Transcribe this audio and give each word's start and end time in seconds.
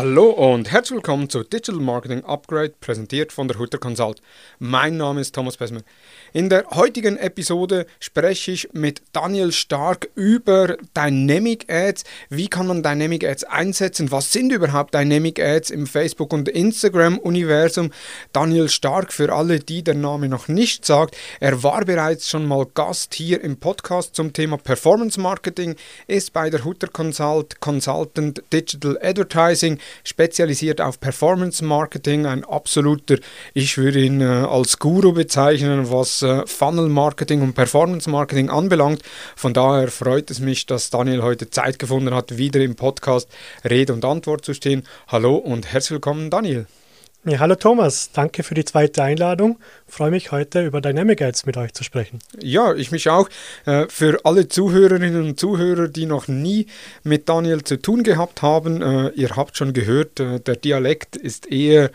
Hallo 0.00 0.30
und 0.30 0.72
herzlich 0.72 0.96
willkommen 0.96 1.28
zu 1.28 1.42
Digital 1.42 1.78
Marketing 1.78 2.24
Upgrade, 2.24 2.72
präsentiert 2.80 3.34
von 3.34 3.48
der 3.48 3.58
Hutter 3.58 3.76
Consult. 3.76 4.22
Mein 4.58 4.96
Name 4.96 5.20
ist 5.20 5.34
Thomas 5.34 5.58
Besmer. 5.58 5.82
In 6.32 6.48
der 6.48 6.64
heutigen 6.70 7.18
Episode 7.18 7.84
spreche 7.98 8.52
ich 8.52 8.70
mit 8.72 9.02
Daniel 9.12 9.52
Stark 9.52 10.08
über 10.14 10.78
Dynamic 10.96 11.70
Ads. 11.70 12.04
Wie 12.30 12.48
kann 12.48 12.66
man 12.66 12.82
Dynamic 12.82 13.24
Ads 13.24 13.44
einsetzen? 13.44 14.10
Was 14.10 14.32
sind 14.32 14.50
überhaupt 14.50 14.94
Dynamic 14.94 15.38
Ads 15.38 15.68
im 15.68 15.86
Facebook- 15.86 16.32
und 16.32 16.48
Instagram-Universum? 16.48 17.90
Daniel 18.32 18.70
Stark, 18.70 19.12
für 19.12 19.30
alle, 19.34 19.60
die 19.60 19.82
der 19.84 19.96
Name 19.96 20.30
noch 20.30 20.48
nicht 20.48 20.86
sagt, 20.86 21.14
er 21.40 21.62
war 21.62 21.84
bereits 21.84 22.30
schon 22.30 22.46
mal 22.46 22.64
Gast 22.72 23.12
hier 23.12 23.42
im 23.44 23.58
Podcast 23.58 24.14
zum 24.14 24.32
Thema 24.32 24.56
Performance 24.56 25.20
Marketing, 25.20 25.76
ist 26.06 26.32
bei 26.32 26.48
der 26.48 26.64
Hutter 26.64 26.88
Consult 26.88 27.60
Consultant 27.60 28.42
Digital 28.50 28.98
Advertising 29.02 29.78
spezialisiert 30.04 30.80
auf 30.80 31.00
Performance 31.00 31.64
Marketing, 31.64 32.26
ein 32.26 32.44
absoluter, 32.44 33.16
ich 33.54 33.78
würde 33.78 34.00
ihn 34.00 34.20
äh, 34.20 34.24
als 34.24 34.78
Guru 34.78 35.12
bezeichnen, 35.12 35.90
was 35.90 36.22
äh, 36.22 36.46
Funnel 36.46 36.88
Marketing 36.88 37.42
und 37.42 37.54
Performance 37.54 38.08
Marketing 38.08 38.50
anbelangt. 38.50 39.02
Von 39.36 39.54
daher 39.54 39.88
freut 39.88 40.30
es 40.30 40.40
mich, 40.40 40.66
dass 40.66 40.90
Daniel 40.90 41.22
heute 41.22 41.50
Zeit 41.50 41.78
gefunden 41.78 42.14
hat, 42.14 42.36
wieder 42.36 42.60
im 42.60 42.76
Podcast 42.76 43.28
Rede 43.68 43.92
und 43.92 44.04
Antwort 44.04 44.44
zu 44.44 44.54
stehen. 44.54 44.84
Hallo 45.08 45.36
und 45.36 45.72
herzlich 45.72 45.92
willkommen, 45.92 46.30
Daniel. 46.30 46.66
Ja, 47.26 47.38
hallo 47.38 47.54
Thomas, 47.54 48.12
danke 48.12 48.42
für 48.42 48.54
die 48.54 48.64
zweite 48.64 49.02
Einladung. 49.02 49.58
Freue 49.86 50.10
mich 50.10 50.32
heute 50.32 50.64
über 50.64 50.80
Dynamic 50.80 51.20
Ads 51.20 51.44
mit 51.44 51.58
euch 51.58 51.74
zu 51.74 51.84
sprechen. 51.84 52.18
Ja, 52.40 52.72
ich 52.72 52.92
mich 52.92 53.10
auch. 53.10 53.28
Äh, 53.66 53.88
für 53.90 54.24
alle 54.24 54.48
Zuhörerinnen 54.48 55.22
und 55.22 55.38
Zuhörer, 55.38 55.88
die 55.88 56.06
noch 56.06 56.28
nie 56.28 56.66
mit 57.02 57.28
Daniel 57.28 57.62
zu 57.62 57.76
tun 57.76 58.04
gehabt 58.04 58.40
haben, 58.40 58.80
äh, 58.80 59.10
ihr 59.10 59.36
habt 59.36 59.58
schon 59.58 59.74
gehört, 59.74 60.18
äh, 60.18 60.40
der 60.40 60.56
Dialekt 60.56 61.14
ist 61.14 61.52
eher 61.52 61.90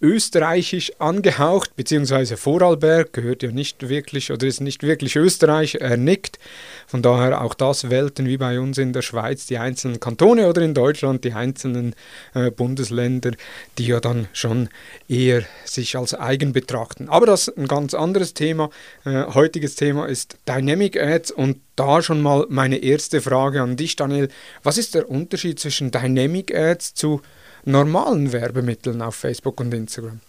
österreichisch 0.00 0.92
angehaucht, 0.98 1.74
beziehungsweise 1.74 2.36
Vorarlberg 2.36 3.14
gehört 3.14 3.42
ja 3.42 3.50
nicht 3.50 3.88
wirklich 3.88 4.30
oder 4.30 4.46
ist 4.46 4.60
nicht 4.60 4.82
wirklich 4.82 5.16
Österreich, 5.16 5.76
er 5.76 5.96
nickt. 5.96 6.38
Von 6.86 7.00
daher 7.00 7.40
auch 7.40 7.54
das 7.54 7.88
Welten 7.88 8.26
wie 8.26 8.36
bei 8.36 8.60
uns 8.60 8.76
in 8.76 8.92
der 8.92 9.00
Schweiz, 9.00 9.46
die 9.46 9.56
einzelnen 9.56 9.98
Kantone 9.98 10.48
oder 10.48 10.60
in 10.60 10.74
Deutschland 10.74 11.24
die 11.24 11.32
einzelnen 11.32 11.94
äh, 12.34 12.50
Bundesländer, 12.50 13.32
die 13.78 13.86
ja 13.86 14.00
dann 14.00 14.28
schon 14.34 14.68
eher 15.08 15.44
sich 15.64 15.96
als 15.96 16.12
eigen 16.12 16.52
betrachten. 16.52 17.08
Aber 17.08 17.24
das 17.24 17.48
ist 17.48 17.56
ein 17.56 17.66
ganz 17.66 17.94
anderes 17.94 18.34
Thema. 18.34 18.68
Äh, 19.06 19.24
heutiges 19.32 19.76
Thema 19.76 20.06
ist 20.06 20.36
Dynamic 20.46 21.00
Ads 21.00 21.30
und 21.30 21.58
da 21.74 22.02
schon 22.02 22.20
mal 22.20 22.46
meine 22.50 22.78
erste 22.78 23.22
Frage 23.22 23.62
an 23.62 23.76
dich, 23.76 23.96
Daniel. 23.96 24.28
Was 24.62 24.76
ist 24.76 24.94
der 24.94 25.08
Unterschied 25.10 25.58
zwischen 25.58 25.90
Dynamic 25.90 26.54
Ads 26.54 26.94
zu 26.94 27.22
normalen 27.66 28.32
Werbemitteln 28.32 29.02
auf 29.02 29.16
Facebook 29.16 29.60
und 29.60 29.74
Instagram? 29.74 30.20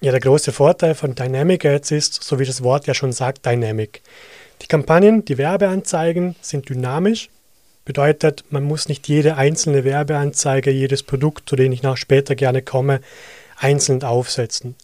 Ja, 0.00 0.10
der 0.10 0.20
große 0.20 0.52
Vorteil 0.52 0.94
von 0.94 1.14
Dynamic 1.14 1.64
Ads 1.64 1.92
ist, 1.92 2.22
so 2.22 2.38
wie 2.38 2.44
das 2.44 2.62
Wort 2.62 2.86
ja 2.86 2.94
schon 2.94 3.12
sagt, 3.12 3.46
Dynamic. 3.46 4.02
Die 4.60 4.66
Kampagnen, 4.66 5.24
die 5.24 5.38
Werbeanzeigen 5.38 6.36
sind 6.42 6.68
dynamisch, 6.68 7.30
bedeutet, 7.84 8.44
man 8.50 8.64
muss 8.64 8.88
nicht 8.88 9.08
jede 9.08 9.36
einzelne 9.36 9.84
Werbeanzeige, 9.84 10.70
jedes 10.70 11.02
Produkt, 11.02 11.48
zu 11.48 11.56
dem 11.56 11.72
ich 11.72 11.82
noch 11.82 11.96
später 11.96 12.34
gerne 12.34 12.60
komme, 12.60 13.00
einzeln 13.56 14.02
aufsetzen. 14.02 14.74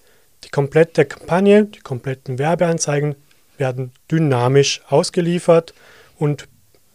Die 0.45 0.49
komplette 0.49 1.05
Kampagne, 1.05 1.65
die 1.65 1.81
kompletten 1.81 2.39
Werbeanzeigen 2.39 3.17
werden 3.59 3.93
dynamisch 4.11 4.81
ausgeliefert 4.89 5.75
und 6.19 6.49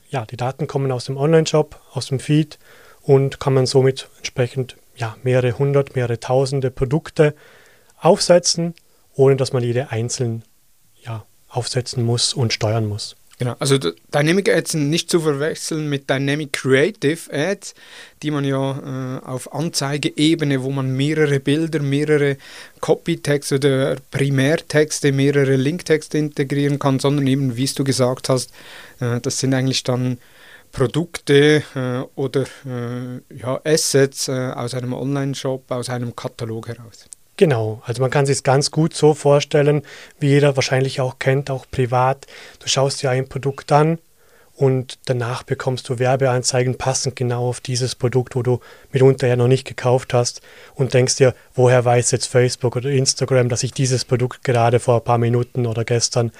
ja, 0.10 0.26
die 0.26 0.38
Daten 0.38 0.68
kommen 0.68 0.92
aus 0.92 1.06
dem 1.06 1.18
Online-Shop, 1.18 1.80
aus 1.92 2.08
dem 2.08 2.20
Feed 2.20 2.58
und 3.02 3.40
kann 3.40 3.54
man 3.54 3.66
somit 3.66 4.10
entsprechend 4.18 4.78
ja, 4.96 5.18
mehrere 5.24 5.58
hundert, 5.58 5.96
mehrere 5.96 6.20
tausende 6.20 6.72
Produkte 6.72 7.36
aufsetzen, 8.00 8.74
ohne 9.14 9.36
dass 9.36 9.54
man 9.54 9.64
jede 9.64 9.92
einzeln 9.92 10.44
ja, 11.02 11.26
aufsetzen 11.50 12.04
muss 12.04 12.34
und 12.34 12.54
steuern 12.54 12.86
muss. 12.86 13.16
Genau, 13.38 13.56
also 13.60 13.78
Dynamic 13.78 14.48
Ads 14.48 14.76
nicht 14.76 15.10
zu 15.10 15.20
verwechseln 15.20 15.90
mit 15.90 16.10
Dynamic 16.10 16.54
Creative 16.54 17.20
Ads, 17.34 17.76
die 18.24 18.32
man 18.32 18.46
ja 18.46 19.18
äh, 19.18 19.26
auf 19.26 19.54
Anzeigeebene, 19.54 20.64
wo 20.64 20.70
man 20.70 20.96
mehrere 20.96 21.42
Bilder, 21.42 21.82
mehrere 21.82 22.38
Copytexte 22.80 23.56
oder 23.56 23.98
Primärtexte, 24.10 25.12
mehrere 25.12 25.58
Linktexte 25.58 26.18
integrieren 26.18 26.80
kann, 26.80 27.00
sondern 27.00 27.28
eben, 27.28 27.58
wie 27.58 27.66
du 27.66 27.84
gesagt 27.84 28.30
hast, 28.30 28.52
äh, 29.02 29.20
das 29.20 29.40
sind 29.40 29.54
eigentlich 29.54 29.84
dann 29.84 30.18
Produkte 30.76 31.64
äh, 31.74 32.20
oder 32.20 32.42
äh, 32.66 33.34
ja, 33.34 33.62
Assets 33.64 34.28
äh, 34.28 34.52
aus 34.54 34.74
einem 34.74 34.92
Online-Shop, 34.94 35.72
aus 35.72 35.90
einem 35.90 36.16
Katalog 36.16 36.68
heraus. 36.68 37.06
Genau, 37.38 37.82
also 37.86 38.02
man 38.02 38.12
kann 38.12 38.26
sich 38.26 38.38
es 38.38 38.44
ganz 38.44 38.72
gut 38.72 38.94
so 38.94 39.14
vorstellen, 39.14 39.84
wie 40.20 40.28
jeder 40.28 40.58
wahrscheinlich 40.58 41.00
auch 41.00 41.18
kennt, 41.18 41.50
auch 41.50 41.66
privat. 41.72 42.28
Du 42.60 42.68
schaust 42.68 43.02
dir 43.02 43.10
ein 43.10 43.30
Produkt 43.30 43.72
an 43.72 44.00
und 44.54 45.00
danach 45.06 45.44
bekommst 45.44 45.88
du 45.88 45.98
Werbeanzeigen 45.98 46.78
passend 46.78 47.16
genau 47.16 47.48
auf 47.48 47.62
dieses 47.62 47.96
Produkt, 47.96 48.36
wo 48.36 48.44
du 48.44 48.60
mitunter 48.92 49.28
ja 49.28 49.38
noch 49.38 49.48
nicht 49.48 49.66
gekauft 49.66 50.14
hast 50.14 50.42
und 50.76 50.94
denkst 50.94 51.16
dir, 51.16 51.34
woher 51.54 51.86
weiß 51.86 52.12
jetzt 52.12 52.28
Facebook 52.28 52.76
oder 52.76 52.90
Instagram, 52.90 53.48
dass 53.48 53.64
ich 53.64 53.72
dieses 53.72 54.04
Produkt 54.04 54.44
gerade 54.44 54.80
vor 54.82 54.98
ein 54.98 55.04
paar 55.06 55.20
Minuten 55.20 55.68
oder 55.68 55.86
gestern 55.86 56.32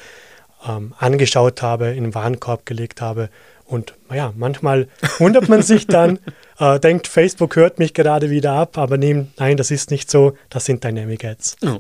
ähm, 0.68 0.94
angeschaut 0.98 1.62
habe, 1.62 1.88
in 1.88 2.04
den 2.04 2.16
Warenkorb 2.16 2.66
gelegt 2.66 3.00
habe 3.00 3.30
und 3.68 3.96
naja, 4.10 4.34
manchmal 4.36 4.88
wundert 5.20 5.50
man 5.50 5.62
sich 5.62 5.88
dann, 5.88 6.20
äh, 6.60 6.80
denkt, 6.80 7.08
Facebook 7.08 7.56
hört 7.56 7.80
mich 7.80 7.94
gerade 7.94 8.30
wieder 8.30 8.54
ab, 8.54 8.78
aber 8.78 8.98
nehm, 8.98 9.28
nein, 9.38 9.58
das 9.58 9.72
ist 9.72 9.92
nicht 9.92 10.10
so, 10.10 10.38
das 10.50 10.66
sind 10.66 10.84
Dynamic 10.84 11.26
Ads. 11.26 11.58
Ja. 11.62 11.80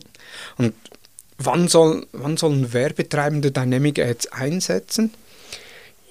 Und 0.58 0.74
wann, 1.38 1.68
soll, 1.68 2.08
wann 2.12 2.38
sollen 2.38 2.74
Werbetreibende 2.74 3.52
Dynamic 3.52 4.00
Ads 4.00 4.32
einsetzen? 4.32 5.14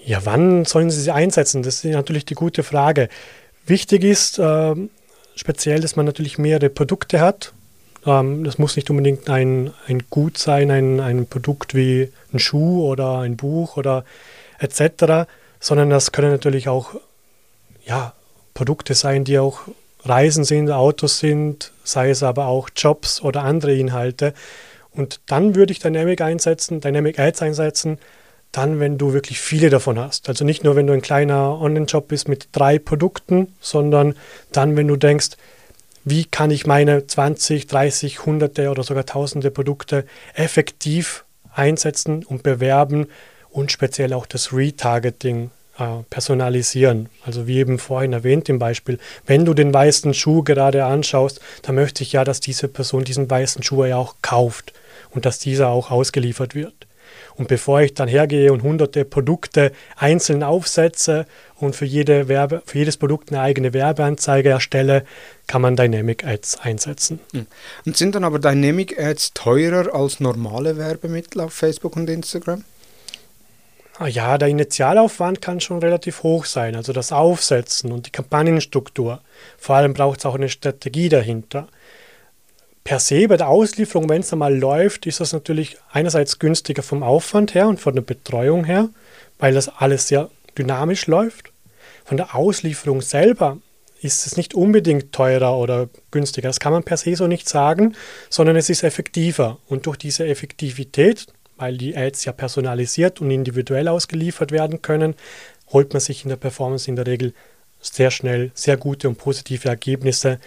Ja, 0.05 0.25
wann 0.25 0.65
sollen 0.65 0.91
sie 0.91 1.01
sie 1.01 1.11
einsetzen? 1.11 1.63
Das 1.63 1.77
ist 1.77 1.85
natürlich 1.85 2.27
die 2.27 2.35
gute 2.35 2.63
Frage. 2.63 3.09
Wichtig 3.67 4.05
ist 4.05 4.39
äh, 4.39 4.75
speziell, 5.35 5.81
dass 5.81 5.97
man 5.97 6.07
natürlich 6.07 6.39
mehrere 6.39 6.69
Produkte 6.69 7.21
hat. 7.21 7.53
Ähm, 8.07 8.45
das 8.45 8.59
muss 8.59 8.77
nicht 8.77 8.91
unbedingt 8.91 9.29
ein, 9.29 9.73
ein 9.89 10.05
Gut 10.11 10.39
sein, 10.39 10.71
ein, 10.71 11.01
ein 11.01 11.27
Produkt 11.27 11.75
wie 11.75 12.13
ein 12.33 12.39
Schuh 12.39 12.87
oder 12.87 13.19
ein 13.21 13.37
Buch 13.37 13.77
oder 13.77 14.05
etc 14.61 15.27
sondern 15.65 15.89
das 15.89 16.13
können 16.13 16.31
natürlich 16.31 16.69
auch 16.69 16.91
ja, 17.87 18.13
Produkte 18.53 18.93
sein, 18.93 19.25
die 19.25 19.39
auch 19.39 19.61
Reisen 20.05 20.45
sind, 20.45 20.71
Autos 20.71 21.21
sind, 21.21 21.73
sei 21.85 22.11
es 22.11 22.23
aber 22.23 22.49
auch 22.49 22.69
Jobs 22.77 23.23
oder 23.23 23.45
andere 23.45 23.75
Inhalte. 23.75 24.35
Und 24.91 25.21
dann 25.25 25.55
würde 25.55 25.73
ich 25.73 25.79
Dynamic 25.79 26.21
einsetzen, 26.21 26.83
Dynamic 26.83 27.19
Ads 27.19 27.41
einsetzen, 27.41 27.99
dann, 28.53 28.79
wenn 28.79 28.99
du 28.99 29.15
wirklich 29.15 29.41
viele 29.41 29.71
davon 29.71 29.99
hast. 29.99 30.29
Also 30.29 30.45
nicht 30.45 30.65
nur, 30.65 30.77
wenn 30.77 30.87
du 30.87 30.93
ein 30.93 31.01
kleiner 31.01 31.59
Online-Shop 31.59 32.09
bist 32.09 32.29
mit 32.29 32.49
drei 32.53 32.79
Produkten, 32.79 33.55
sondern 33.59 34.17
dann, 34.53 34.77
wenn 34.77 34.87
du 34.87 34.97
denkst, 34.97 35.31
wie 36.05 36.27
kann 36.27 36.51
ich 36.51 36.67
meine 36.67 37.07
20, 37.07 37.69
30, 37.69 38.27
hunderte 38.27 38.69
oder 38.69 38.83
sogar 38.83 39.07
tausende 39.07 39.51
Produkte 39.51 40.05
effektiv 40.35 41.25
einsetzen 41.55 42.23
und 42.23 42.43
bewerben 42.43 43.07
und 43.55 43.71
speziell 43.71 44.13
auch 44.13 44.27
das 44.27 44.53
Retargeting 44.53 45.51
äh, 45.79 46.03
personalisieren. 46.11 47.09
Also 47.25 47.47
wie 47.47 47.59
eben 47.59 47.79
vorhin 47.79 48.13
erwähnt 48.13 48.49
im 48.49 48.59
Beispiel, 48.59 48.99
wenn 49.27 49.45
du 49.45 49.55
den 49.55 49.73
weißen 49.73 50.13
Schuh 50.13 50.43
gerade 50.43 50.85
anschaust, 50.85 51.41
dann 51.63 51.77
möchte 51.77 52.03
ich 52.03 52.13
ja, 52.13 52.25
dass 52.25 52.41
diese 52.41 52.67
Person 52.67 53.05
diesen 53.05 53.31
weißen 53.31 53.63
Schuh 53.63 53.85
ja 53.85 53.97
auch 53.97 54.17
kauft 54.23 54.73
und 55.11 55.25
dass 55.25 55.39
dieser 55.39 55.69
auch 55.69 55.93
ausgeliefert 55.93 56.57
wird. 56.57 56.75
Und 57.37 57.47
bevor 57.47 57.81
ich 57.81 57.95
dann 57.95 58.09
hergehe 58.09 58.53
und 58.53 58.65
hunderte 58.65 59.05
Produkte 59.05 59.71
einzeln 59.97 60.43
aufsetze 60.43 61.27
und 61.57 61.77
für, 61.77 61.85
jede 61.85 62.27
Werbe, 62.27 62.63
für 62.67 62.79
jedes 62.79 62.97
Produkt 62.97 63.31
eine 63.31 63.41
eigene 63.41 63.73
Werbeanzeige 63.73 64.49
erstelle, 64.49 65.05
kann 65.47 65.63
man 65.63 65.77
Dynamic 65.77 66.25
Ads 66.27 66.59
einsetzen. 66.61 67.21
Hm. 67.33 67.47
Und 67.87 67.97
sind 67.97 68.17
dann 68.17 68.25
aber 68.25 68.41
Dynamic 68.41 68.99
Ads 68.99 69.35
teurer 69.35 69.95
als 69.95 70.19
normale 70.19 70.77
Werbemittel 70.77 71.41
auf 71.41 71.53
Facebook 71.53 71.97
und 71.97 72.11
Instagram? 72.11 72.65
Ah 73.97 74.09
ja, 74.09 74.39
der 74.39 74.49
Initialaufwand 74.49 75.41
kann 75.41 75.61
schon 75.61 75.79
relativ 75.79 76.25
hoch 76.25 76.47
sein, 76.47 76.75
also 76.75 76.93
das 76.93 77.13
Aufsetzen 77.13 77.93
und 77.93 78.07
die 78.07 78.11
Kampagnenstruktur. 78.11 79.21
Vor 79.57 79.77
allem 79.77 79.95
braucht 79.95 80.19
es 80.19 80.27
auch 80.27 80.35
eine 80.35 80.49
Strategie 80.49 81.09
dahinter. 81.09 81.69
Per 82.83 82.99
se 82.99 83.29
bei 83.29 83.37
der 83.37 83.49
Auslieferung, 83.49 84.09
wenn 84.09 84.21
es 84.21 84.33
einmal 84.33 84.57
läuft, 84.57 85.07
ist 85.07 85.21
das 85.21 85.33
natürlich 85.33 85.79
einerseits 85.93 86.41
günstiger 86.41 86.83
vom 86.83 87.05
Aufwand 87.05 87.55
her 87.55 87.69
und 87.69 87.79
von 87.81 87.95
der 87.95 88.03
Betreuung 88.03 88.65
her, 88.65 88.89
weil 89.39 89.55
das 89.55 89.69
alles 89.69 90.09
sehr 90.09 90.29
dynamisch 90.59 91.07
läuft. 91.07 91.53
Von 92.05 92.17
der 92.17 92.35
Auslieferung 92.35 93.01
selber 93.01 93.59
ist 94.03 94.27
es 94.27 94.37
nicht 94.37 94.55
unbedingt 94.55 95.13
teurer 95.13 95.57
oder 95.57 95.89
günstiger. 96.11 96.49
Das 96.49 96.61
kann 96.61 96.73
man 96.73 96.83
per 96.83 96.97
se 96.97 97.15
so 97.15 97.29
nicht 97.29 97.49
sagen, 97.49 97.95
sondern 98.29 98.57
es 98.57 98.69
ist 98.69 98.83
effektiver. 98.83 99.59
Und 99.67 99.87
durch 99.87 99.97
diese 99.97 100.27
Effektivität 100.27 101.27
weil 101.57 101.77
die 101.77 101.97
Ads 101.97 102.25
ja 102.25 102.33
personalisiert 102.33 103.21
und 103.21 103.31
individuell 103.31 103.89
ausgeliefert 103.89 104.53
werden 104.53 104.83
können, 104.83 105.15
holt 105.73 105.93
man 105.93 106.01
sich 106.01 106.25
in 106.25 106.29
der 106.29 106.37
Performance 106.37 106.89
in 106.89 106.97
der 106.97 107.07
Regel 107.07 107.33
sehr 107.81 108.11
schnell 108.11 108.51
sehr 108.55 108.77
gute 108.77 109.09
und 109.09 109.17
positive 109.17 109.69
Ergebnisse, 109.69 110.39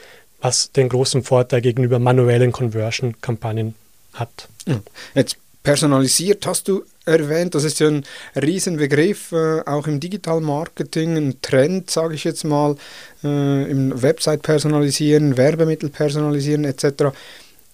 was 0.41 0.71
den 0.71 0.89
großen 0.89 1.23
Vorteil 1.23 1.61
gegenüber 1.61 1.99
manuellen 1.99 2.51
Conversion-Kampagnen 2.51 3.75
hat. 4.13 4.47
Jetzt 5.15 5.37
personalisiert 5.63 6.45
hast 6.47 6.67
du 6.67 6.83
erwähnt, 7.05 7.53
das 7.53 7.63
ist 7.63 7.79
ja 7.79 7.87
ein 7.87 8.05
Riesenbegriff, 8.35 9.31
äh, 9.33 9.61
auch 9.65 9.87
im 9.87 9.99
Digital-Marketing, 9.99 11.17
ein 11.17 11.41
Trend, 11.41 11.89
sage 11.91 12.15
ich 12.15 12.23
jetzt 12.23 12.43
mal, 12.43 12.75
äh, 13.23 13.69
im 13.69 14.01
Website 14.01 14.43
personalisieren, 14.43 15.35
Werbemittel 15.35 15.89
personalisieren 15.89 16.63
etc. 16.63 17.13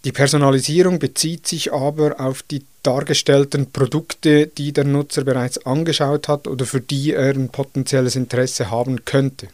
Die 0.05 0.11
Personalisierung 0.11 0.99
bezieht 0.99 1.47
sich 1.47 1.71
aber 1.71 2.19
auf 2.19 2.43
die 2.43 2.65
dargestellten 2.83 3.71
Produkte, 3.71 4.47
die 4.47 4.73
der 4.73 4.83
Nutzer 4.83 5.23
bereits 5.23 5.65
angeschaut 5.65 6.27
hat 6.27 6.47
oder 6.47 6.65
für 6.65 6.81
die 6.81 7.13
er 7.13 7.33
ein 7.33 7.49
potenzielles 7.49 8.17
Interesse 8.17 8.69
haben 8.69 9.05
könnte. 9.05 9.47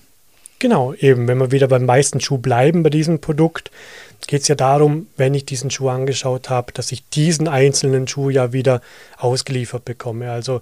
Genau, 0.58 0.94
eben, 0.94 1.28
wenn 1.28 1.38
wir 1.38 1.52
wieder 1.52 1.68
beim 1.68 1.86
meisten 1.86 2.20
Schuh 2.20 2.40
bleiben 2.40 2.82
bei 2.84 2.90
diesem 2.90 3.22
Produkt, 3.22 3.70
geht 4.28 4.42
es 4.42 4.48
ja 4.48 4.56
darum, 4.56 5.08
wenn 5.18 5.34
ich 5.34 5.46
diesen 5.46 5.72
Schuh 5.72 5.90
angeschaut 5.90 6.50
habe, 6.50 6.74
dass 6.74 6.92
ich 6.92 7.08
diesen 7.10 7.48
einzelnen 7.48 8.08
Schuh 8.08 8.30
ja 8.30 8.52
wieder 8.52 8.82
ausgeliefert 9.18 9.86
bekomme. 9.86 10.32
Also 10.32 10.62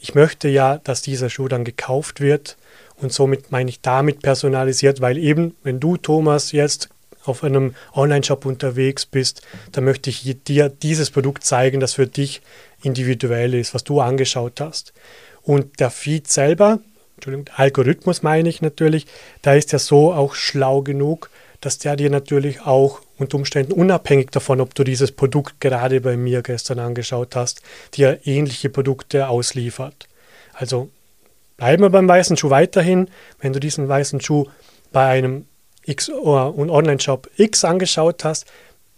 ich 0.00 0.14
möchte 0.14 0.48
ja, 0.48 0.78
dass 0.78 1.02
dieser 1.02 1.30
Schuh 1.30 1.48
dann 1.48 1.64
gekauft 1.64 2.20
wird 2.20 2.56
und 2.96 3.12
somit 3.12 3.50
meine 3.50 3.70
ich 3.70 3.80
damit 3.80 4.22
personalisiert, 4.22 5.00
weil 5.00 5.18
eben, 5.18 5.56
wenn 5.62 5.80
du, 5.80 5.96
Thomas, 5.96 6.52
jetzt 6.52 6.88
auf 7.24 7.44
einem 7.44 7.74
Online-Shop 7.94 8.46
unterwegs 8.46 9.06
bist, 9.06 9.42
dann 9.72 9.84
möchte 9.84 10.10
ich 10.10 10.36
dir 10.44 10.68
dieses 10.68 11.10
Produkt 11.10 11.44
zeigen, 11.44 11.80
das 11.80 11.94
für 11.94 12.06
dich 12.06 12.40
individuell 12.82 13.54
ist, 13.54 13.74
was 13.74 13.84
du 13.84 14.00
angeschaut 14.00 14.60
hast. 14.60 14.92
Und 15.42 15.80
der 15.80 15.90
Feed 15.90 16.28
selber, 16.28 16.80
Entschuldigung, 17.16 17.46
Algorithmus 17.54 18.22
meine 18.22 18.48
ich 18.48 18.62
natürlich, 18.62 19.06
da 19.42 19.54
ist 19.54 19.72
ja 19.72 19.78
so 19.78 20.12
auch 20.12 20.34
schlau 20.34 20.82
genug, 20.82 21.30
dass 21.60 21.78
der 21.78 21.96
dir 21.96 22.08
natürlich 22.10 22.62
auch 22.62 23.00
unter 23.18 23.36
Umständen 23.36 23.72
unabhängig 23.72 24.30
davon, 24.30 24.60
ob 24.60 24.74
du 24.74 24.82
dieses 24.82 25.12
Produkt 25.12 25.60
gerade 25.60 26.00
bei 26.00 26.16
mir 26.16 26.42
gestern 26.42 26.78
angeschaut 26.78 27.36
hast, 27.36 27.60
dir 27.94 28.20
ähnliche 28.24 28.70
Produkte 28.70 29.28
ausliefert. 29.28 30.08
Also 30.54 30.88
bleiben 31.58 31.82
wir 31.82 31.90
beim 31.90 32.08
weißen 32.08 32.38
Schuh 32.38 32.48
weiterhin. 32.48 33.08
Wenn 33.40 33.52
du 33.52 33.60
diesen 33.60 33.88
weißen 33.88 34.22
Schuh 34.22 34.46
bei 34.90 35.06
einem 35.06 35.44
X 35.84 36.08
und 36.08 36.70
Online-Shop 36.70 37.28
X 37.36 37.64
angeschaut 37.64 38.24
hast, 38.24 38.46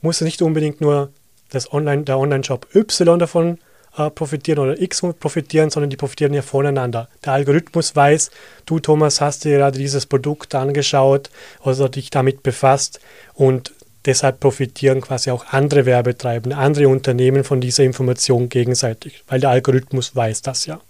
muss 0.00 0.20
nicht 0.20 0.42
unbedingt 0.42 0.80
nur 0.80 1.10
das 1.50 1.72
Online, 1.72 2.02
der 2.02 2.18
Online-Shop 2.18 2.66
Y 2.74 3.18
davon 3.18 3.58
äh, 3.96 4.10
profitieren 4.10 4.58
oder 4.58 4.80
X 4.80 5.02
profitieren, 5.20 5.70
sondern 5.70 5.90
die 5.90 5.96
profitieren 5.96 6.34
ja 6.34 6.42
voneinander. 6.42 7.08
Der 7.24 7.34
Algorithmus 7.34 7.94
weiß, 7.94 8.30
du 8.66 8.80
Thomas 8.80 9.20
hast 9.20 9.44
dir 9.44 9.58
gerade 9.58 9.78
dieses 9.78 10.06
Produkt 10.06 10.54
angeschaut 10.54 11.30
oder 11.62 11.88
dich 11.88 12.10
damit 12.10 12.42
befasst 12.42 13.00
und 13.34 13.72
deshalb 14.04 14.40
profitieren 14.40 15.00
quasi 15.00 15.30
auch 15.30 15.46
andere 15.46 15.86
Werbetreibende, 15.86 16.56
andere 16.56 16.88
Unternehmen 16.88 17.44
von 17.44 17.60
dieser 17.60 17.84
Information 17.84 18.48
gegenseitig, 18.48 19.22
weil 19.28 19.40
der 19.40 19.50
Algorithmus 19.50 20.16
weiß 20.16 20.42
das 20.42 20.66
ja. 20.66 20.80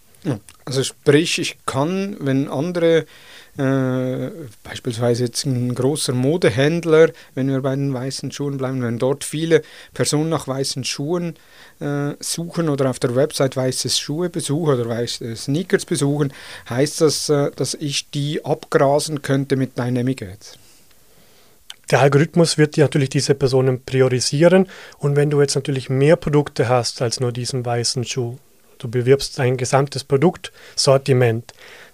Also 0.65 0.85
sprich, 0.85 1.41
ich 1.41 1.59
kann, 1.67 2.17
wenn 2.21 2.49
andere 2.49 3.07
äh, 3.59 4.31
beispielsweise 4.65 5.25
jetzt 5.25 5.45
ein 5.45 5.75
großer 5.75 6.15
Modehändler, 6.15 7.11
wenn 7.35 7.49
wir 7.49 7.61
bei 7.61 7.75
den 7.75 7.93
weißen 7.93 8.33
Schuhen 8.33 8.57
bleiben, 8.57 8.83
wenn 8.83 8.99
dort 8.99 9.25
viele 9.25 9.63
Personen 9.93 10.31
nach 10.31 10.49
weißen 10.49 10.85
Schuhen 10.85 11.37
äh, 11.81 12.13
suchen 12.19 12.71
oder 12.71 12.89
auf 12.89 12.99
der 12.99 13.15
Website 13.15 13.57
weiße 13.57 13.91
Schuhe 13.91 14.31
besuchen 14.31 14.81
oder 14.81 14.89
weiße 14.89 15.37
Sneakers 15.37 15.85
besuchen, 15.85 16.33
heißt 16.71 17.03
das, 17.03 17.29
äh, 17.29 17.51
dass 17.55 17.75
ich 17.75 18.11
die 18.11 18.43
abgrasen 18.43 19.21
könnte 19.21 19.57
mit 19.57 19.77
Dynamic 19.77 20.23
Ads. 20.23 20.59
Der 21.91 22.01
Algorithmus 22.01 22.57
wird 22.57 22.79
natürlich 22.79 23.11
diese 23.11 23.35
Personen 23.35 23.85
priorisieren 23.85 24.67
und 24.97 25.15
wenn 25.15 25.29
du 25.29 25.43
jetzt 25.43 25.57
natürlich 25.57 25.91
mehr 25.91 26.17
Produkte 26.17 26.71
hast 26.71 27.03
als 27.03 27.21
nur 27.21 27.33
diesen 27.33 27.67
weißen 27.67 28.05
Schuh, 28.05 28.39
du 28.79 28.89
bewirbst 28.89 29.39
ein 29.41 29.59
gesamtes 29.59 30.05
Produktsortiment, 30.05 31.53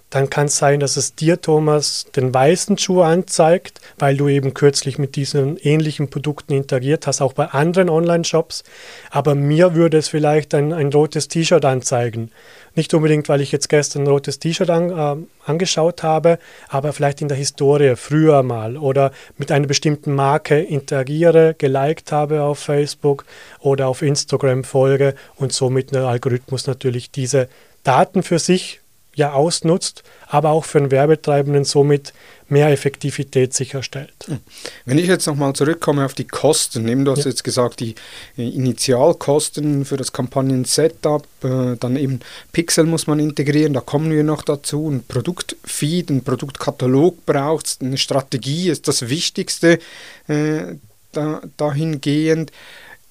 dann 0.09 0.29
kann 0.29 0.47
es 0.47 0.57
sein, 0.57 0.79
dass 0.79 0.97
es 0.97 1.13
dir, 1.13 1.39
Thomas, 1.39 2.07
den 2.15 2.33
weißen 2.33 2.79
Schuh 2.79 3.01
anzeigt, 3.01 3.79
weil 3.99 4.17
du 4.17 4.27
eben 4.27 4.55
kürzlich 4.55 4.97
mit 4.97 5.15
diesen 5.15 5.57
ähnlichen 5.57 6.09
Produkten 6.09 6.53
interagiert 6.53 7.05
hast, 7.05 7.21
auch 7.21 7.33
bei 7.33 7.45
anderen 7.45 7.89
Online-Shops. 7.89 8.63
Aber 9.11 9.35
mir 9.35 9.75
würde 9.75 9.97
es 9.97 10.07
vielleicht 10.07 10.55
ein, 10.55 10.73
ein 10.73 10.91
rotes 10.91 11.27
T-Shirt 11.27 11.63
anzeigen. 11.63 12.31
Nicht 12.73 12.93
unbedingt, 12.93 13.29
weil 13.29 13.41
ich 13.41 13.51
jetzt 13.51 13.69
gestern 13.69 14.03
ein 14.03 14.07
rotes 14.07 14.39
T-Shirt 14.39 14.69
an, 14.71 14.89
äh, 14.89 15.25
angeschaut 15.45 16.01
habe, 16.01 16.39
aber 16.69 16.91
vielleicht 16.91 17.21
in 17.21 17.27
der 17.27 17.37
Historie 17.37 17.95
früher 17.95 18.41
mal 18.41 18.77
oder 18.77 19.11
mit 19.37 19.51
einer 19.51 19.67
bestimmten 19.67 20.15
Marke 20.15 20.59
interagiere, 20.59 21.55
geliked 21.55 22.11
habe 22.11 22.41
auf 22.41 22.57
Facebook 22.57 23.25
oder 23.59 23.87
auf 23.87 24.01
Instagram 24.01 24.63
folge 24.63 25.13
und 25.35 25.53
somit 25.53 25.93
der 25.93 26.05
Algorithmus 26.05 26.65
natürlich 26.65 27.11
diese 27.11 27.47
Daten 27.83 28.23
für 28.23 28.39
sich 28.39 28.81
ja 29.19 29.33
ausnutzt, 29.33 30.03
aber 30.27 30.49
auch 30.49 30.65
für 30.65 30.79
den 30.79 30.89
Werbetreibenden 30.89 31.63
somit 31.63 32.13
mehr 32.49 32.69
Effektivität 32.69 33.53
sicherstellt. 33.53 34.13
Hm. 34.25 34.39
Wenn 34.85 34.97
ich 34.97 35.07
jetzt 35.07 35.27
nochmal 35.27 35.53
zurückkomme 35.53 36.03
auf 36.03 36.15
die 36.15 36.25
Kosten, 36.25 36.83
nehmen 36.83 37.05
du 37.05 37.11
hast 37.11 37.25
ja. 37.25 37.29
jetzt 37.29 37.43
gesagt, 37.43 37.79
die 37.79 37.95
Initialkosten 38.35 39.85
für 39.85 39.97
das 39.97 40.11
Kampagnen-Setup, 40.11 41.25
äh, 41.43 41.75
dann 41.79 41.95
eben 41.95 42.21
Pixel 42.51 42.85
muss 42.85 43.07
man 43.07 43.19
integrieren, 43.19 43.73
da 43.73 43.81
kommen 43.81 44.11
wir 44.11 44.23
noch 44.23 44.41
dazu, 44.41 44.89
ein 44.89 45.03
Produktfeed, 45.07 46.09
ein 46.09 46.23
Produktkatalog 46.23 47.25
braucht 47.25 47.77
eine 47.81 47.97
Strategie 47.97 48.69
ist 48.69 48.87
das 48.87 49.09
Wichtigste 49.09 49.79
äh, 50.27 50.75
da, 51.11 51.41
dahingehend. 51.57 52.51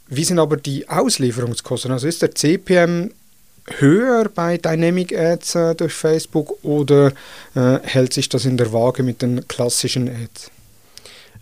Wie 0.08 0.24
sind 0.24 0.38
aber 0.38 0.56
die 0.56 0.88
Auslieferungskosten? 0.88 1.92
Also 1.92 2.08
ist 2.08 2.22
der 2.22 2.34
CPM 2.34 3.10
höher 3.78 4.28
bei 4.34 4.58
Dynamic 4.58 5.16
Ads 5.16 5.54
äh, 5.54 5.74
durch 5.74 5.92
Facebook 5.92 6.62
oder 6.64 7.12
äh, 7.54 7.78
hält 7.82 8.12
sich 8.12 8.28
das 8.28 8.44
in 8.44 8.56
der 8.56 8.72
Waage 8.72 9.02
mit 9.02 9.22
den 9.22 9.46
klassischen 9.48 10.08
Ads? 10.08 10.50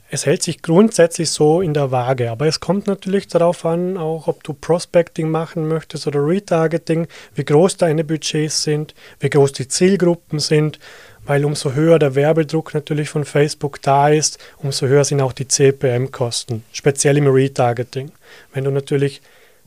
Es 0.09 0.25
hält 0.25 0.43
sich 0.45 0.63
grundsätzlich 0.63 1.31
so 1.31 1.61
in 1.61 1.75
der 1.75 1.91
Waage, 1.91 2.31
aber 2.31 2.47
es 2.47 2.61
kommt 2.61 2.87
natürlich 2.87 3.27
darauf 3.27 3.65
an, 3.65 3.97
auch 3.97 4.29
ob 4.29 4.45
du 4.45 4.53
Prospecting 4.53 5.29
machen 5.29 5.67
möchtest 5.67 6.07
oder 6.07 6.25
Retargeting, 6.25 7.09
wie 7.35 7.45
groß 7.45 7.77
deine 7.77 8.05
Budgets 8.05 8.63
sind, 8.63 8.95
wie 9.19 9.31
groß 9.31 9.53
die 9.53 9.67
Zielgruppen 9.67 10.39
sind, 10.39 10.79
weil 11.25 11.45
umso 11.45 11.73
höher 11.73 11.99
der 11.99 12.15
Werbedruck 12.15 12.73
natürlich 12.73 13.09
von 13.09 13.25
Facebook 13.25 13.83
da 13.83 14.09
ist, 14.09 14.39
umso 14.59 14.87
höher 14.87 15.05
sind 15.05 15.21
auch 15.21 15.33
die 15.33 15.49
CPM-Kosten, 15.49 16.63
speziell 16.73 17.17
im 17.17 17.27
Retargeting. 17.27 18.13
Wenn 18.55 18.63
du 18.63 18.71
natürlich 18.71 19.21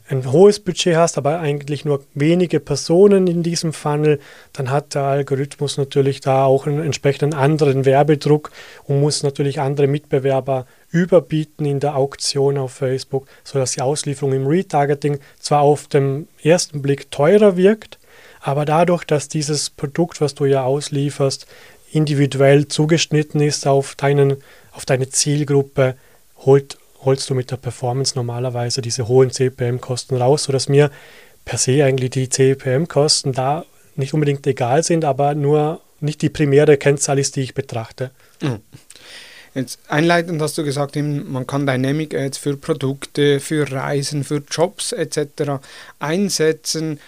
ein 0.10 0.32
hohes 0.32 0.60
Budget 0.60 0.96
hast, 0.96 1.18
aber 1.18 1.40
eigentlich 1.40 1.86
nur 1.86 2.04
wenige 2.16 2.60
Personen 2.60 3.28
in 3.28 3.44
diesem 3.44 3.74
Funnel, 3.74 4.20
dann 4.54 4.72
hat 4.72 4.96
der 4.96 5.04
Algorithmus 5.04 5.78
natürlich 5.78 6.20
da 6.20 6.46
auch 6.46 6.66
einen 6.66 6.84
entsprechenden 6.84 7.38
anderen 7.38 7.86
Werbedruck 7.86 8.52
und 8.86 9.00
muss 9.02 9.22
natürlich 9.22 9.60
andere 9.60 9.86
Mitbewerber 9.86 10.66
überbieten 10.92 11.66
in 11.66 11.80
der 11.80 11.96
Auktion 11.96 12.58
auf 12.58 12.74
Facebook, 12.74 13.28
sodass 13.44 13.74
die 13.74 13.82
Auslieferung 13.82 14.34
im 14.34 14.48
Retargeting 14.48 15.20
zwar 15.40 15.62
auf 15.62 15.88
den 15.88 16.28
ersten 16.42 16.82
Blick 16.82 17.12
teurer 17.12 17.56
wirkt, 17.56 18.00
aber 18.42 18.66
dadurch, 18.66 19.04
dass 19.04 19.28
dieses 19.28 19.70
Produkt, 19.70 20.22
was 20.22 20.34
du 20.34 20.46
ja 20.46 20.64
auslieferst, 20.64 21.46
individuell 21.92 22.68
zugeschnitten 22.68 23.42
ist 23.42 23.68
auf, 23.68 23.94
deinen, 23.94 24.38
auf 24.72 24.86
deine 24.86 25.10
Zielgruppe, 25.10 25.96
holt 26.38 26.79
holst 27.04 27.30
du 27.30 27.36
mit 27.36 27.52
der 27.52 27.58
Performance 27.58 28.14
normalerweise 28.16 28.82
diese 28.82 29.08
hohen 29.08 29.32
CPM-Kosten 29.32 30.18
raus, 30.18 30.44
sodass 30.44 30.70
mir 30.70 30.92
per 31.46 31.58
se 31.58 31.84
eigentlich 31.84 32.12
die 32.12 32.30
CPM-Kosten 32.30 33.34
da 33.34 33.66
nicht 33.96 34.14
unbedingt 34.14 34.46
egal 34.48 34.84
sind, 34.84 35.06
aber 35.06 35.36
nur 35.36 35.82
nicht 36.00 36.22
die 36.22 36.30
primäre 36.30 36.78
Kennzahl 36.78 37.20
ist, 37.20 37.36
die 37.36 37.42
ich 37.42 37.54
betrachte. 37.54 38.12
Mhm. 38.42 38.60
Jetzt 39.56 39.80
einleitend 39.88 40.42
hast 40.42 40.58
du 40.58 40.64
gesagt, 40.64 40.96
man 40.96 41.48
kann 41.48 41.66
Dynamic 41.66 42.14
Ads 42.14 42.38
für 42.38 42.56
Produkte, 42.56 43.40
für 43.40 43.70
Reisen, 43.72 44.24
für 44.24 44.44
Jobs 44.50 44.92
etc. 44.92 45.60
einsetzen. 45.98 47.00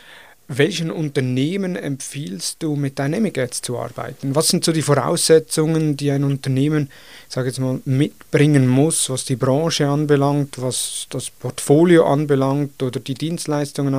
Welchen 0.48 0.92
Unternehmen 0.92 1.78
empfiehlst 1.78 2.62
du, 2.62 2.76
mit 2.76 3.00
Dynamic 3.00 3.38
Ads 3.38 3.62
zu 3.62 3.80
arbeiten? 3.80 4.36
Was 4.36 4.50
sind 4.50 4.66
so 4.66 4.74
die 4.74 4.82
Voraussetzungen, 4.82 5.96
die 5.96 6.12
ein 6.12 6.26
Unternehmen, 6.26 6.90
sage 7.30 7.48
jetzt 7.48 7.60
mal, 7.60 7.80
mitbringen 7.86 8.68
muss, 8.68 9.10
was 9.10 9.24
die 9.24 9.38
Branche 9.38 9.88
anbelangt, 9.88 10.62
was 10.62 11.08
das 11.10 11.30
Portfolio 11.30 12.06
anbelangt 12.06 12.84
oder 12.84 13.00
die 13.00 13.14
Dienstleistungen 13.14 13.96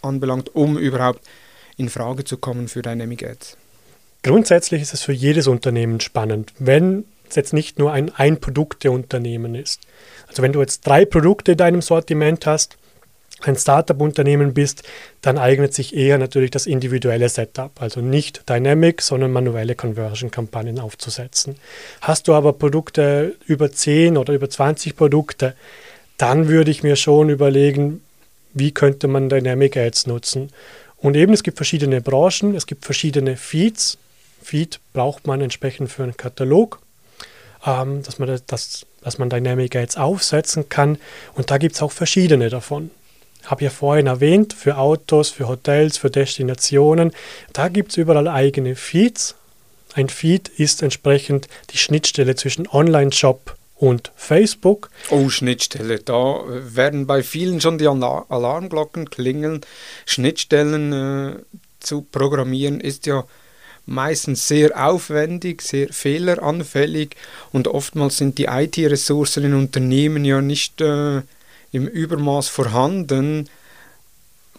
anbelangt, 0.00 0.54
um 0.54 0.78
überhaupt 0.78 1.20
in 1.76 1.90
Frage 1.90 2.24
zu 2.24 2.38
kommen 2.38 2.68
für 2.68 2.80
Dynamic 2.80 3.22
Ads? 3.22 3.58
Grundsätzlich 4.22 4.80
ist 4.80 4.94
es 4.94 5.02
für 5.02 5.12
jedes 5.12 5.46
Unternehmen 5.48 6.00
spannend, 6.00 6.54
wenn 6.58 7.04
es 7.28 7.36
jetzt 7.36 7.52
nicht 7.52 7.78
nur 7.78 7.92
ein 7.92 8.10
Ein-Produkte-Unternehmen 8.14 9.54
ist. 9.54 9.82
Also 10.28 10.42
wenn 10.42 10.52
du 10.52 10.60
jetzt 10.60 10.86
drei 10.86 11.04
Produkte 11.04 11.52
in 11.52 11.58
deinem 11.58 11.82
Sortiment 11.82 12.46
hast, 12.46 12.78
ein 13.46 13.56
Startup-Unternehmen 13.56 14.54
bist, 14.54 14.82
dann 15.20 15.38
eignet 15.38 15.74
sich 15.74 15.94
eher 15.94 16.18
natürlich 16.18 16.50
das 16.50 16.66
individuelle 16.66 17.28
Setup, 17.28 17.70
also 17.80 18.00
nicht 18.00 18.48
Dynamic, 18.48 19.02
sondern 19.02 19.32
manuelle 19.32 19.74
Conversion-Kampagnen 19.74 20.78
aufzusetzen. 20.78 21.56
Hast 22.00 22.28
du 22.28 22.34
aber 22.34 22.52
Produkte 22.52 23.36
über 23.46 23.70
10 23.70 24.16
oder 24.16 24.34
über 24.34 24.48
20 24.48 24.96
Produkte, 24.96 25.54
dann 26.16 26.48
würde 26.48 26.70
ich 26.70 26.82
mir 26.82 26.96
schon 26.96 27.28
überlegen, 27.28 28.00
wie 28.52 28.72
könnte 28.72 29.08
man 29.08 29.28
Dynamic 29.28 29.76
Ads 29.76 30.06
nutzen. 30.06 30.50
Und 30.98 31.16
eben, 31.16 31.32
es 31.32 31.42
gibt 31.42 31.56
verschiedene 31.56 32.00
Branchen, 32.00 32.54
es 32.54 32.66
gibt 32.66 32.84
verschiedene 32.84 33.36
Feeds. 33.36 33.98
Feed 34.42 34.78
braucht 34.92 35.26
man 35.26 35.40
entsprechend 35.40 35.90
für 35.90 36.04
einen 36.04 36.16
Katalog, 36.16 36.80
ähm, 37.66 38.02
dass, 38.02 38.18
man 38.18 38.40
das, 38.46 38.86
dass 39.02 39.18
man 39.18 39.28
Dynamic 39.28 39.74
Ads 39.74 39.96
aufsetzen 39.96 40.68
kann. 40.68 40.98
Und 41.34 41.50
da 41.50 41.58
gibt 41.58 41.74
es 41.74 41.82
auch 41.82 41.92
verschiedene 41.92 42.48
davon 42.48 42.90
habe 43.46 43.64
ja 43.64 43.70
vorhin 43.70 44.06
erwähnt, 44.06 44.52
für 44.52 44.78
Autos, 44.78 45.30
für 45.30 45.48
Hotels, 45.48 45.96
für 45.96 46.10
Destinationen. 46.10 47.12
Da 47.52 47.68
gibt 47.68 47.90
es 47.92 47.96
überall 47.96 48.28
eigene 48.28 48.76
Feeds. 48.76 49.34
Ein 49.94 50.08
Feed 50.08 50.48
ist 50.48 50.82
entsprechend 50.82 51.48
die 51.70 51.78
Schnittstelle 51.78 52.34
zwischen 52.34 52.68
Online-Shop 52.68 53.56
und 53.76 54.12
Facebook. 54.16 54.90
Oh, 55.10 55.28
Schnittstelle. 55.28 55.98
Da 56.00 56.42
werden 56.46 57.06
bei 57.06 57.22
vielen 57.22 57.60
schon 57.60 57.78
die 57.78 57.86
Alarmglocken 57.86 59.10
klingeln. 59.10 59.60
Schnittstellen 60.06 60.92
äh, 60.92 61.36
zu 61.80 62.02
programmieren 62.02 62.80
ist 62.80 63.06
ja 63.06 63.24
meistens 63.86 64.48
sehr 64.48 64.82
aufwendig, 64.82 65.62
sehr 65.62 65.92
fehleranfällig 65.92 67.16
und 67.52 67.68
oftmals 67.68 68.16
sind 68.16 68.38
die 68.38 68.46
IT-Ressourcen 68.46 69.44
in 69.44 69.54
Unternehmen 69.54 70.24
ja 70.24 70.40
nicht 70.40 70.80
äh, 70.80 71.22
im 71.74 71.88
Übermaß 71.88 72.48
vorhanden, 72.48 73.48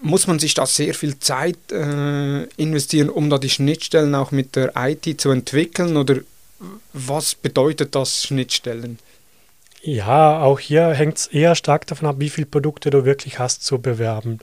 muss 0.01 0.27
man 0.27 0.37
sich 0.37 0.53
da 0.53 0.65
sehr 0.65 0.93
viel 0.93 1.17
Zeit 1.19 1.57
äh, 1.71 2.43
investieren, 2.57 3.09
um 3.09 3.29
da 3.29 3.37
die 3.37 3.49
Schnittstellen 3.49 4.13
auch 4.13 4.31
mit 4.31 4.55
der 4.55 4.73
IT 4.75 5.21
zu 5.21 5.31
entwickeln? 5.31 5.95
Oder 5.95 6.17
was 6.91 7.33
bedeutet 7.33 7.95
das 7.95 8.23
Schnittstellen? 8.23 8.99
Ja, 9.81 10.41
auch 10.41 10.59
hier 10.59 10.89
hängt 10.89 11.17
es 11.17 11.27
eher 11.27 11.55
stark 11.55 11.87
davon 11.87 12.07
ab, 12.07 12.15
wie 12.19 12.29
viele 12.29 12.47
Produkte 12.47 12.89
du 12.89 13.05
wirklich 13.05 13.39
hast 13.39 13.63
zu 13.63 13.79
bewerben. 13.79 14.39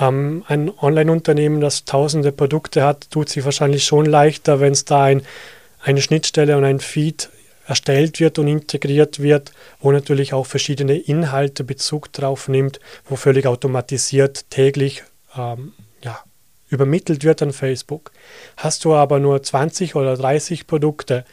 Ähm, 0.00 0.44
ein 0.48 0.72
Online-Unternehmen, 0.80 1.60
das 1.60 1.84
tausende 1.84 2.32
Produkte 2.32 2.82
hat, 2.82 3.10
tut 3.10 3.28
sich 3.28 3.44
wahrscheinlich 3.44 3.84
schon 3.84 4.06
leichter, 4.06 4.58
wenn 4.60 4.72
es 4.72 4.84
da 4.84 5.04
ein, 5.04 5.22
eine 5.80 6.02
Schnittstelle 6.02 6.56
und 6.56 6.64
ein 6.64 6.80
Feed 6.80 7.28
erstellt 7.66 8.20
wird 8.20 8.38
und 8.38 8.48
integriert 8.48 9.20
wird, 9.20 9.52
wo 9.80 9.92
natürlich 9.92 10.32
auch 10.32 10.46
verschiedene 10.46 10.96
Inhalte 10.96 11.64
Bezug 11.64 12.12
drauf 12.12 12.48
nimmt, 12.48 12.80
wo 13.08 13.16
völlig 13.16 13.46
automatisiert 13.46 14.50
täglich 14.50 15.04
ähm, 15.36 15.72
ja, 16.02 16.18
übermittelt 16.68 17.24
wird 17.24 17.42
an 17.42 17.52
Facebook. 17.52 18.10
Hast 18.56 18.84
du 18.84 18.94
aber 18.94 19.18
nur 19.18 19.42
20 19.42 19.94
oder 19.94 20.16
30 20.16 20.66
Produkte, 20.66 21.24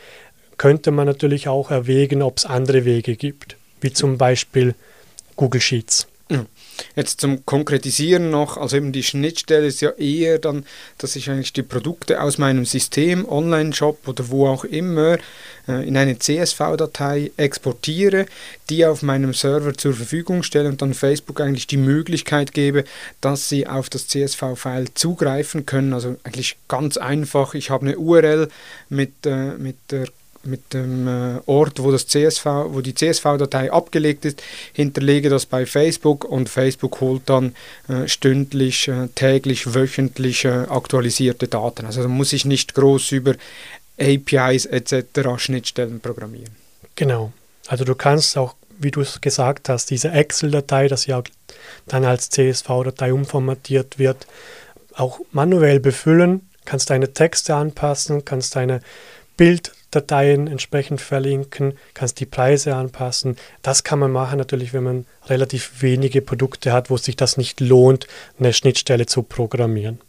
könnte 0.58 0.92
man 0.92 1.08
natürlich 1.08 1.48
auch 1.48 1.72
erwägen, 1.72 2.22
ob 2.22 2.38
es 2.38 2.46
andere 2.46 2.86
Wege 2.86 3.16
gibt, 3.16 3.56
wie 3.82 3.94
zum 3.94 4.18
Beispiel 4.18 4.76
Google 5.36 5.62
Sheets. 5.62 6.08
Jetzt 6.96 7.22
zum 7.22 7.46
Konkretisieren 7.46 8.30
noch, 8.30 8.58
also 8.58 8.78
eben 8.78 8.92
die 8.92 9.04
Schnittstelle 9.04 9.68
ist 9.68 9.82
ja 9.82 9.92
eher 9.92 10.40
dann, 10.40 10.66
dass 10.98 11.16
ich 11.16 11.30
eigentlich 11.30 11.54
die 11.54 11.64
Produkte 11.64 12.22
aus 12.22 12.38
meinem 12.38 12.66
System, 12.66 13.28
Online-Shop 13.28 14.08
oder 14.08 14.30
wo 14.30 14.48
auch 14.48 14.64
immer, 14.64 15.18
äh, 15.68 15.88
in 15.88 15.96
eine 15.96 16.18
CSV-Datei 16.18 17.32
exportiere, 17.38 18.26
die 18.70 18.86
auf 18.86 19.02
meinem 19.02 19.34
Server 19.34 19.74
zur 19.74 19.94
Verfügung 19.94 20.44
stelle 20.44 20.70
und 20.70 20.82
dann 20.82 20.94
Facebook 20.94 21.42
eigentlich 21.42 21.68
die 21.68 21.78
Möglichkeit 21.78 22.54
gebe, 22.54 22.84
dass 23.22 23.50
sie 23.50 23.68
auf 23.68 23.90
das 23.90 24.08
CSV-File 24.08 24.94
zugreifen 24.94 25.66
können. 25.66 25.94
Also 25.94 26.18
eigentlich 26.24 26.58
ganz 26.68 26.98
einfach, 26.98 27.54
ich 27.54 27.70
habe 27.70 27.86
eine 27.86 27.98
URL 27.98 28.50
mit, 28.90 29.26
äh, 29.26 29.54
mit 29.58 29.78
der 29.92 30.08
mit 30.44 30.74
dem 30.74 31.08
äh, 31.08 31.40
Ort, 31.46 31.82
wo, 31.84 31.92
das 31.92 32.08
CSV, 32.08 32.46
wo 32.70 32.82
die 32.82 32.96
CSV-Datei 32.96 33.72
abgelegt 33.72 34.26
ist, 34.26 34.42
hinterlege 34.74 35.30
das 35.30 35.46
bei 35.46 35.66
Facebook 35.66 36.26
und 36.26 36.50
Facebook 36.50 37.02
holt 37.02 37.24
dann 37.26 37.56
äh, 37.88 38.08
stündlich, 38.08 38.88
äh, 38.88 39.08
täglich, 39.16 39.74
wöchentlich 39.74 40.48
aktualisierte 40.48 41.48
Daten. 41.48 41.86
Also 41.86 42.02
da 42.02 42.08
muss 42.08 42.34
ich 42.34 42.46
nicht 42.46 42.74
groß 42.74 43.12
über 43.12 43.36
APIs 44.00 44.66
etc. 44.66 45.38
Schnittstellen 45.38 46.00
programmieren. 46.00 46.56
Genau. 46.96 47.32
Also 47.68 47.84
du 47.84 47.96
kannst 47.96 48.38
auch, 48.38 48.56
wie 48.78 48.92
du 48.92 49.02
es 49.02 49.22
gesagt 49.22 49.70
hast, 49.70 49.90
diese 49.90 50.12
Excel-Datei, 50.12 50.88
das 50.88 51.06
ja 51.06 51.22
dann 51.88 52.06
als 52.06 52.30
CSV-Datei 52.30 53.14
umformatiert 53.14 54.00
wird, 54.00 54.26
auch 54.96 55.20
manuell 55.32 55.80
befüllen, 55.80 56.50
kannst 56.66 56.90
deine 56.90 57.14
Texte 57.14 57.56
anpassen, 57.56 58.26
kannst 58.26 58.56
deine 58.56 58.82
Bild 59.38 59.72
Dateien 59.92 60.48
entsprechend 60.48 61.02
verlinken, 61.02 61.74
kannst 61.94 62.20
die 62.20 62.26
Preise 62.26 62.76
anpassen. 62.76 63.38
Das 63.62 63.84
kann 63.84 64.00
man 64.00 64.12
machen 64.12 64.38
natürlich, 64.38 64.74
wenn 64.74 64.84
man 64.84 65.06
relativ 65.28 65.82
wenige 65.82 66.22
Produkte 66.22 66.74
hat, 66.74 66.90
wo 66.90 66.98
sich 66.98 67.16
das 67.16 67.38
nicht 67.38 67.60
lohnt, 67.60 68.08
eine 68.38 68.54
Schnittstelle 68.54 69.06
zu 69.06 69.24
programmieren 69.24 70.00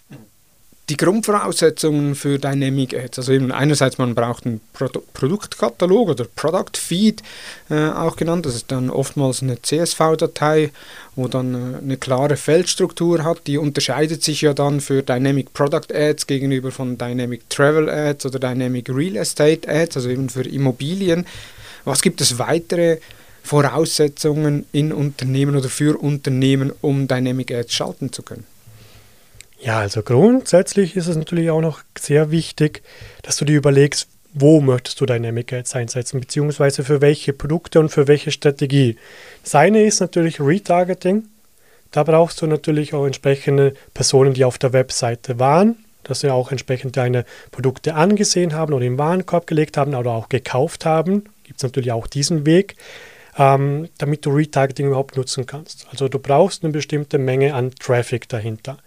die 0.91 0.97
Grundvoraussetzungen 0.97 2.17
für 2.17 2.39
Dynamic 2.39 2.95
Ads. 2.95 3.21
Also 3.21 3.33
eben 3.33 3.53
einerseits 3.53 3.97
man 3.97 4.17
braucht 4.17 4.45
einen 4.45 4.61
Pro 4.73 4.89
Produktkatalog 5.15 6.09
oder 6.09 6.27
Product 6.35 6.77
Feed 6.77 7.23
äh, 7.71 7.91
auch 7.91 8.17
genannt. 8.17 8.45
Das 8.45 8.57
ist 8.57 8.73
dann 8.73 8.91
oftmals 8.91 9.41
eine 9.41 9.63
CSV-Datei, 9.63 10.73
wo 11.15 11.29
dann 11.29 11.55
äh, 11.55 11.79
eine 11.79 11.97
klare 11.97 12.37
Feldstruktur 12.37 13.23
hat. 13.23 13.47
Die 13.47 13.57
unterscheidet 13.57 14.25
sich 14.25 14.41
ja 14.41 14.53
dann 14.53 14.81
für 14.81 15.03
Dynamic 15.03 15.53
Product 15.53 15.95
Ads 15.95 16.27
gegenüber 16.27 16.73
von 16.73 16.99
Dynamic 16.99 17.49
Travel 17.49 17.89
Ads 17.89 18.27
oder 18.27 18.41
Dynamic 18.41 18.89
Real 18.89 19.17
Estate 19.17 19.69
Ads, 19.69 19.99
also 19.99 20.09
eben 20.09 20.29
für 20.29 20.43
Immobilien. 20.43 21.25
Was 21.85 22.03
gibt 22.03 22.21
es 22.21 22.41
weitere 22.41 22.99
Voraussetzungen 23.45 24.67
in 24.73 24.93
Unternehmen 24.93 25.55
oder 25.55 25.69
für 25.69 25.97
Unternehmen, 25.97 26.73
um 26.81 27.07
Dynamic 27.07 27.53
Ads 27.53 27.73
schalten 27.73 28.13
zu 28.13 28.23
können? 28.23 28.50
Ja, 29.63 29.79
also 29.79 30.03
grundsätzlich 30.03 30.97
ist 30.97 31.07
es 31.07 31.17
natürlich 31.17 31.51
auch 31.51 31.61
noch 31.61 31.83
sehr 31.99 32.31
wichtig, 32.31 32.83
dass 33.23 33.37
du 33.37 33.45
dir 33.45 33.59
überlegst, 33.59 34.09
wo 34.33 34.61
möchtest 34.61 35.01
du 35.01 35.07
Dynamic 35.07 35.53
Ads 35.53 35.77
einsetzen, 35.77 36.21
beziehungsweise 36.21 36.83
für 36.83 37.03
welche 37.03 37.35
Produkte 37.35 37.79
und 37.79 37.91
für 37.91 38.09
welche 38.09 38.31
Strategie. 38.31 38.97
Das 39.43 39.55
eine 39.55 39.85
ist 39.85 40.01
natürlich 40.01 40.41
Retargeting. 40.41 41.25
Da 41.91 42.05
brauchst 42.05 42.41
du 42.41 42.47
natürlich 42.47 42.95
auch 42.95 43.05
entsprechende 43.05 43.75
Personen, 43.93 44.33
die 44.33 44.45
auf 44.45 44.57
der 44.57 44.73
Webseite 44.73 45.39
waren, 45.39 45.77
dass 46.05 46.21
sie 46.21 46.31
auch 46.31 46.53
entsprechend 46.53 46.97
deine 46.97 47.27
Produkte 47.51 47.95
angesehen 47.95 48.55
haben 48.55 48.73
oder 48.73 48.87
im 48.87 48.99
Warenkorb 48.99 49.47
gelegt 49.47 49.77
haben 49.77 49.95
oder 49.95 50.13
auch 50.13 50.29
gekauft 50.29 50.87
haben. 50.87 51.25
Gibt 51.45 51.59
es 51.59 51.65
natürlich 51.65 51.93
auch 51.93 52.07
diesen 52.07 52.47
Weg, 52.47 52.77
ähm, 53.37 53.89
damit 53.99 54.25
du 54.25 54.31
Retargeting 54.31 54.87
überhaupt 54.87 55.17
nutzen 55.17 55.45
kannst. 55.45 55.87
Also 55.91 56.09
du 56.09 56.19
brauchst 56.19 56.63
eine 56.63 56.73
bestimmte 56.73 57.19
Menge 57.19 57.53
an 57.55 57.73
Traffic 57.75 58.29
dahinter. 58.29 58.79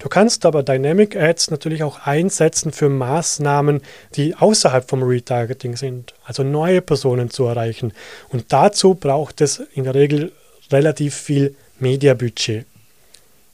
Du 0.00 0.08
kannst 0.08 0.46
aber 0.46 0.62
Dynamic 0.62 1.14
Ads 1.14 1.50
natürlich 1.50 1.82
auch 1.82 2.06
einsetzen 2.06 2.72
für 2.72 2.88
Maßnahmen, 2.88 3.82
die 4.16 4.34
außerhalb 4.34 4.88
vom 4.88 5.02
Retargeting 5.02 5.76
sind, 5.76 6.14
also 6.24 6.42
neue 6.42 6.80
Personen 6.80 7.28
zu 7.28 7.44
erreichen. 7.44 7.92
Und 8.30 8.46
dazu 8.52 8.94
braucht 8.94 9.42
es 9.42 9.62
in 9.74 9.84
der 9.84 9.94
Regel 9.94 10.32
relativ 10.72 11.14
viel 11.14 11.54
Mediabudget. 11.78 12.64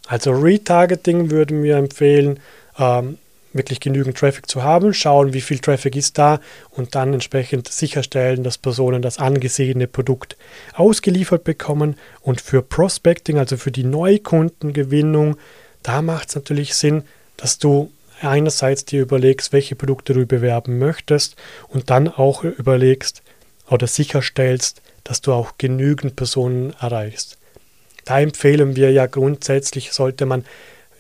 Also 0.06 0.30
Retargeting 0.30 1.32
würden 1.32 1.64
wir 1.64 1.76
empfehlen, 1.78 2.38
ähm, 2.78 3.18
wirklich 3.52 3.80
genügend 3.80 4.16
Traffic 4.16 4.48
zu 4.48 4.62
haben, 4.62 4.94
schauen, 4.94 5.32
wie 5.32 5.40
viel 5.40 5.58
Traffic 5.58 5.96
ist 5.96 6.16
da 6.16 6.40
und 6.70 6.94
dann 6.94 7.12
entsprechend 7.12 7.68
sicherstellen, 7.68 8.44
dass 8.44 8.58
Personen 8.58 9.02
das 9.02 9.18
angesehene 9.18 9.88
Produkt 9.88 10.36
ausgeliefert 10.74 11.42
bekommen. 11.42 11.96
Und 12.20 12.40
für 12.40 12.62
Prospecting, 12.62 13.38
also 13.38 13.56
für 13.56 13.72
die 13.72 13.84
Neukundengewinnung, 13.84 15.36
da 15.86 16.02
macht 16.02 16.30
es 16.30 16.34
natürlich 16.34 16.74
Sinn, 16.74 17.04
dass 17.36 17.58
du 17.58 17.92
einerseits 18.20 18.84
dir 18.84 19.02
überlegst, 19.02 19.52
welche 19.52 19.76
Produkte 19.76 20.14
du 20.14 20.26
bewerben 20.26 20.78
möchtest 20.78 21.36
und 21.68 21.90
dann 21.90 22.08
auch 22.08 22.42
überlegst 22.42 23.22
oder 23.70 23.86
sicherstellst, 23.86 24.82
dass 25.04 25.20
du 25.20 25.32
auch 25.32 25.52
genügend 25.58 26.16
Personen 26.16 26.74
erreichst. 26.80 27.38
Da 28.04 28.18
empfehlen 28.18 28.74
wir 28.74 28.90
ja 28.90 29.06
grundsätzlich, 29.06 29.92
sollte 29.92 30.26
man 30.26 30.44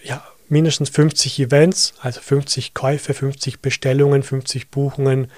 ja 0.04 0.24
mindestens 0.48 0.90
50 0.90 1.40
Events, 1.40 1.94
also 2.00 2.20
50 2.20 2.72
Käufe, 2.72 3.12
50 3.12 3.58
Bestellungen, 3.58 4.22
50 4.22 4.70
Buchungen 4.70 5.32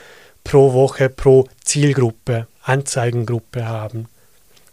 pro 0.44 0.74
Woche, 0.74 1.08
pro 1.08 1.48
Zielgruppe, 1.64 2.48
Anzeigengruppe 2.64 3.66
haben, 3.66 4.08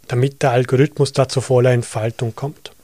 damit 0.08 0.42
der 0.42 0.50
Algorithmus 0.50 1.14
da 1.14 1.28
zur 1.28 1.42
voller 1.42 1.72
Entfaltung 1.72 2.36
kommt. 2.36 2.75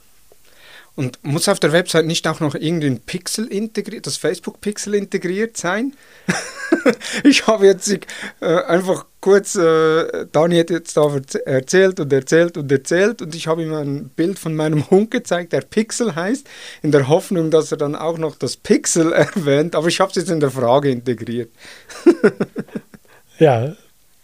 Und 0.95 1.23
muss 1.23 1.49
auf 1.49 1.59
der 1.59 1.71
Website 1.71 2.05
nicht 2.05 2.27
auch 2.27 2.39
noch 2.39 2.53
irgendwie 2.53 2.87
ein 2.87 2.99
Pixel 2.99 3.47
integriert, 3.47 4.05
das 4.05 4.17
Facebook-Pixel 4.17 4.93
integriert 4.93 5.57
sein? 5.57 5.93
ich 7.23 7.47
habe 7.47 7.65
jetzt 7.65 7.91
äh, 7.91 8.45
einfach 8.67 9.05
kurz, 9.19 9.55
äh, 9.55 10.27
Dani 10.31 10.57
hat 10.57 10.69
jetzt 10.69 10.95
da 10.95 11.19
erzählt 11.45 11.99
und 11.99 12.13
erzählt 12.13 12.57
und 12.57 12.71
erzählt 12.71 13.23
und 13.23 13.33
ich 13.33 13.47
habe 13.47 13.63
ihm 13.63 13.73
ein 13.73 14.09
Bild 14.09 14.37
von 14.37 14.55
meinem 14.55 14.87
Hund 14.91 15.09
gezeigt, 15.09 15.53
der 15.53 15.61
Pixel 15.61 16.13
heißt, 16.13 16.47
in 16.83 16.91
der 16.91 17.07
Hoffnung, 17.07 17.49
dass 17.49 17.71
er 17.71 17.77
dann 17.77 17.95
auch 17.95 18.19
noch 18.19 18.35
das 18.35 18.55
Pixel 18.55 19.13
erwähnt, 19.13 19.75
aber 19.75 19.87
ich 19.87 19.99
habe 19.99 20.11
es 20.11 20.15
jetzt 20.15 20.29
in 20.29 20.41
der 20.41 20.51
Frage 20.51 20.91
integriert. 20.91 21.49
ja, 23.39 23.75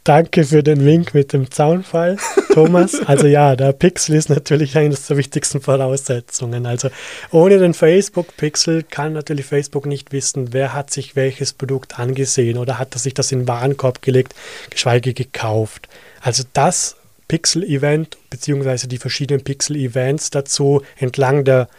Danke 0.09 0.43
für 0.43 0.63
den 0.63 0.85
Wink 0.85 1.13
mit 1.13 1.33
dem 1.33 1.51
Zaunfall, 1.51 2.17
Thomas. 2.51 2.99
Also 3.05 3.27
ja, 3.27 3.55
der 3.55 3.73
Pixel 3.73 4.15
ist 4.15 4.27
natürlich 4.27 4.75
eine 4.75 4.95
der 4.95 5.17
wichtigsten 5.17 5.61
Voraussetzungen. 5.61 6.65
Also 6.65 6.89
ohne 7.29 7.59
den 7.59 7.75
Facebook-Pixel 7.75 8.81
kann 8.81 9.13
natürlich 9.13 9.45
Facebook 9.45 9.85
nicht 9.85 10.11
wissen, 10.11 10.51
wer 10.51 10.73
hat 10.73 10.89
sich 10.89 11.15
welches 11.15 11.53
Produkt 11.53 11.99
angesehen 11.99 12.57
oder 12.57 12.79
hat 12.79 12.95
er 12.95 12.99
sich 12.99 13.13
das 13.13 13.31
in 13.31 13.41
den 13.41 13.47
Warenkorb 13.47 14.01
gelegt, 14.01 14.33
geschweige 14.71 15.13
gekauft. 15.13 15.87
Also 16.21 16.41
das 16.53 16.95
Pixel-Event 17.27 18.17
beziehungsweise 18.31 18.87
die 18.87 18.97
verschiedenen 18.97 19.43
Pixel-Events 19.43 20.31
dazu 20.31 20.81
entlang 20.97 21.43
der 21.43 21.69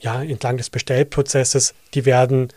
ja, 0.00 0.22
entlang 0.22 0.58
des 0.58 0.68
Bestellprozesses, 0.68 1.72
die 1.94 2.04
werden 2.04 2.48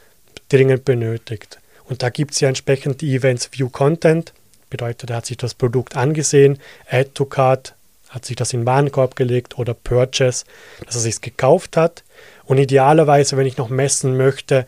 dringend 0.50 0.84
benötigt. 0.84 1.60
Und 1.86 2.04
da 2.04 2.10
gibt 2.10 2.34
es 2.34 2.42
ja 2.42 2.50
entsprechend 2.50 3.00
die 3.00 3.16
Events 3.16 3.50
View 3.54 3.70
Content, 3.70 4.34
Bedeutet, 4.74 5.12
er 5.12 5.18
hat 5.18 5.28
sich 5.28 5.38
das 5.38 5.54
Produkt 5.54 5.96
angesehen, 5.96 6.58
Add 6.90 7.12
to 7.14 7.26
Cart, 7.26 7.76
hat 8.10 8.26
sich 8.26 8.36
das 8.36 8.54
in 8.54 8.62
den 8.62 8.66
Warenkorb 8.66 9.16
gelegt 9.16 9.60
oder 9.60 9.76
Purchase, 9.76 10.46
dass 10.84 10.96
er 10.96 11.02
sich 11.02 11.22
gekauft 11.22 11.78
hat. 11.78 12.04
Und 12.46 12.58
idealerweise, 12.58 13.38
wenn 13.38 13.46
ich 13.46 13.58
noch 13.58 13.70
messen 13.70 14.18
möchte, 14.18 14.66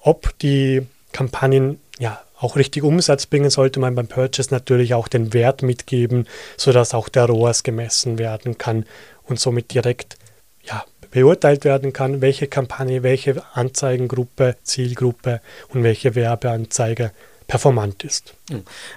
ob 0.00 0.38
die 0.38 0.86
Kampagnen 1.10 1.80
ja 1.98 2.20
auch 2.38 2.54
richtig 2.54 2.84
Umsatz 2.84 3.26
bringen, 3.26 3.50
sollte 3.50 3.80
man 3.80 3.96
beim 3.96 4.06
Purchase 4.06 4.54
natürlich 4.54 4.94
auch 4.94 5.08
den 5.08 5.34
Wert 5.34 5.62
mitgeben, 5.62 6.28
sodass 6.56 6.94
auch 6.94 7.08
der 7.08 7.24
ROAS 7.24 7.64
gemessen 7.64 8.16
werden 8.20 8.58
kann 8.58 8.86
und 9.24 9.40
somit 9.40 9.74
direkt 9.74 10.18
ja, 10.62 10.84
beurteilt 11.10 11.64
werden 11.64 11.92
kann, 11.92 12.20
welche 12.20 12.46
Kampagne, 12.46 13.02
welche 13.02 13.42
Anzeigengruppe, 13.54 14.54
Zielgruppe 14.62 15.40
und 15.70 15.82
welche 15.82 16.14
Werbeanzeige 16.14 17.10
performant 17.48 18.04
ist. 18.04 18.34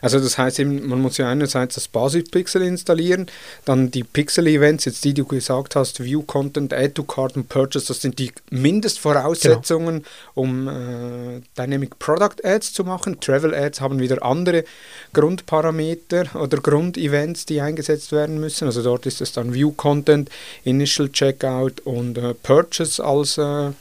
Also 0.02 0.20
das 0.20 0.38
heißt 0.38 0.60
eben, 0.60 0.86
man 0.86 1.02
muss 1.02 1.18
ja 1.18 1.30
einerseits 1.30 1.76
das 1.76 1.88
Basispixel 1.88 2.62
installieren, 2.62 3.28
dann 3.64 3.92
die 3.92 4.04
Pixel-Events, 4.04 4.84
jetzt 4.86 5.06
die 5.06 5.14
du 5.14 5.26
gesagt 5.26 5.78
hast, 5.78 6.04
View 6.04 6.24
Content, 6.24 6.74
Add 6.74 6.94
to 6.96 7.04
Card 7.04 7.38
und 7.38 7.48
Purchase, 7.48 7.88
das 7.88 8.02
sind 8.02 8.20
die 8.20 8.34
Mindestvoraussetzungen, 8.50 10.04
genau. 10.04 10.08
um 10.36 10.68
äh, 10.68 11.42
Dynamic 11.58 11.98
Product 11.98 12.44
Ads 12.44 12.74
zu 12.74 12.84
machen. 12.84 13.22
Travel 13.22 13.56
Ads 13.56 13.80
haben 13.80 14.00
wieder 14.00 14.22
andere 14.22 14.66
Grundparameter 15.14 16.36
oder 16.36 16.58
Grundevents, 16.58 17.46
die 17.46 17.62
eingesetzt 17.62 18.12
werden 18.12 18.38
müssen. 18.38 18.66
Also 18.66 18.84
dort 18.84 19.06
ist 19.06 19.22
es 19.22 19.32
dann 19.32 19.54
View 19.54 19.72
Content, 19.72 20.30
Initial 20.66 21.10
Checkout 21.10 21.80
und 21.86 22.18
äh, 22.18 22.34
Purchase 22.34 23.02
als 23.02 23.38
äh, 23.38 23.72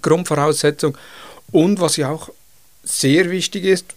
Grundvoraussetzung. 0.00 0.96
Und 1.50 1.80
was 1.80 1.96
ja 1.96 2.10
auch 2.10 2.30
sehr 2.82 3.30
wichtig 3.30 3.64
ist, 3.64 3.94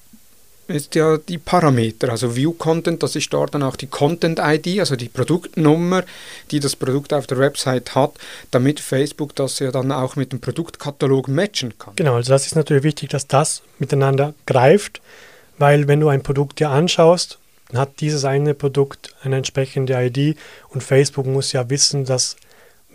ist 0.67 0.95
ja 0.95 1.17
die 1.17 1.37
Parameter, 1.37 2.09
also 2.09 2.35
View 2.35 2.53
Content, 2.53 3.03
das 3.03 3.15
ist 3.15 3.31
dort 3.31 3.53
dann 3.53 3.61
auch 3.61 3.75
die 3.75 3.87
Content 3.87 4.39
ID, 4.41 4.79
also 4.79 4.95
die 4.95 5.09
Produktnummer, 5.09 6.03
die 6.51 6.59
das 6.59 6.75
Produkt 6.75 7.13
auf 7.13 7.27
der 7.27 7.37
Website 7.37 7.93
hat, 7.93 8.13
damit 8.51 8.79
Facebook 8.79 9.35
das 9.35 9.59
ja 9.59 9.71
dann 9.71 9.91
auch 9.91 10.15
mit 10.15 10.31
dem 10.31 10.41
Produktkatalog 10.41 11.27
matchen 11.27 11.77
kann. 11.77 11.95
Genau, 11.95 12.15
also 12.15 12.31
das 12.31 12.47
ist 12.47 12.55
natürlich 12.55 12.83
wichtig, 12.83 13.09
dass 13.09 13.27
das 13.27 13.61
miteinander 13.77 14.33
greift, 14.47 15.01
weil 15.59 15.87
wenn 15.87 15.99
du 15.99 16.07
ein 16.07 16.23
Produkt 16.23 16.59
dir 16.59 16.69
anschaust, 16.69 17.37
dann 17.69 17.81
hat 17.81 17.99
dieses 17.99 18.25
eine 18.25 18.53
Produkt 18.53 19.13
eine 19.21 19.37
entsprechende 19.37 19.93
ID 19.93 20.37
und 20.69 20.83
Facebook 20.83 21.27
muss 21.27 21.51
ja 21.51 21.69
wissen, 21.69 22.05
dass 22.05 22.37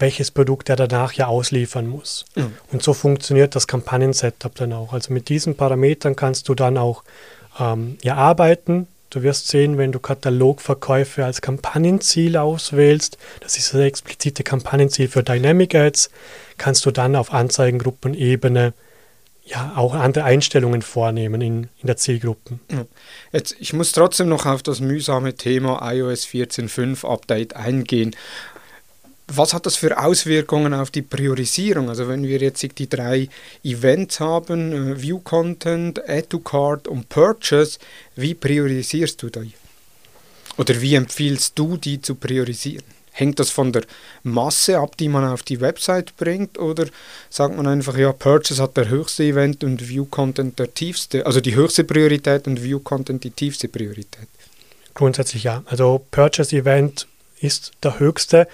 welches 0.00 0.30
Produkt 0.30 0.68
er 0.68 0.76
danach 0.76 1.12
ja 1.12 1.26
ausliefern 1.26 1.86
muss. 1.86 2.24
Mhm. 2.34 2.54
Und 2.72 2.82
so 2.82 2.94
funktioniert 2.94 3.54
das 3.54 3.66
Kampagnen-Setup 3.66 4.54
dann 4.54 4.72
auch. 4.72 4.92
Also 4.92 5.12
mit 5.12 5.28
diesen 5.28 5.56
Parametern 5.56 6.16
kannst 6.16 6.48
du 6.48 6.54
dann 6.54 6.78
auch 6.78 7.04
ähm, 7.58 7.98
ja, 8.02 8.16
arbeiten. 8.16 8.86
Du 9.10 9.22
wirst 9.22 9.48
sehen, 9.48 9.76
wenn 9.76 9.92
du 9.92 9.98
Katalogverkäufe 9.98 11.24
als 11.24 11.42
Kampagnenziel 11.42 12.36
auswählst, 12.36 13.18
das 13.40 13.58
ist 13.58 13.74
das 13.74 13.80
explizite 13.80 14.44
Kampagnenziel 14.44 15.08
für 15.08 15.24
Dynamic 15.24 15.74
Ads, 15.74 16.10
kannst 16.58 16.86
du 16.86 16.92
dann 16.92 17.16
auf 17.16 17.32
Anzeigengruppenebene 17.32 18.72
ja, 19.44 19.72
auch 19.74 19.94
andere 19.94 20.22
Einstellungen 20.24 20.80
vornehmen 20.80 21.40
in, 21.40 21.68
in 21.80 21.86
der 21.86 21.96
Zielgruppe. 21.96 22.60
Jetzt, 23.32 23.56
ich 23.58 23.72
muss 23.72 23.90
trotzdem 23.90 24.28
noch 24.28 24.46
auf 24.46 24.62
das 24.62 24.78
mühsame 24.78 25.34
Thema 25.34 25.80
iOS 25.92 26.26
14.5 26.26 27.04
Update 27.04 27.56
eingehen 27.56 28.14
was 29.36 29.54
hat 29.54 29.66
das 29.66 29.76
für 29.76 29.98
Auswirkungen 29.98 30.74
auf 30.74 30.90
die 30.90 31.02
Priorisierung? 31.02 31.88
Also 31.88 32.08
wenn 32.08 32.22
wir 32.22 32.38
jetzt 32.38 32.66
die 32.78 32.88
drei 32.88 33.28
Events 33.64 34.20
haben, 34.20 34.72
äh, 34.72 35.02
View 35.02 35.20
Content, 35.20 36.08
Add 36.08 36.28
to 36.28 36.40
Cart 36.40 36.88
und 36.88 37.08
Purchase, 37.08 37.78
wie 38.16 38.34
priorisierst 38.34 39.22
du 39.22 39.30
die? 39.30 39.52
Oder 40.56 40.80
wie 40.80 40.94
empfiehlst 40.94 41.58
du 41.58 41.76
die 41.76 42.02
zu 42.02 42.16
priorisieren? 42.16 42.84
Hängt 43.12 43.38
das 43.38 43.50
von 43.50 43.72
der 43.72 43.82
Masse 44.22 44.78
ab, 44.78 44.96
die 44.96 45.08
man 45.08 45.24
auf 45.24 45.42
die 45.42 45.60
Website 45.60 46.16
bringt? 46.16 46.58
Oder 46.58 46.86
sagt 47.28 47.56
man 47.56 47.66
einfach, 47.66 47.96
ja, 47.96 48.12
Purchase 48.12 48.62
hat 48.62 48.76
der 48.76 48.88
höchste 48.88 49.24
Event 49.24 49.64
und 49.64 49.88
View 49.88 50.04
Content 50.04 50.58
der 50.58 50.72
tiefste, 50.72 51.26
also 51.26 51.40
die 51.40 51.54
höchste 51.54 51.84
Priorität 51.84 52.46
und 52.46 52.62
View 52.62 52.78
Content 52.80 53.24
die 53.24 53.30
tiefste 53.30 53.68
Priorität? 53.68 54.28
Grundsätzlich 54.94 55.44
ja. 55.44 55.62
Also 55.66 56.04
Purchase 56.10 56.56
Event 56.56 57.06
ist 57.40 57.72
der 57.82 57.98
höchste 57.98 58.46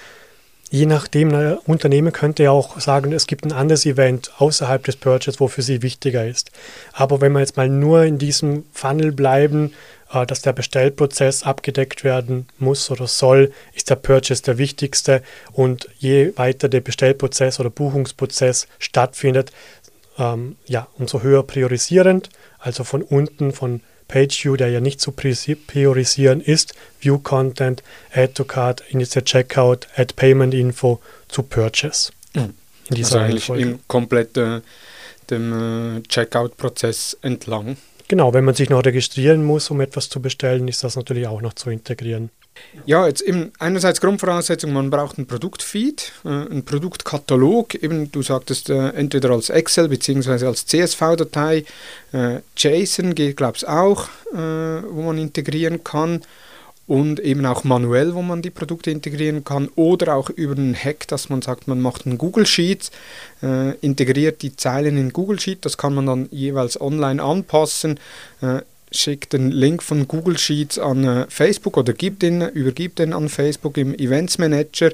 je 0.71 0.87
nachdem, 0.87 1.35
ein 1.35 1.59
Unternehmen 1.67 2.13
könnte 2.13 2.45
ja 2.45 2.51
auch 2.51 2.81
sagen, 2.81 3.13
es 3.13 3.27
gibt 3.27 3.45
ein 3.45 3.53
anderes 3.53 3.87
Event 3.87 4.31
außerhalb 4.39 4.85
des 4.85 4.97
Purchase, 4.97 5.41
wo 5.41 5.49
für 5.49 5.63
sie 5.63 5.83
wichtiger 5.83 6.27
ist. 6.27 6.51
Aber 6.93 7.21
wenn 7.21 7.33
wir 7.33 7.41
jetzt 7.41 7.57
mal 7.57 7.69
nur 7.69 8.05
in 8.05 8.19
diesem 8.19 8.65
Funnel 8.73 9.13
bleiben, 9.13 9.73
äh, 10.13 10.27
dass 10.27 10.43
der 10.43 10.53
Bestellprozess 10.53 11.43
abgedeckt 11.45 12.05
werden 12.05 12.47
muss 12.59 12.91
oder 12.91 13.07
soll, 13.07 13.53
ist 13.75 13.91
der 13.91 13.97
Purchase 13.97 14.43
der 14.43 14.59
wichtigste. 14.59 15.23
Und 15.53 15.89
je 15.99 16.33
weiter 16.37 16.69
der 16.69 16.81
Bestellprozess 16.81 17.61
oder 17.61 17.71
Buchungsprozess 17.71 18.67
stattfindet, 18.79 19.53
ähm, 20.19 20.57
ja, 20.67 20.89
umso 20.99 21.23
höher 21.23 21.43
priorisierend. 21.43 22.31
Also 22.59 22.85
von 22.85 23.03
unten, 23.03 23.53
von 23.53 23.83
PageView, 24.09 24.57
der 24.57 24.71
ja 24.71 24.81
nicht 24.81 25.01
zu 25.01 25.13
priorisieren 25.13 26.41
ist, 26.41 26.75
View 27.01 27.19
Content, 27.19 27.83
Add 28.13 28.35
to 28.35 28.45
Cart, 28.45 28.83
Initial 28.91 29.25
Checkout, 29.25 29.89
Add 29.97 30.15
Payment 30.15 30.55
Info 30.55 31.01
zu 31.29 31.43
Purchase. 31.43 32.13
Mhm. 32.35 32.55
In 32.89 32.95
dieser 32.95 33.21
also 33.21 33.49
eigentlich 33.49 33.49
im 33.49 33.81
komplett 33.89 34.37
äh, 34.37 34.61
dem 35.31 35.99
äh, 35.99 36.03
Checkout-Prozess 36.03 37.19
entlang. 37.23 37.77
Genau, 38.09 38.33
wenn 38.33 38.45
man 38.45 38.55
sich 38.55 38.71
noch 38.71 38.85
registrieren 38.85 39.45
muss, 39.45 39.71
um 39.71 39.81
etwas 39.81 40.09
zu 40.09 40.23
bestellen, 40.23 40.69
ist 40.69 40.85
das 40.85 40.95
natürlich 40.95 41.27
auch 41.27 41.41
noch 41.41 41.55
zu 41.55 41.71
integrieren. 41.71 42.31
Ja, 42.85 43.07
jetzt 43.07 43.23
eben 43.23 43.53
einerseits 43.59 44.01
Grundvoraussetzung, 44.01 44.73
man 44.73 44.91
braucht 44.91 45.19
ein 45.19 45.27
Produktfeed, 45.27 46.13
äh, 46.25 46.29
einen 46.29 46.65
Produktkatalog, 46.65 47.75
eben 47.75 48.13
du 48.13 48.23
sagtest 48.23 48.71
äh, 48.71 48.91
entweder 48.91 49.31
als 49.31 49.51
Excel 49.51 49.89
bzw. 49.89 50.47
als 50.47 50.67
CSV-Datei, 50.67 51.65
äh, 52.13 52.41
JSON 52.57 53.15
geht 53.15 53.37
glaube 53.37 53.57
ich 53.57 53.67
auch, 53.67 54.09
wo 54.33 55.03
man 55.03 55.19
integrieren 55.19 55.83
kann. 55.83 56.23
Und 56.89 57.19
eben 57.19 57.45
auch 57.47 57.65
manuell, 57.65 58.15
wo 58.15 58.23
man 58.23 58.43
die 58.43 58.51
Produkte 58.51 58.93
integrieren 58.93 59.43
kann. 59.43 59.69
Oder 59.75 60.15
auch 60.15 60.31
über 60.31 60.55
einen 60.55 60.77
Hack, 60.77 61.09
dass 61.09 61.29
man 61.29 61.43
sagt, 61.43 61.67
man 61.67 61.81
macht 61.81 62.07
einen 62.07 62.17
Google 62.17 62.47
Sheet, 62.47 62.93
integriert 63.81 64.43
die 64.43 64.55
Zeilen 64.55 64.97
in 64.97 65.13
Google 65.13 65.41
Sheet, 65.41 65.65
das 65.65 65.79
kann 65.79 65.97
man 65.97 66.07
dann 66.07 66.29
jeweils 66.31 66.81
online 66.81 67.21
anpassen 67.21 67.99
schickt 68.99 69.33
den 69.33 69.51
Link 69.51 69.83
von 69.83 70.09
Google 70.09 70.39
Sheets 70.39 70.79
an 70.79 71.05
äh, 71.05 71.27
Facebook 71.29 71.77
oder 71.77 71.93
gibt 71.93 72.23
den, 72.23 72.41
übergibt 72.41 72.99
den 72.99 73.13
an 73.13 73.29
Facebook 73.29 73.77
im 73.77 73.95
Events 73.95 74.39
Manager 74.39 74.91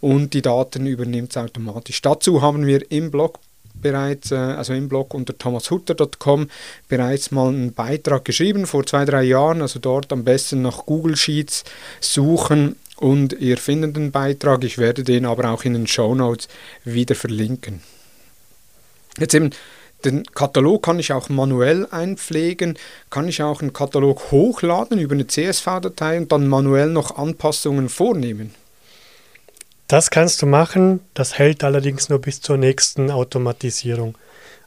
und 0.00 0.34
die 0.34 0.42
Daten 0.42 0.86
übernimmt 0.86 1.30
es 1.30 1.36
automatisch. 1.36 2.02
Dazu 2.02 2.42
haben 2.42 2.66
wir 2.66 2.90
im 2.90 3.10
Blog 3.10 3.38
bereits, 3.80 4.30
äh, 4.32 4.36
also 4.36 4.72
im 4.72 4.88
Blog 4.88 5.14
unter 5.14 5.36
thomashutter.com 5.36 6.48
bereits 6.88 7.30
mal 7.30 7.48
einen 7.48 7.72
Beitrag 7.72 8.24
geschrieben 8.24 8.66
vor 8.66 8.86
zwei, 8.86 9.04
drei 9.04 9.22
Jahren. 9.22 9.62
Also 9.62 9.78
dort 9.78 10.12
am 10.12 10.24
besten 10.24 10.62
nach 10.62 10.86
Google 10.86 11.16
Sheets 11.16 11.64
suchen 12.00 12.76
und 12.96 13.34
ihr 13.34 13.58
findet 13.58 13.96
den 13.96 14.10
Beitrag. 14.10 14.64
Ich 14.64 14.78
werde 14.78 15.04
den 15.04 15.26
aber 15.26 15.50
auch 15.50 15.64
in 15.64 15.74
den 15.74 15.86
Show 15.86 16.14
Notes 16.14 16.48
wieder 16.84 17.14
verlinken. 17.14 17.80
Jetzt 19.18 19.34
eben 19.34 19.50
den 20.04 20.24
Katalog 20.24 20.82
kann 20.82 20.98
ich 20.98 21.12
auch 21.12 21.28
manuell 21.28 21.86
einpflegen, 21.90 22.78
kann 23.10 23.28
ich 23.28 23.42
auch 23.42 23.60
einen 23.60 23.72
Katalog 23.72 24.30
hochladen 24.30 24.98
über 24.98 25.14
eine 25.14 25.26
CSV-Datei 25.26 26.18
und 26.18 26.32
dann 26.32 26.46
manuell 26.46 26.90
noch 26.90 27.16
Anpassungen 27.16 27.88
vornehmen. 27.88 28.54
Das 29.88 30.10
kannst 30.10 30.42
du 30.42 30.46
machen, 30.46 31.00
das 31.14 31.38
hält 31.38 31.62
allerdings 31.62 32.08
nur 32.08 32.20
bis 32.20 32.40
zur 32.40 32.56
nächsten 32.56 33.10
Automatisierung. 33.10 34.18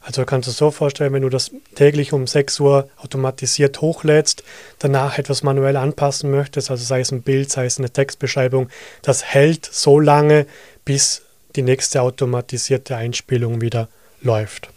Also 0.02 0.24
kannst 0.24 0.46
du 0.46 0.50
es 0.52 0.56
so 0.56 0.70
vorstellen, 0.70 1.12
wenn 1.12 1.22
du 1.22 1.28
das 1.28 1.50
täglich 1.74 2.14
um 2.14 2.26
6 2.26 2.58
Uhr 2.60 2.88
automatisiert 2.96 3.82
hochlädst, 3.82 4.42
danach 4.78 5.18
etwas 5.18 5.42
manuell 5.42 5.76
anpassen 5.76 6.30
möchtest, 6.30 6.70
also 6.70 6.82
sei 6.84 7.00
es 7.00 7.12
ein 7.12 7.20
Bild, 7.20 7.50
sei 7.50 7.66
es 7.66 7.78
eine 7.78 7.90
Textbeschreibung, 7.90 8.70
das 9.02 9.22
hält 9.24 9.68
so 9.70 10.00
lange, 10.00 10.46
bis 10.86 11.22
die 11.54 11.62
nächste 11.62 12.00
automatisierte 12.00 12.96
Einspielung 12.96 13.60
wieder 13.60 13.88
läuft. 14.22 14.69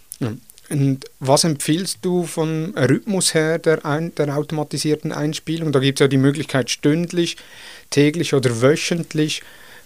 Und 0.70 1.06
was 1.20 1.44
empfiehlst 1.44 2.00
du 2.02 2.24
vom 2.24 2.74
Rhythmus 2.76 3.34
her 3.34 3.60
der, 3.60 3.86
ein, 3.86 4.16
der 4.16 4.36
automatisierten 4.36 5.12
Einspielung? 5.12 5.72
Da 5.72 5.80
gibt 5.80 6.00
es 6.00 6.04
ja 6.04 6.08
die 6.08 6.18
Möglichkeit 6.18 6.70
stündlich, 6.70 7.38
täglich 7.90 8.34
oder 8.34 8.62
wöchentlich. 8.62 9.44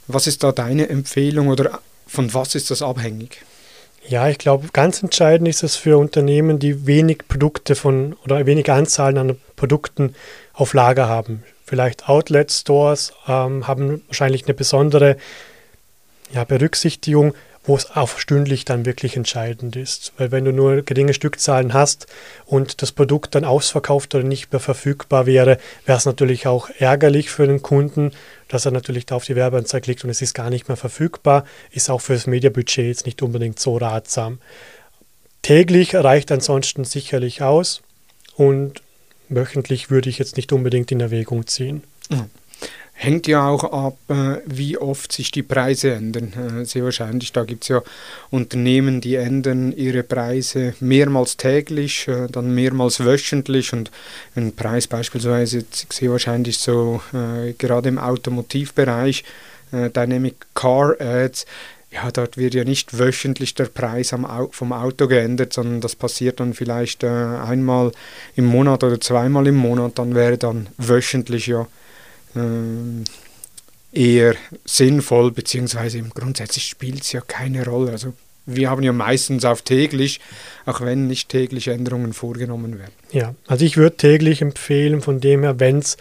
Was 0.08 0.28
ist 0.28 0.44
da 0.44 0.52
deine 0.52 0.90
Empfehlung 0.90 1.48
oder 1.50 1.82
von 2.06 2.34
was 2.34 2.56
ist 2.56 2.72
das 2.72 2.82
abhängig? 2.82 3.44
Ja, 4.08 4.30
ich 4.30 4.38
glaube, 4.38 4.70
ganz 4.72 5.04
entscheidend 5.04 5.50
ist 5.50 5.63
es 5.63 5.76
für 5.76 5.98
Unternehmen, 5.98 6.60
die 6.60 6.88
wenig 6.88 7.28
Produkte 7.28 7.76
von 7.76 8.16
oder 8.24 8.46
wenig 8.46 8.72
Anzahlen 8.72 9.18
an 9.18 9.38
Produkten 9.58 10.16
auf 10.54 10.74
Lager 10.74 11.10
haben. 11.10 11.44
Vielleicht 11.66 12.08
Outlet-Stores 12.08 13.12
ähm, 13.28 13.68
haben 13.68 14.04
wahrscheinlich 14.08 14.46
eine 14.46 14.54
besondere 14.54 15.18
ja, 16.34 16.46
Berücksichtigung, 16.46 17.34
wo 17.67 17.75
es 17.75 17.91
auch 17.91 18.17
stündlich 18.17 18.65
dann 18.65 18.86
wirklich 18.86 19.17
entscheidend 19.17 19.75
ist. 19.75 20.13
Weil 20.17 20.32
wenn 20.32 20.45
du 20.45 20.53
nur 20.53 20.82
geringe 20.82 21.13
Stückzahlen 21.13 21.73
hast 21.73 22.08
und 22.45 22.82
das 22.82 22.93
Produkt 22.93 23.36
dann 23.36 23.43
ausverkauft 23.43 24.15
oder 24.15 24.23
nicht 24.23 24.51
mehr 24.51 24.62
verfügbar 24.62 25.25
wäre, 25.25 25.60
wäre 25.86 25.97
es 25.97 26.06
natürlich 26.06 26.47
auch 26.47 26.69
ärgerlich 26.80 27.30
für 27.30 27.45
den 27.45 27.62
Kunden, 27.62 28.12
dass 28.47 28.65
er 28.65 28.71
natürlich 28.71 29.06
da 29.06 29.15
auf 29.15 29.25
die 29.25 29.36
Werbeanzeige 29.36 29.84
klickt 29.84 30.06
und 30.06 30.10
es 30.10 30.21
ist 30.21 30.34
gar 30.34 30.49
nicht 30.49 30.69
mehr 30.69 30.77
verfügbar, 30.77 31.45
ist 31.71 31.89
auch 31.89 32.01
für 32.01 32.13
das 32.13 32.25
Mediabudget 32.25 32.88
jetzt 32.88 33.06
nicht 33.06 33.21
unbedingt 33.21 33.60
so 33.60 33.75
ratsam. 33.75 34.39
Täglich 35.41 35.93
reicht 35.93 36.32
ansonsten 36.32 36.86
sicherlich 36.86 37.41
aus 37.41 37.82
und 38.38 38.82
wöchentlich 39.27 39.91
würde 39.91 40.10
ich 40.10 40.19
jetzt 40.19 40.38
nicht 40.38 40.53
unbedingt 40.53 40.91
in 40.93 41.01
Erwägung 41.01 41.47
ziehen. 41.47 41.84
Mhm. 42.10 42.30
Hängt 43.00 43.28
ja 43.28 43.48
auch 43.48 43.64
ab, 43.64 43.98
äh, 44.08 44.42
wie 44.48 44.76
oft 44.80 45.12
sich 45.12 45.30
die 45.30 45.44
Preise 45.44 45.92
ändern. 45.92 46.34
Äh, 46.34 46.66
sehr 46.66 46.84
wahrscheinlich, 46.84 47.32
da 47.32 47.44
gibt 47.44 47.62
es 47.62 47.68
ja 47.68 47.84
Unternehmen, 48.32 49.02
die 49.02 49.14
ändern 49.14 49.72
ihre 49.72 50.02
Preise 50.02 50.74
mehrmals 50.80 51.38
täglich, 51.38 52.08
äh, 52.08 52.26
dann 52.28 52.56
mehrmals 52.56 53.06
wöchentlich. 53.06 53.72
Und 53.72 53.92
ein 54.36 54.52
Preis 54.56 54.88
beispielsweise, 54.88 55.64
sehr 55.92 56.10
wahrscheinlich 56.10 56.58
so 56.58 57.00
gerade 57.60 57.90
im 57.90 58.00
Automotivbereich, 58.00 59.24
Dynamic 59.72 60.36
Car 60.56 60.96
Ads, 61.00 61.46
ja, 61.92 62.10
dort 62.12 62.38
wird 62.38 62.56
ja 62.56 62.64
nicht 62.64 62.98
wöchentlich 62.98 63.54
der 63.54 63.66
Preis 63.66 64.14
vom 64.52 64.74
Auto 64.74 65.08
geändert, 65.08 65.54
sondern 65.54 65.82
das 65.82 65.96
passiert 65.96 66.40
dann 66.40 66.54
vielleicht 66.54 67.04
einmal 67.04 67.92
im 68.36 68.46
Monat 68.46 68.84
oder 68.84 69.00
zweimal 69.00 69.46
im 69.48 69.56
Monat, 69.56 70.00
dann 70.00 70.16
wäre 70.16 70.38
dann 70.38 70.68
wöchentlich 70.78 71.48
ja 71.48 71.68
eher 73.93 74.36
sinnvoll, 74.65 75.32
beziehungsweise 75.32 76.02
grundsätzlich 76.02 76.65
spielt 76.65 77.02
es 77.02 77.12
ja 77.12 77.21
keine 77.21 77.65
Rolle. 77.65 77.91
Also 77.91 78.13
wir 78.45 78.69
haben 78.69 78.84
ja 78.84 78.93
meistens 78.93 79.43
auf 79.43 79.62
täglich, 79.62 80.19
auch 80.65 80.82
wenn 80.82 81.08
nicht 81.08 81.30
täglich 81.30 81.67
Änderungen 81.67 82.13
vorgenommen 82.13 82.80
werden. 82.80 82.93
Ja, 83.12 83.36
also 83.45 83.65
ich 83.65 83.78
würde 83.78 83.97
täglich 83.97 84.41
empfehlen, 84.41 85.02
von 85.02 85.19
dem 85.19 85.43
her, 85.43 85.60
wenn 85.60 85.80
es 85.80 85.97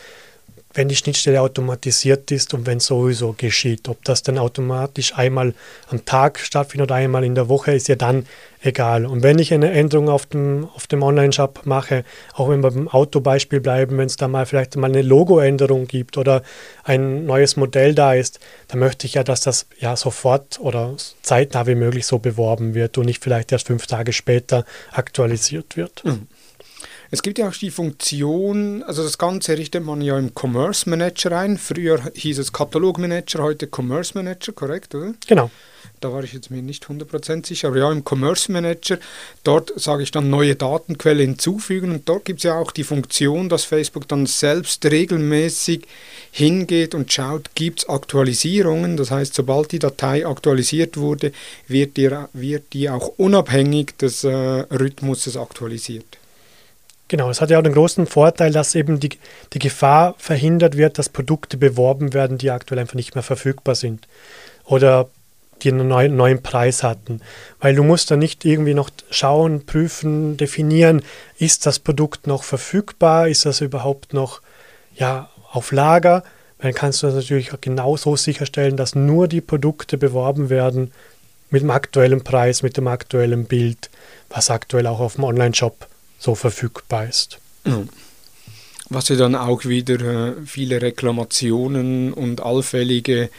wenn 0.77 0.89
die 0.89 0.97
Schnittstelle 0.97 1.41
automatisiert 1.41 2.31
ist 2.31 2.53
und 2.55 2.67
wenn 2.67 2.81
sowieso 2.81 3.35
geschieht. 3.37 3.89
Ob 3.89 4.05
das 4.05 4.23
dann 4.23 4.39
automatisch 4.39 5.15
einmal 5.17 5.55
am 5.89 6.05
Tag 6.05 6.39
stattfindet 6.39 6.91
oder 6.91 6.97
einmal 6.97 7.25
in 7.25 7.35
der 7.35 7.49
Woche, 7.49 7.73
ist 7.73 7.89
ja 7.89 7.97
dann 7.97 8.27
egal. 8.61 9.07
Und 9.07 9.23
wenn 9.23 9.39
ich 9.39 9.55
eine 9.55 9.71
Änderung 9.71 10.09
auf 10.09 10.27
dem, 10.27 10.69
auf 10.75 10.87
dem 10.87 11.03
Online-Shop 11.03 11.62
mache, 11.65 12.05
auch 12.35 12.49
wenn 12.51 12.62
wir 12.62 12.71
beim 12.71 12.89
Autobeispiel 12.89 13.61
bleiben, 13.61 13.97
wenn 13.97 14.07
es 14.07 14.17
da 14.17 14.29
mal 14.29 14.45
vielleicht 14.45 14.77
mal 14.77 14.91
eine 14.91 15.03
Logoänderung 15.03 15.87
gibt 15.87 16.19
oder 16.19 16.43
ein 16.85 17.25
neues 17.25 17.57
Modell 17.57 17.95
da 17.95 18.12
ist, 18.12 18.39
dann 18.69 18.81
möchte 18.81 19.07
ich 19.07 19.15
ja, 19.15 19.25
dass 19.25 19.41
das 19.41 19.67
ja 19.79 19.97
sofort 19.97 20.61
oder 20.61 20.95
zeitnah 21.23 21.67
wie 21.67 21.75
möglich 21.75 22.07
so 22.07 22.19
beworben 22.19 22.75
wird 22.75 22.99
und 22.99 23.07
nicht 23.07 23.23
vielleicht 23.23 23.53
erst 23.53 23.69
fünf 23.69 23.87
Tage 23.87 24.12
später 24.12 24.65
aktualisiert 24.93 25.77
wird. 25.77 26.05
Mhm. 26.05 26.27
Es 27.11 27.23
gibt 27.23 27.38
ja 27.38 27.49
auch 27.49 27.55
die 27.55 27.71
Funktion, 27.71 28.83
also 28.83 29.03
das 29.03 29.19
Ganze 29.19 29.57
richtet 29.57 29.85
man 29.85 30.01
ja 30.01 30.19
im 30.19 30.33
Commerce 30.35 30.88
Manager 30.90 31.38
ein. 31.38 31.57
Früher 31.57 32.01
hieß 32.14 32.38
es 32.38 32.53
Katalog 32.53 32.99
Manager, 32.99 33.42
heute 33.42 33.69
Commerce 33.71 34.12
Manager, 34.14 34.53
korrekt, 34.53 34.95
oder? 34.95 35.14
Genau. 35.27 35.51
Da 36.01 36.12
war 36.12 36.25
ich 36.25 36.33
jetzt 36.33 36.51
mir 36.51 36.62
nicht 36.62 36.85
100% 36.85 37.47
sicher, 37.47 37.69
aber 37.69 37.79
ja, 37.79 37.92
im 37.92 38.03
Commerce 38.05 38.51
Manager, 38.51 38.99
dort 39.45 39.73
sage 39.77 40.03
ich 40.03 40.11
dann 40.11 40.29
neue 40.29 40.57
Datenquelle 40.57 41.23
hinzufügen 41.23 41.92
und 41.92 42.09
dort 42.09 42.25
gibt 42.25 42.40
es 42.40 42.45
ja 42.45 42.59
auch 42.59 42.73
die 42.73 42.85
Funktion, 42.85 43.49
dass 43.49 43.64
Facebook 43.64 44.07
dann 44.09 44.27
selbst 44.27 44.85
regelmäßig 44.85 45.87
hingeht 46.33 46.95
und 46.95 47.12
schaut, 47.12 47.55
gibt 47.55 47.81
es 47.81 47.88
Aktualisierungen. 47.88 48.97
Das 48.97 49.11
heißt, 49.11 49.35
sobald 49.35 49.73
die 49.73 49.79
Datei 49.79 50.27
aktualisiert 50.27 50.97
wurde, 50.97 51.33
wird 51.69 51.97
die, 51.97 52.11
wird 52.33 52.73
die 52.73 52.90
auch 52.90 53.12
unabhängig 53.16 53.97
des 53.97 54.25
äh, 54.25 54.29
Rhythmuses 54.31 55.37
aktualisiert. 55.37 56.19
Genau, 57.09 57.31
es 57.31 57.40
hat 57.40 57.51
ja 57.51 57.59
auch 57.59 57.62
den 57.62 57.75
großen 57.75 58.07
Vorteil, 58.07 58.51
dass 58.51 58.75
eben 58.75 58.99
die, 58.99 59.11
die 59.53 59.59
Gefahr 59.61 60.14
verhindert 60.19 60.77
wird, 60.77 60.99
dass 60.99 61.09
Produkte 61.09 61.57
beworben 61.57 62.14
werden, 62.14 62.37
die 62.37 62.51
aktuell 62.51 62.81
einfach 62.81 62.95
nicht 62.95 63.14
mehr 63.14 63.23
verfügbar 63.23 63.77
sind 63.77 64.09
oder 64.64 65.09
die 65.62 65.71
einen 65.71 65.88
neuen, 65.88 66.16
neuen 66.16 66.42
Preis 66.42 66.83
hatten. 66.83 67.21
Weil 67.61 67.77
du 67.77 67.85
musst 67.85 68.11
dann 68.11 68.19
nicht 68.19 68.45
irgendwie 68.45 68.75
noch 68.75 68.90
schauen, 69.11 69.64
prüfen, 69.64 70.37
definieren, 70.37 71.03
ist 71.38 71.64
das 71.64 71.79
Produkt 71.79 72.27
noch 72.27 72.42
verfügbar, 72.42 73.29
ist 73.29 73.47
das 73.47 73.61
überhaupt 73.61 74.12
noch 74.12 74.42
ja, 74.95 75.31
auf 75.53 75.73
Lager. 75.73 76.25
Dann 76.59 76.75
kannst 76.75 77.03
du 77.03 77.07
das 77.07 77.16
natürlich 77.16 77.53
auch 77.53 77.61
genauso 77.61 78.16
sicherstellen, 78.16 78.77
dass 78.77 78.95
nur 78.95 79.29
die 79.29 79.40
Produkte 79.40 79.97
beworben 79.97 80.51
werden 80.51 80.92
mit 81.51 81.62
dem 81.62 81.71
aktuellen 81.71 82.25
Preis, 82.25 82.62
mit 82.62 82.77
dem 82.77 82.88
aktuellen 82.88 83.45
Bild, 83.45 83.90
was 84.29 84.51
aktuell 84.51 84.87
auch 84.88 85.01
auf 85.01 85.14
dem 85.14 85.25
Online-Shop 85.25 85.87
so 86.18 86.35
verfügbar 86.35 87.09
ist. 87.09 87.38
Was 88.88 89.09
ja 89.09 89.16
dann 89.16 89.35
auch 89.35 89.64
wieder 89.64 90.00
äh, 90.00 90.33
viele 90.44 90.81
Reklamationen 90.81 92.12
und 92.12 92.40
allfällige 92.40 93.31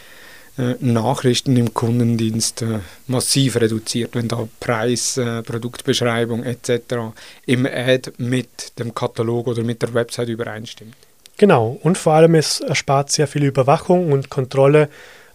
äh, 0.58 0.76
Nachrichten 0.82 1.56
im 1.56 1.74
Kundendienst 1.74 2.64
äh, 2.64 2.80
massiv 3.08 3.56
reduziert, 3.56 4.16
wenn 4.16 4.28
da 4.28 4.48
Preis, 4.60 5.20
Produktbeschreibung 5.46 6.44
etc. 6.44 7.14
im 7.46 7.66
Ad 7.66 8.12
mit 8.18 8.78
dem 8.78 8.94
Katalog 8.94 9.48
oder 9.48 9.64
mit 9.64 9.82
der 9.82 9.94
Website 9.94 10.28
übereinstimmt. 10.28 10.96
Genau, 11.38 11.80
und 11.84 11.98
vor 11.98 12.14
allem 12.14 12.36
es 12.36 12.60
erspart 12.60 13.12
sehr 13.12 13.28
viel 13.28 13.44
Überwachung 13.44 14.12
und 14.12 14.30
Kontrolle, 14.30 14.90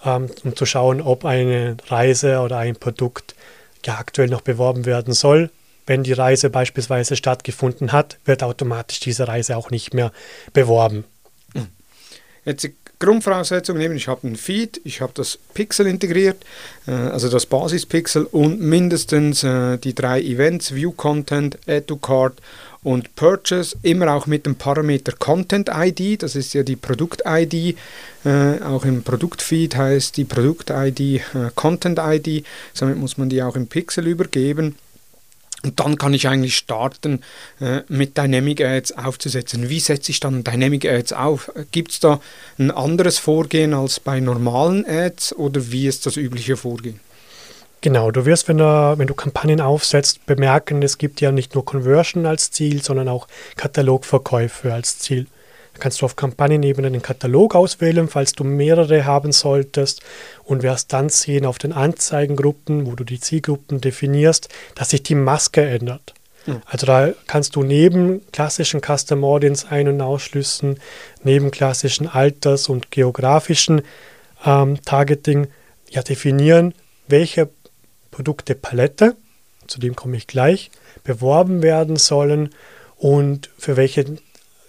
ähm, 0.04 0.26
um 0.44 0.54
zu 0.56 0.66
schauen, 0.66 1.00
ob 1.00 1.24
eine 1.24 1.76
Reise 1.86 2.40
oder 2.40 2.58
ein 2.58 2.76
Produkt 2.76 3.34
ja 3.86 3.96
aktuell 3.96 4.28
noch 4.28 4.42
beworben 4.42 4.84
werden 4.84 5.14
soll 5.14 5.50
wenn 5.86 6.02
die 6.02 6.12
Reise 6.12 6.50
beispielsweise 6.50 7.16
stattgefunden 7.16 7.92
hat, 7.92 8.18
wird 8.24 8.42
automatisch 8.42 9.00
diese 9.00 9.28
Reise 9.28 9.56
auch 9.56 9.70
nicht 9.70 9.94
mehr 9.94 10.12
beworben. 10.52 11.04
Hm. 11.54 11.68
Jetzt 12.44 12.64
die 12.64 12.74
Grundvoraussetzung 13.02 13.80
ich 13.80 14.06
habe 14.06 14.28
einen 14.28 14.36
Feed, 14.36 14.80
ich 14.84 15.00
habe 15.00 15.12
das 15.16 15.36
Pixel 15.54 15.88
integriert, 15.88 16.44
äh, 16.86 16.92
also 16.92 17.28
das 17.28 17.46
Basispixel 17.46 18.26
und 18.26 18.60
mindestens 18.60 19.42
äh, 19.42 19.76
die 19.78 19.92
drei 19.92 20.20
Events, 20.20 20.72
View 20.72 20.92
Content, 20.92 21.58
Add 21.66 21.86
to 21.86 21.96
Cart 21.96 22.40
und 22.84 23.16
Purchase, 23.16 23.76
immer 23.82 24.14
auch 24.14 24.26
mit 24.26 24.46
dem 24.46 24.54
Parameter 24.54 25.12
Content 25.18 25.68
ID, 25.74 26.22
das 26.22 26.36
ist 26.36 26.54
ja 26.54 26.62
die 26.62 26.76
Produkt-ID, 26.76 27.76
äh, 28.24 28.62
auch 28.62 28.84
im 28.84 29.02
Produktfeed 29.02 29.74
heißt 29.74 30.16
die 30.16 30.24
Produkt-ID 30.24 31.00
äh, 31.00 31.20
Content 31.56 31.98
ID, 32.00 32.44
somit 32.72 32.98
muss 32.98 33.18
man 33.18 33.28
die 33.28 33.42
auch 33.42 33.56
im 33.56 33.66
Pixel 33.66 34.06
übergeben. 34.06 34.76
Und 35.64 35.78
dann 35.78 35.96
kann 35.96 36.12
ich 36.12 36.26
eigentlich 36.28 36.56
starten, 36.56 37.20
äh, 37.60 37.82
mit 37.88 38.18
Dynamic 38.18 38.60
Ads 38.60 38.92
aufzusetzen. 38.98 39.68
Wie 39.68 39.80
setze 39.80 40.10
ich 40.10 40.20
dann 40.20 40.42
Dynamic 40.42 40.84
Ads 40.84 41.12
auf? 41.12 41.52
Gibt 41.70 41.92
es 41.92 42.00
da 42.00 42.20
ein 42.58 42.70
anderes 42.70 43.18
Vorgehen 43.18 43.72
als 43.72 44.00
bei 44.00 44.18
normalen 44.18 44.84
Ads 44.84 45.34
oder 45.36 45.70
wie 45.70 45.86
ist 45.86 46.06
das 46.06 46.16
übliche 46.16 46.56
Vorgehen? 46.56 46.98
Genau, 47.80 48.12
du 48.12 48.24
wirst, 48.26 48.46
wenn 48.46 48.58
du, 48.58 48.94
wenn 48.96 49.08
du 49.08 49.14
Kampagnen 49.14 49.60
aufsetzt, 49.60 50.24
bemerken, 50.26 50.82
es 50.82 50.98
gibt 50.98 51.20
ja 51.20 51.32
nicht 51.32 51.54
nur 51.54 51.64
Conversion 51.64 52.26
als 52.26 52.52
Ziel, 52.52 52.80
sondern 52.80 53.08
auch 53.08 53.26
Katalogverkäufe 53.56 54.72
als 54.72 54.98
Ziel. 55.00 55.26
Da 55.74 55.80
kannst 55.80 56.00
du 56.00 56.06
auf 56.06 56.16
Kampagnenebene 56.16 56.90
den 56.90 57.02
Katalog 57.02 57.54
auswählen, 57.54 58.08
falls 58.08 58.32
du 58.32 58.44
mehrere 58.44 59.04
haben 59.04 59.32
solltest 59.32 60.02
und 60.44 60.62
wirst 60.62 60.92
dann 60.92 61.08
sehen 61.08 61.46
auf 61.46 61.58
den 61.58 61.72
Anzeigengruppen, 61.72 62.86
wo 62.86 62.94
du 62.94 63.04
die 63.04 63.20
Zielgruppen 63.20 63.80
definierst, 63.80 64.48
dass 64.74 64.90
sich 64.90 65.02
die 65.02 65.14
Maske 65.14 65.64
ändert. 65.64 66.14
Mhm. 66.46 66.62
Also 66.66 66.86
da 66.86 67.12
kannst 67.26 67.56
du 67.56 67.62
neben 67.62 68.20
klassischen 68.32 68.80
Custom 68.80 69.24
Audience 69.24 69.66
Ein- 69.68 69.88
und 69.88 70.00
Ausschlüssen, 70.00 70.78
neben 71.22 71.50
klassischen 71.50 72.06
Alters- 72.06 72.68
und 72.68 72.90
geografischen 72.90 73.82
ähm, 74.44 74.82
Targeting 74.84 75.48
ja 75.90 76.02
definieren, 76.02 76.74
welche 77.08 77.48
Produktepalette 78.10 79.16
zu 79.66 79.80
dem 79.80 79.96
komme 79.96 80.16
ich 80.16 80.26
gleich, 80.26 80.70
beworben 81.04 81.62
werden 81.62 81.96
sollen 81.96 82.50
und 82.96 83.50
für 83.58 83.76
welchen 83.76 84.18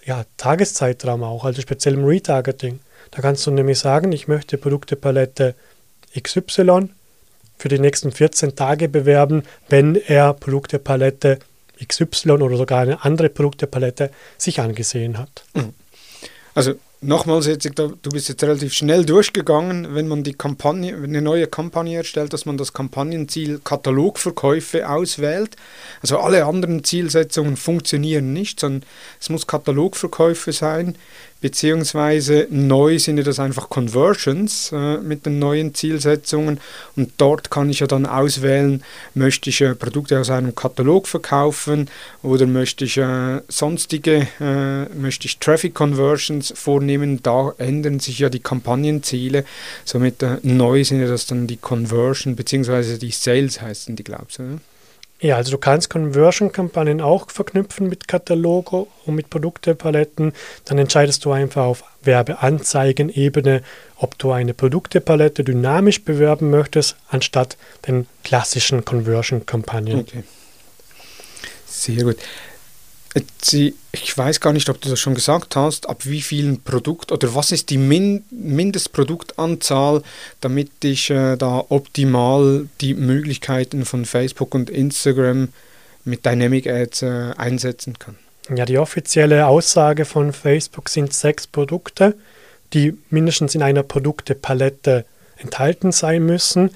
ja, 0.04 0.24
Tageszeitraum 0.36 1.22
auch, 1.22 1.44
also 1.44 1.62
speziell 1.62 1.94
im 1.94 2.04
Retargeting. 2.04 2.80
Da 3.10 3.22
kannst 3.22 3.46
du 3.46 3.50
nämlich 3.50 3.78
sagen, 3.78 4.12
ich 4.12 4.28
möchte 4.28 4.58
Produktepalette 4.58 5.54
XY 6.20 6.90
für 7.56 7.68
die 7.68 7.78
nächsten 7.78 8.12
14 8.12 8.56
Tage 8.56 8.88
bewerben, 8.88 9.44
wenn 9.68 9.96
er 9.96 10.34
Produktepalette 10.34 11.38
XY 11.84 12.32
oder 12.32 12.56
sogar 12.56 12.80
eine 12.80 13.04
andere 13.04 13.28
Produktepalette 13.28 14.10
sich 14.36 14.60
angesehen 14.60 15.18
hat. 15.18 15.44
Also 16.54 16.74
nochmals, 17.06 17.46
jetzt, 17.46 17.68
du 17.76 18.10
bist 18.10 18.28
jetzt 18.28 18.42
relativ 18.42 18.72
schnell 18.72 19.04
durchgegangen, 19.04 19.94
wenn 19.94 20.08
man 20.08 20.22
die 20.22 20.34
Kampagne, 20.34 20.94
eine 20.94 21.22
neue 21.22 21.46
Kampagne 21.46 21.98
erstellt, 21.98 22.32
dass 22.32 22.46
man 22.46 22.56
das 22.56 22.72
Kampagnenziel 22.72 23.60
Katalogverkäufe 23.62 24.88
auswählt. 24.88 25.56
Also 26.02 26.18
alle 26.18 26.44
anderen 26.44 26.84
Zielsetzungen 26.84 27.56
funktionieren 27.56 28.32
nicht, 28.32 28.60
sondern 28.60 28.84
es 29.20 29.30
muss 29.30 29.46
Katalogverkäufe 29.46 30.52
sein 30.52 30.96
beziehungsweise 31.44 32.46
neu 32.48 32.98
sind 32.98 33.18
ja 33.18 33.22
das 33.22 33.38
einfach 33.38 33.68
Conversions 33.68 34.72
äh, 34.72 34.96
mit 34.96 35.26
den 35.26 35.38
neuen 35.38 35.74
Zielsetzungen 35.74 36.58
und 36.96 37.12
dort 37.18 37.50
kann 37.50 37.68
ich 37.68 37.80
ja 37.80 37.86
dann 37.86 38.06
auswählen, 38.06 38.82
möchte 39.12 39.50
ich 39.50 39.60
äh, 39.60 39.74
Produkte 39.74 40.18
aus 40.18 40.30
einem 40.30 40.54
Katalog 40.54 41.06
verkaufen 41.06 41.90
oder 42.22 42.46
möchte 42.46 42.86
ich 42.86 42.96
äh, 42.96 43.42
sonstige, 43.48 44.26
äh, 44.40 44.86
möchte 44.94 45.26
ich 45.26 45.38
Traffic 45.38 45.74
Conversions 45.74 46.50
vornehmen, 46.56 46.93
da 47.22 47.52
ändern 47.58 48.00
sich 48.00 48.18
ja 48.18 48.28
die 48.28 48.40
Kampagnenziele, 48.40 49.44
somit 49.84 50.22
äh, 50.22 50.38
neu 50.42 50.84
sind 50.84 51.00
ja 51.00 51.08
das 51.08 51.26
dann 51.26 51.46
die 51.46 51.56
Conversion 51.56 52.36
beziehungsweise 52.36 52.98
die 52.98 53.10
Sales 53.10 53.60
heißen 53.60 53.96
die, 53.96 54.04
glaubst 54.04 54.38
du? 54.38 54.60
Ja, 55.20 55.36
also 55.36 55.52
du 55.52 55.58
kannst 55.58 55.88
Conversion-Kampagnen 55.88 57.00
auch 57.00 57.30
verknüpfen 57.30 57.88
mit 57.88 58.08
Kataloge 58.08 58.86
und 59.06 59.14
mit 59.14 59.30
Produktepaletten. 59.30 60.34
Dann 60.66 60.78
entscheidest 60.78 61.24
du 61.24 61.32
einfach 61.32 61.64
auf 61.64 61.84
Werbeanzeigen-Ebene, 62.02 63.62
ob 63.96 64.18
du 64.18 64.32
eine 64.32 64.52
Produktepalette 64.52 65.42
dynamisch 65.42 66.04
bewerben 66.04 66.50
möchtest, 66.50 66.96
anstatt 67.08 67.56
den 67.86 68.06
klassischen 68.22 68.84
Conversion-Kampagnen. 68.84 70.00
Okay. 70.00 70.24
Sehr 71.66 72.04
gut. 72.04 72.18
Ich 73.92 74.18
weiß 74.18 74.40
gar 74.40 74.52
nicht, 74.52 74.68
ob 74.68 74.80
du 74.80 74.88
das 74.88 74.98
schon 74.98 75.14
gesagt 75.14 75.54
hast, 75.54 75.88
ab 75.88 76.04
wie 76.04 76.20
vielen 76.20 76.62
Produkt 76.62 77.12
oder 77.12 77.34
was 77.34 77.52
ist 77.52 77.70
die 77.70 77.78
Min 77.78 78.24
Mindestproduktanzahl, 78.30 80.02
damit 80.40 80.70
ich 80.82 81.10
äh, 81.10 81.36
da 81.36 81.64
optimal 81.68 82.66
die 82.80 82.94
Möglichkeiten 82.94 83.84
von 83.84 84.04
Facebook 84.04 84.54
und 84.54 84.68
Instagram 84.68 85.48
mit 86.04 86.26
Dynamic 86.26 86.66
Ads 86.66 87.02
äh, 87.02 87.30
einsetzen 87.36 87.98
kann. 87.98 88.16
Ja, 88.54 88.66
die 88.66 88.78
offizielle 88.78 89.46
Aussage 89.46 90.04
von 90.04 90.32
Facebook 90.32 90.88
sind 90.88 91.14
sechs 91.14 91.46
Produkte, 91.46 92.14
die 92.72 92.98
mindestens 93.10 93.54
in 93.54 93.62
einer 93.62 93.84
Produktepalette 93.84 95.04
enthalten 95.36 95.92
sein 95.92 96.26
müssen. 96.26 96.70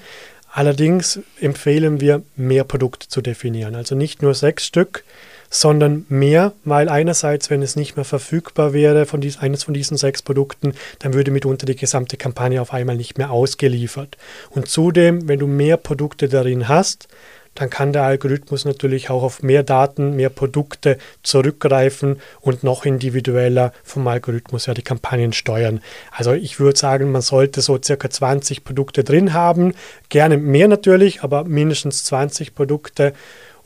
Allerdings 0.51 1.19
empfehlen 1.39 2.01
wir, 2.01 2.23
mehr 2.35 2.63
Produkte 2.63 3.07
zu 3.07 3.21
definieren. 3.21 3.75
Also 3.75 3.93
nicht 3.95 4.21
nur 4.21 4.33
sechs 4.33 4.65
Stück, 4.65 5.03
sondern 5.49 6.05
mehr, 6.09 6.53
weil 6.63 6.89
einerseits, 6.89 7.49
wenn 7.49 7.61
es 7.61 7.75
nicht 7.75 7.95
mehr 7.95 8.05
verfügbar 8.05 8.73
wäre 8.73 9.05
von 9.05 9.21
dies, 9.21 9.37
eines 9.37 9.63
von 9.63 9.73
diesen 9.73 9.97
sechs 9.97 10.21
Produkten, 10.21 10.73
dann 10.99 11.13
würde 11.13 11.31
mitunter 11.31 11.65
die 11.65 11.75
gesamte 11.75 12.17
Kampagne 12.17 12.61
auf 12.61 12.73
einmal 12.73 12.95
nicht 12.95 13.17
mehr 13.17 13.31
ausgeliefert. 13.31 14.17
Und 14.49 14.67
zudem, 14.67 15.27
wenn 15.27 15.39
du 15.39 15.47
mehr 15.47 15.77
Produkte 15.77 16.29
darin 16.29 16.67
hast, 16.67 17.07
dann 17.55 17.69
kann 17.69 17.91
der 17.91 18.03
Algorithmus 18.03 18.63
natürlich 18.63 19.09
auch 19.09 19.23
auf 19.23 19.43
mehr 19.43 19.63
Daten, 19.63 20.15
mehr 20.15 20.29
Produkte 20.29 20.97
zurückgreifen 21.23 22.21
und 22.39 22.63
noch 22.63 22.85
individueller 22.85 23.73
vom 23.83 24.07
Algorithmus 24.07 24.67
ja 24.67 24.73
die 24.73 24.81
Kampagnen 24.81 25.33
steuern. 25.33 25.81
Also 26.11 26.33
ich 26.33 26.59
würde 26.59 26.79
sagen, 26.79 27.11
man 27.11 27.21
sollte 27.21 27.61
so 27.61 27.77
circa 27.83 28.09
20 28.09 28.63
Produkte 28.63 29.03
drin 29.03 29.33
haben, 29.33 29.73
gerne 30.07 30.37
mehr 30.37 30.67
natürlich, 30.67 31.21
aber 31.21 31.43
mindestens 31.43 32.05
20 32.05 32.55
Produkte 32.55 33.13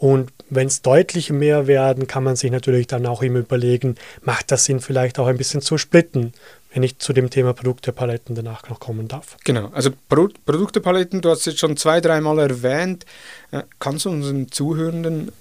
und 0.03 0.33
wenn 0.49 0.67
es 0.67 0.81
deutlich 0.81 1.29
mehr 1.29 1.65
werden, 1.65 2.07
kann 2.07 2.25
man 2.25 2.35
sich 2.35 2.51
natürlich 2.51 2.87
dann 2.87 3.05
auch 3.05 3.21
immer 3.21 3.39
überlegen, 3.39 3.95
macht 4.21 4.51
das 4.51 4.65
Sinn, 4.65 4.81
vielleicht 4.81 5.17
auch 5.17 5.27
ein 5.27 5.37
bisschen 5.37 5.61
zu 5.61 5.77
splitten, 5.77 6.33
wenn 6.73 6.83
ich 6.83 6.99
zu 6.99 7.13
dem 7.13 7.29
Thema 7.29 7.53
Produktepaletten 7.53 8.35
danach 8.35 8.67
noch 8.67 8.81
kommen 8.81 9.07
darf. 9.07 9.37
Genau, 9.45 9.69
also 9.71 9.91
Pro 10.09 10.27
Produktepaletten, 10.45 11.21
du 11.21 11.29
hast 11.29 11.39
es 11.39 11.45
jetzt 11.45 11.59
schon 11.59 11.77
zwei, 11.77 12.01
dreimal 12.01 12.37
erwähnt. 12.39 13.05
Äh, 13.51 13.61
kannst 13.79 14.03
du 14.03 14.09
unseren 14.09 14.51
Zuhörenden 14.51 15.31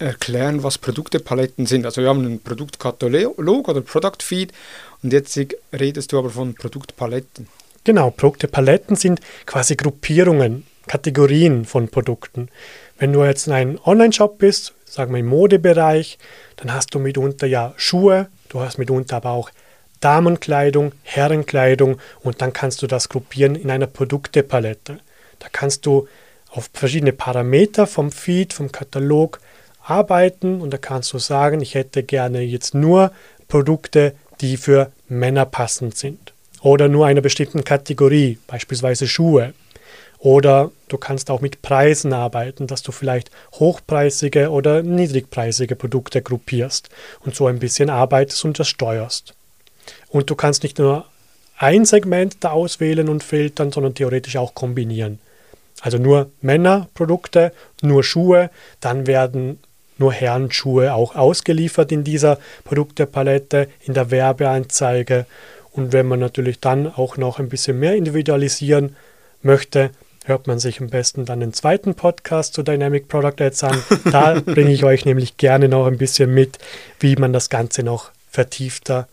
erklären, 0.00 0.64
was 0.64 0.78
Produktepaletten 0.78 1.66
sind? 1.66 1.86
Also 1.86 2.00
wir 2.00 2.08
haben 2.08 2.26
einen 2.26 2.40
Produktkatalog 2.40 3.38
oder 3.68 3.82
Product 3.82 4.20
Feed 4.20 4.52
und 5.04 5.12
jetzt 5.12 5.38
redest 5.72 6.10
du 6.10 6.18
aber 6.18 6.30
von 6.30 6.56
Produktpaletten. 6.56 7.46
Genau, 7.84 8.10
Produktepaletten 8.10 8.96
sind 8.96 9.20
quasi 9.46 9.76
Gruppierungen, 9.76 10.66
Kategorien 10.88 11.64
von 11.64 11.86
Produkten. 11.86 12.48
Wenn 12.98 13.12
du 13.12 13.24
jetzt 13.24 13.48
ein 13.48 13.78
Online-Shop 13.84 14.38
bist, 14.38 14.74
sagen 14.84 15.12
wir 15.12 15.20
im 15.20 15.26
Modebereich, 15.26 16.18
dann 16.56 16.74
hast 16.74 16.92
du 16.94 16.98
mitunter 16.98 17.46
ja 17.46 17.72
Schuhe, 17.76 18.26
du 18.48 18.60
hast 18.60 18.78
mitunter 18.78 19.16
aber 19.16 19.30
auch 19.30 19.50
Damenkleidung, 20.00 20.92
Herrenkleidung 21.04 21.98
und 22.22 22.42
dann 22.42 22.52
kannst 22.52 22.82
du 22.82 22.88
das 22.88 23.08
gruppieren 23.08 23.54
in 23.54 23.70
einer 23.70 23.86
Produktepalette. 23.86 24.98
Da 25.38 25.46
kannst 25.52 25.86
du 25.86 26.08
auf 26.50 26.70
verschiedene 26.72 27.12
Parameter 27.12 27.86
vom 27.86 28.10
Feed, 28.10 28.52
vom 28.52 28.72
Katalog 28.72 29.40
arbeiten 29.84 30.60
und 30.60 30.70
da 30.70 30.78
kannst 30.78 31.12
du 31.12 31.18
sagen, 31.18 31.60
ich 31.60 31.74
hätte 31.74 32.02
gerne 32.02 32.40
jetzt 32.40 32.74
nur 32.74 33.12
Produkte, 33.46 34.14
die 34.40 34.56
für 34.56 34.90
Männer 35.08 35.46
passend 35.46 35.96
sind 35.96 36.32
oder 36.62 36.88
nur 36.88 37.06
einer 37.06 37.20
bestimmten 37.20 37.62
Kategorie, 37.62 38.38
beispielsweise 38.48 39.06
Schuhe. 39.06 39.54
Oder 40.18 40.72
du 40.88 40.98
kannst 40.98 41.30
auch 41.30 41.40
mit 41.40 41.62
Preisen 41.62 42.12
arbeiten, 42.12 42.66
dass 42.66 42.82
du 42.82 42.92
vielleicht 42.92 43.30
hochpreisige 43.54 44.50
oder 44.50 44.82
niedrigpreisige 44.82 45.76
Produkte 45.76 46.22
gruppierst 46.22 46.88
und 47.20 47.36
so 47.36 47.46
ein 47.46 47.60
bisschen 47.60 47.88
arbeitest 47.88 48.44
und 48.44 48.58
das 48.58 48.68
steuerst. 48.68 49.34
Und 50.08 50.30
du 50.30 50.34
kannst 50.34 50.62
nicht 50.64 50.78
nur 50.78 51.04
ein 51.56 51.84
Segment 51.84 52.38
da 52.40 52.50
auswählen 52.50 53.08
und 53.08 53.22
filtern, 53.22 53.72
sondern 53.72 53.94
theoretisch 53.94 54.36
auch 54.36 54.54
kombinieren. 54.54 55.18
Also 55.80 55.98
nur 55.98 56.30
Männerprodukte, 56.40 57.52
nur 57.82 58.02
Schuhe, 58.02 58.50
dann 58.80 59.06
werden 59.06 59.60
nur 59.98 60.12
Herrenschuhe 60.12 60.94
auch 60.94 61.14
ausgeliefert 61.14 61.92
in 61.92 62.04
dieser 62.04 62.38
Produktepalette, 62.64 63.68
in 63.80 63.94
der 63.94 64.10
Werbeanzeige. 64.10 65.26
Und 65.72 65.92
wenn 65.92 66.06
man 66.06 66.20
natürlich 66.20 66.60
dann 66.60 66.92
auch 66.92 67.16
noch 67.16 67.38
ein 67.38 67.48
bisschen 67.48 67.78
mehr 67.78 67.94
individualisieren 67.94 68.96
möchte, 69.42 69.90
hört 70.28 70.46
man 70.46 70.58
sich 70.58 70.80
am 70.80 70.88
besten 70.88 71.24
dann 71.24 71.40
den 71.40 71.52
zweiten 71.52 71.94
Podcast 71.94 72.54
zu 72.54 72.62
Dynamic 72.62 73.08
Product 73.08 73.40
Ads 73.40 73.64
an. 73.64 73.82
Da 74.10 74.40
bringe 74.44 74.72
ich 74.72 74.84
euch 74.84 75.04
nämlich 75.04 75.38
gerne 75.38 75.68
noch 75.68 75.86
ein 75.86 75.98
bisschen 75.98 76.32
mit, 76.32 76.58
wie 77.00 77.16
man 77.16 77.32
das 77.32 77.48
Ganze 77.48 77.82
noch 77.82 78.10
vertiefter 78.30 79.08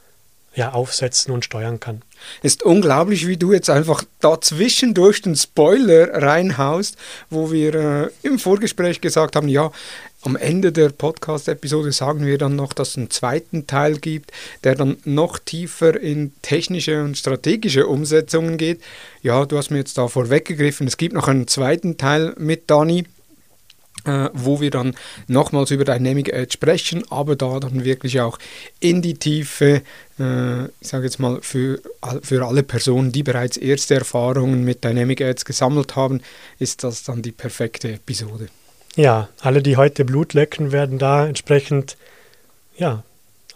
ja, 0.54 0.74
aufsetzen 0.74 1.34
und 1.34 1.46
steuern 1.46 1.80
kann. 1.80 2.02
Ist 2.44 2.64
unglaublich, 2.64 3.28
wie 3.28 3.38
du 3.38 3.54
jetzt 3.54 3.70
einfach 3.70 4.04
dazwischen 4.20 4.94
durch 4.94 5.22
den 5.22 5.36
Spoiler 5.36 6.22
reinhaust, 6.22 6.98
wo 7.30 7.52
wir 7.52 7.76
äh, 7.76 8.10
im 8.24 8.40
Vorgespräch 8.40 9.02
gesagt 9.02 9.36
haben, 9.36 9.48
ja, 9.48 9.72
am 10.26 10.36
Ende 10.36 10.72
der 10.72 10.90
Podcast-Episode 10.90 11.92
sagen 11.92 12.26
wir 12.26 12.40
dann 12.40 12.56
noch, 12.56 12.74
dass 12.74 12.90
es 12.90 12.98
einen 12.98 13.12
zweiten 13.12 13.68
Teil 13.68 13.98
gibt, 13.98 14.32
der 14.64 14.74
dann 14.74 14.98
noch 15.06 15.38
tiefer 15.38 16.00
in 16.00 16.34
technische 16.42 17.04
und 17.04 17.18
strategische 17.18 17.86
Umsetzungen 17.86 18.58
geht. 18.58 18.82
Ja, 19.22 19.46
du 19.46 19.58
hast 19.58 19.70
mir 19.70 19.78
jetzt 19.78 19.98
da 19.98 20.08
vorweggegriffen. 20.08 20.88
Es 20.88 20.98
gibt 20.98 21.14
noch 21.14 21.28
einen 21.28 21.48
zweiten 21.48 21.98
Teil 21.98 22.34
mit 22.38 22.72
Dani, 22.72 23.06
äh, 24.06 24.30
wo 24.34 24.62
wir 24.62 24.72
dann 24.72 24.96
nochmals 25.28 25.72
über 25.72 25.84
Dynamic 25.84 26.34
Ad 26.34 26.52
sprechen, 26.52 27.04
aber 27.10 27.36
da 27.36 27.60
dann 27.60 27.84
wirklich 27.84 28.22
auch 28.22 28.38
in 28.80 29.02
die 29.02 29.16
Tiefe, 29.16 29.82
äh, 30.20 30.66
ich 30.66 30.88
sage 30.88 31.06
jetzt 31.06 31.20
mal, 31.20 31.40
für, 31.42 31.80
für 32.22 32.46
alle 32.46 32.64
Personen, 32.64 33.12
die 33.12 33.24
bereits 33.24 33.58
erste 33.58 33.96
Erfahrungen 33.96 34.64
mit 34.64 34.84
Dynamic 34.84 35.22
Ads 35.22 35.46
gesammelt 35.46 35.96
haben, 35.96 36.22
ist 36.60 36.84
das 36.84 37.04
dann 37.04 37.22
die 37.22 37.32
perfekte 37.32 37.94
Episode. 37.94 38.50
Ja, 38.96 39.30
alle, 39.42 39.62
die 39.62 39.76
heute 39.76 40.06
Blut 40.06 40.34
lecken, 40.34 40.72
werden 40.72 41.00
da 41.00 41.28
entsprechend 41.28 41.98
ja, 42.78 43.04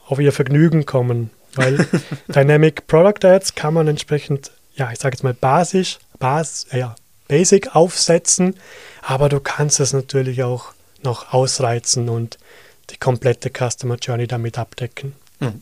auf 0.05 0.19
ihr 0.19 0.33
Vergnügen 0.33 0.85
kommen, 0.85 1.29
weil 1.55 1.88
Dynamic 2.27 2.88
Product 2.88 3.25
Ads 3.25 3.55
kann 3.55 3.73
man 3.73 3.88
entsprechend, 3.88 4.51
ja, 4.75 4.91
ich 4.91 4.99
sage 4.99 5.15
jetzt 5.15 5.23
mal 5.23 5.33
basisch, 5.33 5.99
bas, 6.19 6.67
ja, 6.71 6.95
basic 7.27 7.75
aufsetzen, 7.75 8.55
aber 9.01 9.29
du 9.29 9.39
kannst 9.39 9.79
es 9.79 9.93
natürlich 9.93 10.43
auch 10.43 10.73
noch 11.03 11.33
ausreizen 11.33 12.09
und 12.09 12.38
die 12.89 12.97
komplette 12.97 13.49
Customer 13.49 13.95
Journey 13.95 14.27
damit 14.27 14.57
abdecken. 14.57 15.13
Hm. 15.39 15.62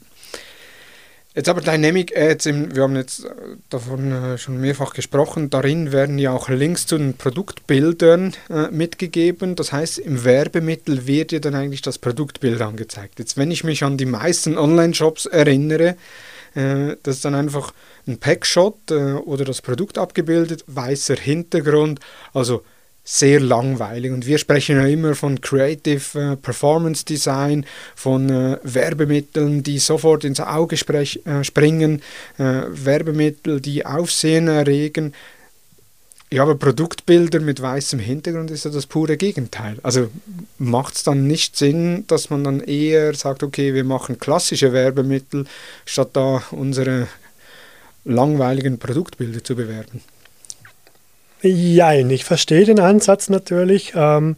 Jetzt 1.38 1.50
aber 1.50 1.62
Dynamic 1.62 2.17
Ads, 2.17 2.45
wir 2.47 2.82
haben 2.82 2.95
jetzt 2.95 3.23
äh, 3.23 3.30
davon 3.69 4.12
äh, 4.12 4.38
schon 4.39 4.60
mehrfach 4.60 4.95
gesprochen, 4.95 5.52
darin 5.52 5.91
werden 5.91 6.17
ja 6.17 6.32
auch 6.32 6.50
Links 6.50 6.88
zu 6.88 6.97
den 6.97 7.13
Produktbildern 7.13 8.34
äh, 8.50 8.71
mitgegeben. 8.71 9.56
Das 9.56 9.71
heißt, 9.71 10.00
im 10.00 10.23
Werbemittel 10.23 11.06
wird 11.06 11.32
ja 11.32 11.38
dann 11.38 11.54
eigentlich 11.54 11.84
das 11.84 12.00
Produktbild 12.00 12.60
angezeigt. 12.60 13.19
Jetzt, 13.19 13.38
wenn 13.38 13.52
ich 13.52 13.63
mich 13.63 13.84
an 13.84 13.97
die 13.97 14.08
meisten 14.08 14.58
Online-Shops 14.58 15.28
erinnere, 15.28 15.95
äh, 16.56 16.95
das 17.04 17.17
ist 17.17 17.26
dann 17.26 17.36
einfach 17.36 17.71
ein 18.08 18.17
Packshot 18.17 18.89
äh, 18.89 19.13
oder 19.13 19.45
das 19.45 19.62
Produkt 19.62 20.00
abgebildet, 20.00 20.63
weißer 20.65 21.17
Hintergrund, 21.17 22.00
also 22.34 22.63
sehr 23.10 23.39
langweilig. 23.39 24.12
Und 24.12 24.26
wir 24.26 24.38
sprechen 24.38 24.76
ja 24.76 24.86
immer 24.86 25.15
von 25.15 25.39
Creative 25.39 26.34
äh, 26.34 26.36
Performance 26.36 27.06
Design, 27.06 27.65
von 27.96 28.30
äh, 28.30 28.60
Werbemitteln, 28.63 29.63
die 29.63 29.80
sofort 29.80 30.26
ins 30.26 30.41
Auge 30.41 30.76
sprech, 30.76 31.22
äh, 31.26 31.41
springen, 31.46 32.02
äh, 32.38 32.63
Werbemittel, 32.67 33.62
die 33.62 33.86
Aufsehen 33.86 34.50
erregen. 34.50 35.13
Ja, 36.34 36.43
aber 36.43 36.56
Produktbilder 36.56 37.39
mit 37.39 37.62
weißem 37.62 38.00
Hintergrund 38.00 38.52
ist 38.52 38.65
ja 38.65 38.72
das 38.72 38.86
pure 38.86 39.15
Gegenteil. 39.15 39.78
Also 39.84 40.10
macht 40.58 40.96
es 40.96 41.04
dann 41.04 41.28
nicht 41.28 41.56
Sinn, 41.56 42.04
dass 42.08 42.30
man 42.30 42.43
dann 42.43 42.60
eher 42.60 43.13
sagt, 43.13 43.41
okay, 43.41 43.74
wir 43.74 43.86
machen 43.86 44.20
klassische 44.20 44.74
Werbemittel, 44.74 45.46
statt 45.86 46.10
da 46.12 46.43
unsere 46.52 47.08
langweiligen 48.04 48.80
Produktbilder 48.80 49.41
zu 49.41 49.56
bewerben? 49.56 50.02
Jein, 51.41 52.10
ich 52.10 52.26
verstehe 52.26 52.65
den 52.65 52.80
Ansatz 52.80 53.30
natürlich. 53.30 53.93
Ähm, 53.95 54.38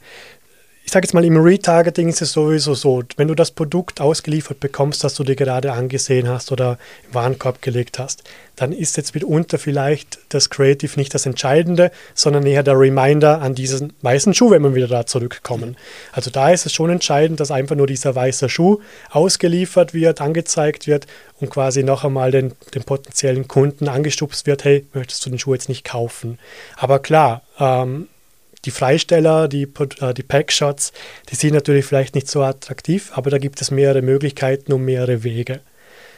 ich 0.90 0.94
sage 0.94 1.06
jetzt 1.06 1.14
mal, 1.14 1.24
im 1.24 1.38
Retargeting 1.38 2.08
ist 2.08 2.24
es 2.24 2.32
sowieso 2.32 2.74
so, 2.74 3.04
wenn 3.16 3.28
du 3.28 3.36
das 3.36 3.52
Produkt 3.52 4.02
ausgeliefert 4.02 4.60
bekommst, 4.60 5.04
das 5.04 5.14
du 5.14 5.24
dir 5.24 5.36
gerade 5.36 5.72
angesehen 5.72 6.28
hast 6.28 6.52
oder 6.52 6.80
im 7.06 7.14
Warenkorb 7.14 7.62
gelegt 7.62 8.00
hast, 8.00 8.24
dann 8.56 8.72
ist 8.72 8.98
jetzt 8.98 9.14
mitunter 9.14 9.60
vielleicht 9.60 10.18
das 10.30 10.50
Creative 10.50 11.00
nicht 11.00 11.14
das 11.14 11.28
Entscheidende, 11.28 11.92
sondern 12.16 12.44
eher 12.44 12.64
der 12.64 12.74
Reminder 12.74 13.40
an 13.40 13.54
diesen 13.54 13.94
weißen 14.02 14.34
Schuh, 14.34 14.50
wenn 14.50 14.64
wir 14.64 14.74
wieder 14.74 14.88
da 14.88 15.06
zurückkommen. 15.06 15.78
Also 16.12 16.32
da 16.32 16.50
ist 16.50 16.66
es 16.66 16.74
schon 16.74 16.90
entscheidend, 16.90 17.40
dass 17.40 17.52
einfach 17.52 17.76
nur 17.76 17.86
dieser 17.86 18.16
weiße 18.16 18.50
Schuh 18.50 18.80
ausgeliefert 19.12 19.94
wird, 19.94 20.22
angezeigt 20.22 20.88
wird 20.88 21.06
und 21.40 21.52
quasi 21.52 21.84
noch 21.84 22.04
einmal 22.04 22.32
den, 22.32 22.54
den 22.74 22.82
potenziellen 22.82 23.48
Kunden 23.48 23.90
angestupst 23.90 24.48
wird, 24.48 24.64
hey, 24.64 24.88
möchtest 24.96 25.24
du 25.24 25.30
den 25.30 25.38
Schuh 25.38 25.54
jetzt 25.54 25.70
nicht 25.70 25.84
kaufen? 25.84 26.40
Aber 26.78 26.98
klar, 26.98 27.44
ähm, 27.60 28.08
die 28.66 28.72
Freisteller, 28.72 29.48
die, 29.48 29.68
äh, 30.02 30.14
die 30.14 30.24
Packshots, 30.24 30.92
die 31.30 31.36
sind 31.36 31.54
natürlich 31.54 31.86
vielleicht 31.86 32.16
nicht 32.16 32.28
so 32.28 32.42
attraktiv, 32.42 33.12
aber 33.14 33.30
da 33.30 33.38
gibt 33.38 33.62
es 33.62 33.72
mehrere 33.72 34.02
Möglichkeiten 34.02 34.74
und 34.74 34.86
mehrere 34.86 35.24
Wege. 35.24 35.62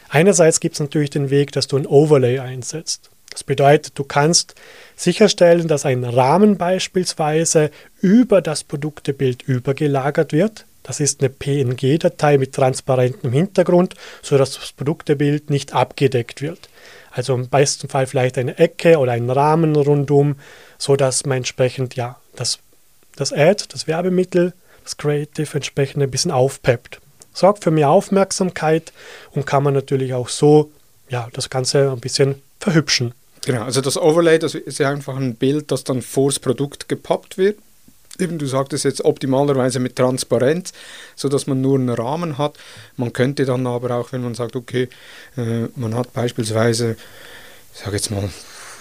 Einerseits 0.09 0.59
gibt 0.59 0.75
es 0.75 0.79
natürlich 0.81 1.11
den 1.11 1.29
Weg, 1.29 1.51
dass 1.53 1.67
du 1.67 1.77
ein 1.77 1.87
Overlay 1.87 2.39
einsetzt. 2.39 3.09
Das 3.29 3.45
bedeutet, 3.45 3.97
du 3.97 4.03
kannst 4.03 4.55
sicherstellen, 4.97 5.69
dass 5.69 5.85
ein 5.85 6.03
Rahmen 6.03 6.57
beispielsweise 6.57 7.71
über 8.01 8.41
das 8.41 8.65
Produktebild 8.65 9.43
übergelagert 9.43 10.33
wird. 10.33 10.65
Das 10.83 10.99
ist 10.99 11.21
eine 11.21 11.29
PNG-Datei 11.29 12.37
mit 12.37 12.53
transparentem 12.53 13.31
Hintergrund, 13.31 13.95
sodass 14.21 14.55
das 14.55 14.73
Produktebild 14.73 15.49
nicht 15.49 15.73
abgedeckt 15.73 16.41
wird. 16.41 16.67
Also 17.11 17.35
im 17.35 17.47
besten 17.47 17.87
Fall 17.87 18.07
vielleicht 18.07 18.37
eine 18.37 18.57
Ecke 18.57 18.97
oder 18.97 19.13
einen 19.13 19.29
Rahmen 19.29 19.75
rundum, 19.75 20.35
sodass 20.77 21.25
man 21.25 21.37
entsprechend 21.37 21.95
ja 21.95 22.20
das, 22.35 22.59
das 23.15 23.31
Ad, 23.33 23.65
das 23.69 23.87
Werbemittel, 23.87 24.53
das 24.83 24.97
Creative 24.97 25.55
entsprechend 25.55 26.03
ein 26.03 26.11
bisschen 26.11 26.31
aufpeppt. 26.31 26.99
Sorgt 27.33 27.63
für 27.63 27.71
mehr 27.71 27.89
Aufmerksamkeit 27.89 28.91
und 29.31 29.45
kann 29.45 29.63
man 29.63 29.73
natürlich 29.73 30.13
auch 30.13 30.29
so 30.29 30.71
ja, 31.09 31.27
das 31.33 31.49
Ganze 31.49 31.91
ein 31.91 31.99
bisschen 31.99 32.41
verhübschen. 32.59 33.13
Genau, 33.45 33.63
also 33.63 33.81
das 33.81 33.97
Overlay, 33.97 34.39
das 34.39 34.55
ist 34.55 34.79
ja 34.79 34.89
einfach 34.89 35.15
ein 35.15 35.35
Bild, 35.35 35.71
das 35.71 35.83
dann 35.83 36.01
vors 36.01 36.39
Produkt 36.39 36.87
gepoppt 36.87 37.37
wird. 37.37 37.57
Eben, 38.19 38.37
du 38.37 38.45
sagtest 38.45 38.85
jetzt 38.85 39.03
optimalerweise 39.03 39.79
mit 39.79 39.95
Transparenz, 39.95 40.73
sodass 41.15 41.47
man 41.47 41.59
nur 41.59 41.79
einen 41.79 41.89
Rahmen 41.89 42.37
hat. 42.37 42.57
Man 42.97 43.13
könnte 43.13 43.45
dann 43.45 43.65
aber 43.65 43.95
auch, 43.95 44.11
wenn 44.11 44.21
man 44.21 44.35
sagt, 44.35 44.55
okay, 44.55 44.89
äh, 45.37 45.67
man 45.75 45.95
hat 45.95 46.13
beispielsweise, 46.13 46.97
ich 47.73 47.79
sage 47.79 47.95
jetzt 47.95 48.11
mal, 48.11 48.29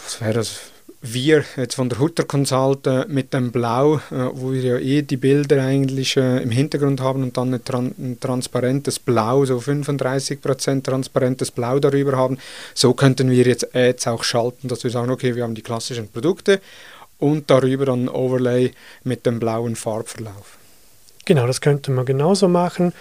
was 0.04 0.20
wäre 0.20 0.34
das, 0.34 0.58
wir 1.02 1.44
jetzt 1.56 1.76
von 1.76 1.88
der 1.88 1.98
Hutter 1.98 2.24
Consult 2.24 2.86
äh, 2.86 3.06
mit 3.08 3.32
dem 3.32 3.52
Blau, 3.52 3.96
äh, 3.96 4.00
wo 4.32 4.52
wir 4.52 4.62
ja 4.62 4.78
eh 4.78 5.02
die 5.02 5.16
Bilder 5.16 5.62
eigentlich 5.62 6.16
äh, 6.16 6.42
im 6.42 6.50
Hintergrund 6.50 7.00
haben 7.00 7.22
und 7.22 7.36
dann 7.36 7.64
Tran 7.64 7.94
ein, 7.98 8.18
transparentes 8.20 8.98
Blau, 8.98 9.44
so 9.46 9.58
35% 9.58 10.82
transparentes 10.82 11.50
Blau 11.50 11.78
darüber 11.78 12.16
haben, 12.16 12.38
so 12.74 12.92
könnten 12.92 13.30
wir 13.30 13.44
jetzt 13.44 13.74
Ads 13.74 14.08
auch 14.08 14.24
schalten, 14.24 14.68
dass 14.68 14.84
wir 14.84 14.90
sagen, 14.90 15.10
okay, 15.10 15.34
wir 15.36 15.42
haben 15.42 15.54
die 15.54 15.62
klassischen 15.62 16.08
Produkte 16.08 16.60
und 17.18 17.50
darüber 17.50 17.86
dann 17.86 18.04
ein 18.04 18.08
Overlay 18.08 18.72
mit 19.02 19.24
dem 19.24 19.40
blauen 19.40 19.76
Farbverlauf. 19.76 20.58
Genau, 21.24 21.46
das 21.46 21.60
könnte 21.60 21.90
man 21.92 22.04
genauso 22.04 22.48
machen. 22.48 22.92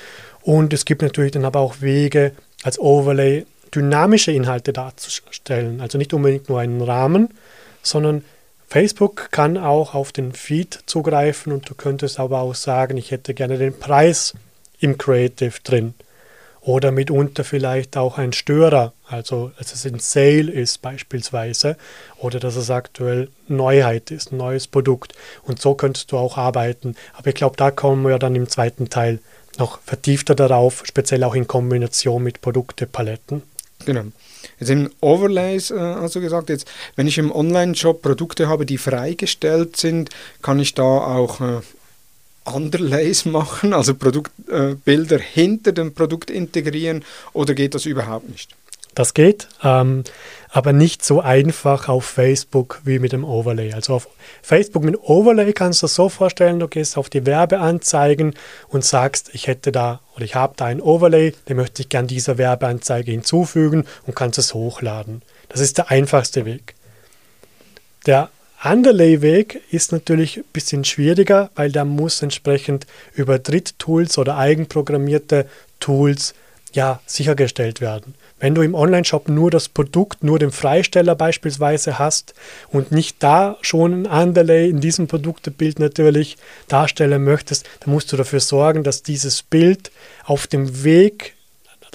Und 0.42 0.72
es 0.72 0.86
gibt 0.86 1.02
natürlich 1.02 1.32
dann 1.32 1.46
aber 1.46 1.60
auch 1.60 1.82
Wege 1.82 2.32
als 2.64 2.80
Overlay 2.80 3.46
dynamische 3.74 4.32
Inhalte 4.32 4.74
darzustellen, 4.74 5.82
also 5.82 5.98
nicht 5.98 6.14
unbedingt 6.14 6.50
nur 6.50 6.60
einen 6.60 6.82
Rahmen, 6.82 7.30
sondern 7.90 8.24
Facebook 8.68 9.32
kann 9.32 9.58
auch 9.58 9.96
auf 9.96 10.12
den 10.12 10.32
Feed 10.34 10.80
zugreifen 10.86 11.52
und 11.52 11.68
du 11.70 11.74
könntest 11.74 12.20
aber 12.20 12.42
auch 12.42 12.56
sagen, 12.56 12.98
ich 12.98 13.12
hätte 13.12 13.34
gerne 13.34 13.58
den 13.58 13.78
Preis 13.78 14.36
im 14.80 14.98
Creative 14.98 15.56
drin. 15.64 15.96
Oder 16.62 16.92
mitunter 16.92 17.44
vielleicht 17.44 17.98
auch 17.98 18.18
ein 18.18 18.34
Störer, 18.34 18.94
also 19.08 19.52
dass 19.58 19.74
es 19.74 19.86
ein 19.86 20.00
Sale 20.00 20.52
ist 20.52 20.82
beispielsweise, 20.82 21.78
oder 22.18 22.40
dass 22.40 22.58
es 22.58 22.70
aktuell 22.70 23.30
Neuheit 23.48 24.12
ist, 24.12 24.32
ein 24.32 24.38
neues 24.38 24.68
Produkt. 24.68 25.14
Und 25.44 25.60
so 25.60 25.74
könntest 25.74 26.12
du 26.12 26.18
auch 26.18 26.38
arbeiten. 26.38 26.96
Aber 27.14 27.28
ich 27.28 27.36
glaube, 27.36 27.58
da 27.58 27.72
kommen 27.72 28.06
wir 28.06 28.20
dann 28.20 28.36
im 28.36 28.50
zweiten 28.50 28.90
Teil 28.90 29.20
noch 29.58 29.80
vertiefter 29.82 30.36
darauf, 30.36 30.84
speziell 30.86 31.24
auch 31.24 31.34
in 31.34 31.48
Kombination 31.48 32.22
mit 32.22 32.42
Produktepaletten. 32.42 33.42
Genau. 33.86 34.04
Jetzt 34.60 34.70
in 34.70 34.90
Overlays, 35.02 35.72
du 36.16 36.22
gesagt, 36.22 36.50
jetzt, 36.50 36.68
wenn 36.96 37.08
ich 37.08 37.18
im 37.18 37.32
Online-Shop 37.32 38.02
Produkte 38.02 38.48
habe, 38.48 38.66
die 38.66 38.78
freigestellt 38.78 39.78
sind, 39.78 40.10
kann 40.42 40.60
ich 40.60 40.74
da 40.74 40.84
auch 40.84 41.40
äh, 41.40 41.62
Underlays 42.46 43.26
machen, 43.26 43.74
also 43.74 43.94
Produktbilder 43.96 45.18
äh, 45.18 45.24
hinter 45.24 45.72
dem 45.72 45.94
Produkt 45.94 46.30
integrieren 46.30 47.04
oder 47.34 47.54
geht 47.54 47.76
das 47.76 47.86
überhaupt 47.86 48.30
nicht? 48.30 48.56
Das 48.96 49.14
geht, 49.14 49.48
ähm, 49.64 50.04
aber 50.50 50.74
nicht 50.74 51.06
so 51.06 51.22
einfach 51.22 51.88
auf 51.88 52.06
Facebook 52.06 52.82
wie 52.84 53.00
mit 53.00 53.14
dem 53.14 53.24
Overlay. 53.24 53.74
Also 53.74 53.94
auf 53.94 54.08
Facebook 54.42 54.84
mit 54.84 55.00
Overlay 55.02 55.54
kannst 55.54 55.82
du 55.82 55.86
das 55.86 55.96
so 55.96 56.10
vorstellen, 56.10 56.60
du 56.60 56.68
gehst 56.68 56.98
auf 56.98 57.10
die 57.10 57.26
Werbeanzeigen 57.26 58.34
und 58.68 58.84
sagst, 58.84 59.30
ich 59.34 59.48
hätte 59.48 59.72
da 59.72 60.02
oder 60.16 60.26
ich 60.26 60.36
habe 60.36 60.54
da 60.58 60.66
ein 60.66 60.82
Overlay, 60.82 61.34
den 61.48 61.58
möchte 61.58 61.84
ich 61.84 61.90
gern 61.90 62.08
dieser 62.08 62.38
Werbeanzeige 62.38 63.12
hinzufügen 63.12 63.86
und 64.06 64.16
kannst 64.16 64.40
es 64.40 64.54
hochladen. 64.54 65.22
Das 65.50 65.62
ist 65.62 65.78
der 65.78 65.92
einfachste 65.92 66.46
Weg. 66.46 66.76
Der 68.06 68.30
Underlay-Weg 68.64 69.62
ist 69.72 69.92
natürlich 69.92 70.38
ein 70.38 70.44
bisschen 70.52 70.84
schwieriger, 70.84 71.50
weil 71.56 71.72
da 71.72 71.86
muss 71.86 72.22
entsprechend 72.22 72.88
über 73.14 73.40
Dritttools 73.40 74.18
oder 74.18 74.38
eigenprogrammierte 74.38 75.48
Tools 75.80 76.34
ja 76.74 77.00
sichergestellt 77.06 77.80
werden. 77.80 78.16
Wenn 78.40 78.56
du 78.56 78.62
im 78.62 78.74
Online-Shop 78.74 79.28
nur 79.28 79.52
das 79.52 79.68
Produkt, 79.68 80.24
nur 80.24 80.40
den 80.40 80.52
Freisteller 80.52 81.16
beispielsweise 81.16 82.00
hast 82.00 82.34
und 82.70 82.92
nicht 82.92 83.18
da 83.20 83.58
schon 83.62 84.06
ein 84.06 84.28
Underlay 84.28 84.70
in 84.70 84.80
diesem 84.80 85.08
Produktebild 85.08 85.80
natürlich 85.80 86.38
darstellen 86.68 87.24
möchtest, 87.24 87.68
dann 87.82 87.94
musst 87.94 88.12
du 88.12 88.18
dafür 88.18 88.40
sorgen, 88.40 88.84
dass 88.84 89.04
dieses 89.04 89.44
Bild 89.44 89.92
auf 90.24 90.48
dem 90.48 90.84
Weg 90.84 91.34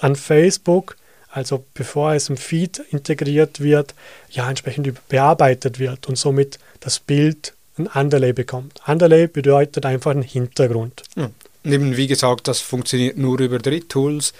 an 0.00 0.16
Facebook, 0.16 0.96
also 1.30 1.64
bevor 1.72 2.12
es 2.12 2.28
im 2.28 2.36
Feed 2.36 2.82
integriert 2.90 3.60
wird, 3.60 3.94
ja 4.30 4.48
entsprechend 4.48 5.08
bearbeitet 5.08 5.78
wird 5.78 6.08
und 6.08 6.18
somit 6.18 6.58
das 6.80 7.00
Bild 7.00 7.54
ein 7.78 7.86
Underlay 7.86 8.32
bekommt. 8.32 8.80
Underlay 8.86 9.26
bedeutet 9.26 9.86
einfach 9.86 10.10
einen 10.10 10.22
Hintergrund. 10.22 11.02
Ja. 11.16 11.30
Wie 11.66 12.06
gesagt, 12.06 12.46
das 12.46 12.60
funktioniert 12.60 13.16
nur 13.16 13.40
über 13.40 13.58
Dritttools 13.58 14.34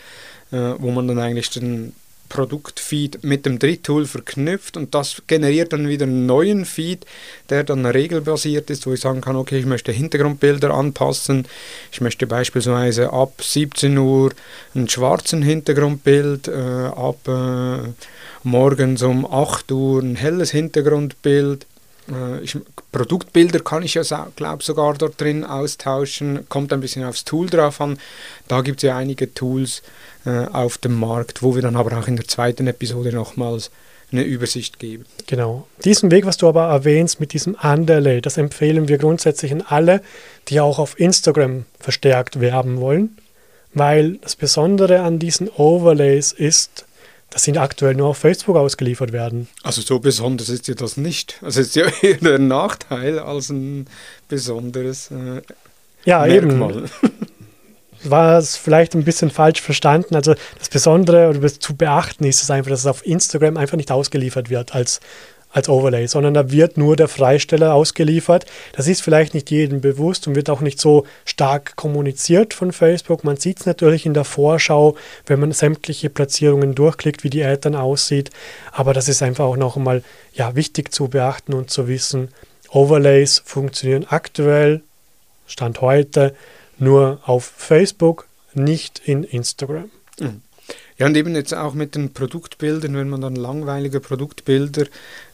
äh, 0.55 0.75
wo 0.79 0.91
man 0.91 1.09
dann 1.09 1.19
eigentlich 1.19 1.51
den 1.51 1.95
Produktfeed 2.29 3.23
mit 3.23 3.47
dem 3.47 3.59
Dritttool 3.59 4.07
verknüpft 4.07 4.77
und 4.77 4.95
das 4.95 5.23
generiert 5.27 5.73
dann 5.73 5.89
wieder 5.89 6.05
einen 6.05 6.27
neuen 6.27 6.65
Feed, 6.65 7.07
der 7.51 7.65
dann 7.65 7.87
regelbasiert 7.87 8.71
ist, 8.71 8.87
wo 8.87 8.93
ich 8.93 9.01
sagen 9.01 9.21
kann, 9.21 9.37
okay, 9.37 9.59
ich 9.59 9.67
möchte 9.67 9.93
Hintergrundbilder 9.93 10.73
anpassen, 10.73 11.47
ich 11.93 12.01
möchte 12.01 12.27
beispielsweise 12.27 13.13
ab 13.13 13.43
17 13.43 13.97
Uhr 13.99 14.33
einen 14.75 14.89
schwarzen 14.89 15.43
Hintergrundbild, 15.43 16.49
äh, 16.49 16.53
ab 16.53 17.19
äh, 17.29 17.89
morgens 18.43 19.03
um 19.03 19.25
8 19.25 19.71
Uhr 19.73 20.03
ein 20.03 20.17
helles 20.17 20.51
Hintergrundbild 20.51 21.67
Äh, 22.11 22.41
ich, 22.41 22.57
Produktbilder 22.93 23.61
kann 23.61 23.83
ich 23.83 23.95
ja, 23.95 24.03
glaube 24.37 24.63
sogar 24.63 24.95
dort 24.95 25.21
drin 25.21 25.45
austauschen. 25.45 26.47
Kommt 26.49 26.73
ein 26.73 26.81
bisschen 26.81 27.05
aufs 27.05 27.25
Tool 27.25 27.49
drauf 27.49 27.81
an. 27.81 27.99
Da 28.49 28.61
gibt 28.61 28.79
es 28.79 28.89
ja 28.89 28.97
einige 28.97 29.33
Tools 29.35 29.83
äh, 30.25 30.47
auf 30.47 30.79
dem 30.79 30.99
Markt, 30.99 31.43
wo 31.43 31.55
wir 31.55 31.63
dann 31.63 31.77
aber 31.77 31.99
auch 31.99 32.09
in 32.09 32.17
der 32.17 32.29
zweiten 32.29 32.67
Episode 32.67 33.13
nochmals 33.13 33.71
eine 34.13 34.23
Übersicht 34.23 34.79
geben. 34.79 35.05
Genau. 35.27 35.67
Diesen 35.85 36.11
Weg, 36.11 36.27
was 36.27 36.37
du 36.37 36.49
aber 36.49 36.65
erwähnst 36.65 37.21
mit 37.21 37.33
diesem 37.33 37.57
Underlay, 37.61 38.21
das 38.21 38.37
empfehlen 38.37 38.89
wir 38.89 38.99
grundsätzlich 38.99 39.53
an 39.53 39.63
alle, 39.63 40.03
die 40.49 40.61
auch 40.61 40.79
auf 40.79 40.99
Instagram 40.99 41.65
verstärkt 41.81 42.41
werben 42.41 42.81
wollen, 42.81 43.17
weil 43.73 44.19
das 44.19 44.37
Besondere 44.37 45.01
an 45.01 45.19
diesen 45.19 45.49
Overlays 45.49 46.33
ist, 46.33 46.85
dass 47.31 47.43
sie 47.43 47.59
aktuell 47.59 47.95
nur 47.95 48.09
auf 48.09 48.19
Facebook 48.19 48.57
ausgeliefert 48.57 49.13
werden. 49.13 49.49
Also 49.65 49.83
so 49.83 49.99
besonders 49.99 50.49
ist 50.49 50.69
ja 50.69 50.75
das 50.75 50.97
nicht. 50.97 51.41
Also 51.43 51.61
ist 51.61 51.75
ja 51.75 51.87
eher 52.03 52.35
ein 52.37 52.47
Nachteil 52.47 53.19
als 53.19 53.51
ein 53.51 53.87
besonderes 54.29 55.11
äh, 55.11 55.43
ja, 56.05 56.25
Merkmal. 56.27 56.77
eben. 56.77 56.91
War 58.11 58.39
es 58.39 58.57
vielleicht 58.57 58.95
ein 58.95 59.05
bisschen 59.05 59.31
falsch 59.31 59.61
verstanden. 59.61 60.15
Also 60.15 60.35
das 60.59 60.69
Besondere 60.69 61.29
oder 61.29 61.47
zu 61.49 61.77
beachten 61.77 62.25
ist 62.25 62.43
es 62.43 62.51
einfach, 62.51 62.71
dass 62.71 62.81
es 62.81 62.87
auf 62.87 63.07
Instagram 63.07 63.57
einfach 63.57 63.77
nicht 63.77 63.91
ausgeliefert 63.91 64.51
wird 64.51 64.75
als, 64.75 65.01
als 65.51 65.69
Overlay, 65.69 66.07
sondern 66.07 66.35
da 66.35 66.51
wird 66.51 66.77
nur 66.77 66.97
der 66.97 67.09
Freisteller 67.09 67.75
ausgeliefert. 67.75 68.47
Das 68.73 68.89
ist 68.89 69.03
vielleicht 69.03 69.35
nicht 69.35 69.51
jedem 69.51 69.81
bewusst 69.81 70.27
und 70.27 70.35
wird 70.35 70.51
auch 70.51 70.61
nicht 70.61 70.81
so 70.81 71.07
stark 71.25 71.77
kommuniziert 71.77 72.55
von 72.55 72.73
Facebook. 72.73 73.25
Man 73.25 73.37
sieht 73.37 73.61
es 73.61 73.67
natürlich 73.67 74.05
in 74.05 74.15
der 74.15 74.25
Vorschau, 74.25 74.97
wenn 75.27 75.41
man 75.41 75.53
sämtliche 75.53 76.11
Platzierungen 76.11 76.75
durchklickt, 76.75 77.25
wie 77.25 77.31
die 77.31 77.45
Ad 77.45 77.61
dann 77.63 77.77
aussieht. 77.77 78.31
Aber 78.73 78.93
das 78.93 79.09
ist 79.09 79.23
einfach 79.23 79.45
auch 79.45 79.57
noch 79.57 79.77
einmal 79.77 80.03
ja, 80.33 80.57
wichtig 80.57 80.93
zu 80.93 81.09
beachten 81.09 81.55
und 81.55 81.71
zu 81.71 81.87
wissen. 81.87 82.29
Overlays 82.71 83.41
funktionieren 83.45 84.07
aktuell, 84.09 84.83
Stand 85.47 85.81
heute, 85.81 86.35
nur 86.79 87.21
auf 87.25 87.45
Facebook, 87.45 88.27
nicht 88.55 89.01
in 89.05 89.25
Instagram. 89.25 89.91
Mhm. 90.19 90.43
Ja, 90.97 91.07
und 91.07 91.17
eben 91.17 91.35
jetzt 91.35 91.53
auch 91.53 91.75
mit 91.75 91.97
den 91.97 92.13
Produktbildern, 92.13 92.97
wenn 92.97 93.09
man 93.09 93.21
dann 93.21 93.35
langweilige 93.35 93.99
Produktbilder 93.99 94.87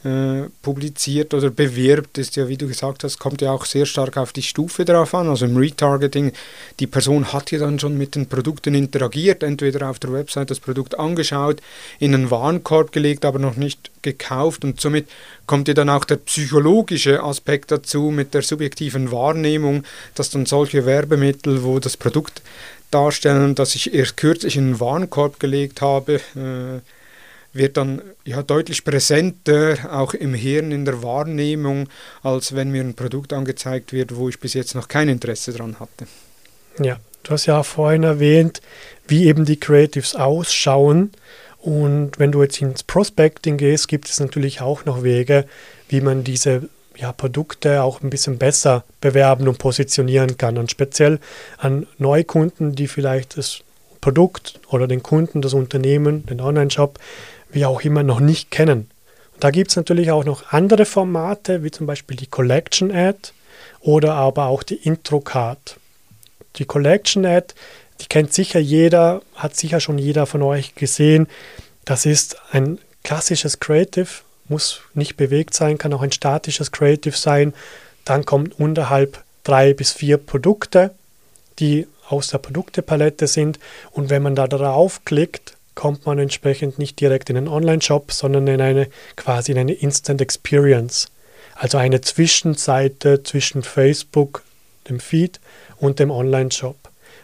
äh, 0.04 0.48
publiziert 0.62 1.34
oder 1.34 1.50
bewirbt, 1.50 2.16
ist 2.16 2.36
ja, 2.36 2.48
wie 2.48 2.56
du 2.56 2.66
gesagt 2.66 3.04
hast, 3.04 3.18
kommt 3.18 3.42
ja 3.42 3.52
auch 3.52 3.66
sehr 3.66 3.84
stark 3.84 4.16
auf 4.16 4.32
die 4.32 4.40
Stufe 4.40 4.86
drauf 4.86 5.14
an. 5.14 5.28
Also 5.28 5.44
im 5.44 5.58
Retargeting, 5.58 6.32
die 6.78 6.86
Person 6.86 7.34
hat 7.34 7.50
ja 7.50 7.58
dann 7.58 7.78
schon 7.78 7.98
mit 7.98 8.14
den 8.14 8.26
Produkten 8.26 8.74
interagiert, 8.74 9.42
entweder 9.42 9.90
auf 9.90 9.98
der 9.98 10.14
Website 10.14 10.50
das 10.50 10.60
Produkt 10.60 10.98
angeschaut, 10.98 11.60
in 11.98 12.14
einen 12.14 12.30
Warenkorb 12.30 12.90
gelegt, 12.90 13.26
aber 13.26 13.38
noch 13.38 13.56
nicht 13.56 13.90
gekauft 14.00 14.64
und 14.64 14.80
somit 14.80 15.08
kommt 15.44 15.68
ja 15.68 15.74
dann 15.74 15.90
auch 15.90 16.06
der 16.06 16.16
psychologische 16.16 17.22
Aspekt 17.22 17.70
dazu 17.70 18.04
mit 18.04 18.32
der 18.32 18.40
subjektiven 18.40 19.12
Wahrnehmung, 19.12 19.84
dass 20.14 20.30
dann 20.30 20.46
solche 20.46 20.86
Werbemittel, 20.86 21.64
wo 21.64 21.78
das 21.80 21.98
Produkt 21.98 22.40
darstellen, 22.90 23.54
dass 23.54 23.74
ich 23.74 23.94
erst 23.94 24.16
kürzlich 24.16 24.56
in 24.56 24.64
einen 24.64 24.80
Warenkorb 24.80 25.40
gelegt 25.40 25.80
habe, 25.80 26.20
äh, 26.36 26.80
wird 27.52 27.76
dann 27.76 28.02
ja 28.24 28.42
deutlich 28.42 28.84
präsenter, 28.84 29.76
auch 29.90 30.14
im 30.14 30.34
Hirn, 30.34 30.70
in 30.70 30.84
der 30.84 31.02
Wahrnehmung, 31.02 31.88
als 32.22 32.54
wenn 32.54 32.70
mir 32.70 32.82
ein 32.82 32.94
Produkt 32.94 33.32
angezeigt 33.32 33.92
wird, 33.92 34.14
wo 34.14 34.28
ich 34.28 34.38
bis 34.38 34.54
jetzt 34.54 34.74
noch 34.74 34.88
kein 34.88 35.08
Interesse 35.08 35.52
dran 35.52 35.80
hatte. 35.80 36.06
Ja, 36.78 37.00
du 37.24 37.32
hast 37.32 37.46
ja 37.46 37.62
vorhin 37.62 38.04
erwähnt, 38.04 38.60
wie 39.08 39.26
eben 39.26 39.44
die 39.44 39.58
Creatives 39.58 40.14
ausschauen. 40.14 41.10
Und 41.58 42.18
wenn 42.18 42.32
du 42.32 42.42
jetzt 42.42 42.60
ins 42.62 42.82
Prospecting 42.82 43.56
gehst, 43.56 43.88
gibt 43.88 44.08
es 44.08 44.20
natürlich 44.20 44.60
auch 44.60 44.84
noch 44.84 45.02
Wege, 45.02 45.46
wie 45.88 46.00
man 46.00 46.24
diese 46.24 46.68
ja, 47.00 47.12
Produkte 47.12 47.82
auch 47.82 48.02
ein 48.02 48.10
bisschen 48.10 48.38
besser 48.38 48.84
bewerben 49.00 49.48
und 49.48 49.58
positionieren 49.58 50.36
kann. 50.36 50.58
Und 50.58 50.70
speziell 50.70 51.18
an 51.56 51.86
Neukunden, 51.98 52.74
die 52.74 52.88
vielleicht 52.88 53.38
das 53.38 53.60
Produkt 54.00 54.60
oder 54.68 54.86
den 54.86 55.02
Kunden, 55.02 55.42
das 55.42 55.54
Unternehmen, 55.54 56.26
den 56.26 56.40
Online-Shop, 56.40 56.98
wie 57.50 57.64
auch 57.64 57.80
immer, 57.82 58.02
noch 58.02 58.20
nicht 58.20 58.50
kennen. 58.50 58.90
Und 59.34 59.44
da 59.44 59.50
gibt 59.50 59.70
es 59.70 59.76
natürlich 59.76 60.10
auch 60.10 60.24
noch 60.24 60.52
andere 60.52 60.84
Formate, 60.84 61.62
wie 61.64 61.70
zum 61.70 61.86
Beispiel 61.86 62.16
die 62.16 62.26
Collection 62.26 62.92
Ad 62.92 63.32
oder 63.80 64.14
aber 64.14 64.46
auch 64.46 64.62
die 64.62 64.76
Intro 64.76 65.20
Card. 65.20 65.76
Die 66.56 66.66
Collection 66.66 67.24
Ad, 67.24 67.54
die 68.00 68.06
kennt 68.06 68.34
sicher 68.34 68.60
jeder, 68.60 69.22
hat 69.34 69.56
sicher 69.56 69.80
schon 69.80 69.98
jeder 69.98 70.26
von 70.26 70.42
euch 70.42 70.74
gesehen. 70.74 71.28
Das 71.86 72.04
ist 72.04 72.36
ein 72.52 72.78
klassisches 73.04 73.58
Creative 73.58 74.08
muss 74.50 74.82
nicht 74.94 75.16
bewegt 75.16 75.54
sein, 75.54 75.78
kann 75.78 75.92
auch 75.92 76.02
ein 76.02 76.12
statisches 76.12 76.72
Creative 76.72 77.16
sein. 77.16 77.54
Dann 78.04 78.24
kommt 78.24 78.58
unterhalb 78.58 79.22
drei 79.44 79.72
bis 79.72 79.92
vier 79.92 80.18
Produkte, 80.18 80.90
die 81.58 81.86
aus 82.08 82.28
der 82.28 82.38
Produktepalette 82.38 83.26
sind. 83.26 83.58
Und 83.92 84.10
wenn 84.10 84.22
man 84.22 84.34
da 84.34 84.46
drauf 84.48 85.04
klickt, 85.04 85.56
kommt 85.74 86.04
man 86.04 86.18
entsprechend 86.18 86.78
nicht 86.78 87.00
direkt 87.00 87.30
in 87.30 87.36
einen 87.36 87.48
Online-Shop, 87.48 88.12
sondern 88.12 88.46
in 88.48 88.60
eine 88.60 88.88
quasi 89.16 89.52
in 89.52 89.58
eine 89.58 89.72
Instant 89.72 90.20
Experience. 90.20 91.08
Also 91.54 91.78
eine 91.78 92.00
Zwischenseite 92.00 93.22
zwischen 93.22 93.62
Facebook, 93.62 94.42
dem 94.88 95.00
Feed 95.00 95.40
und 95.78 95.98
dem 95.98 96.10
Online-Shop. 96.10 96.76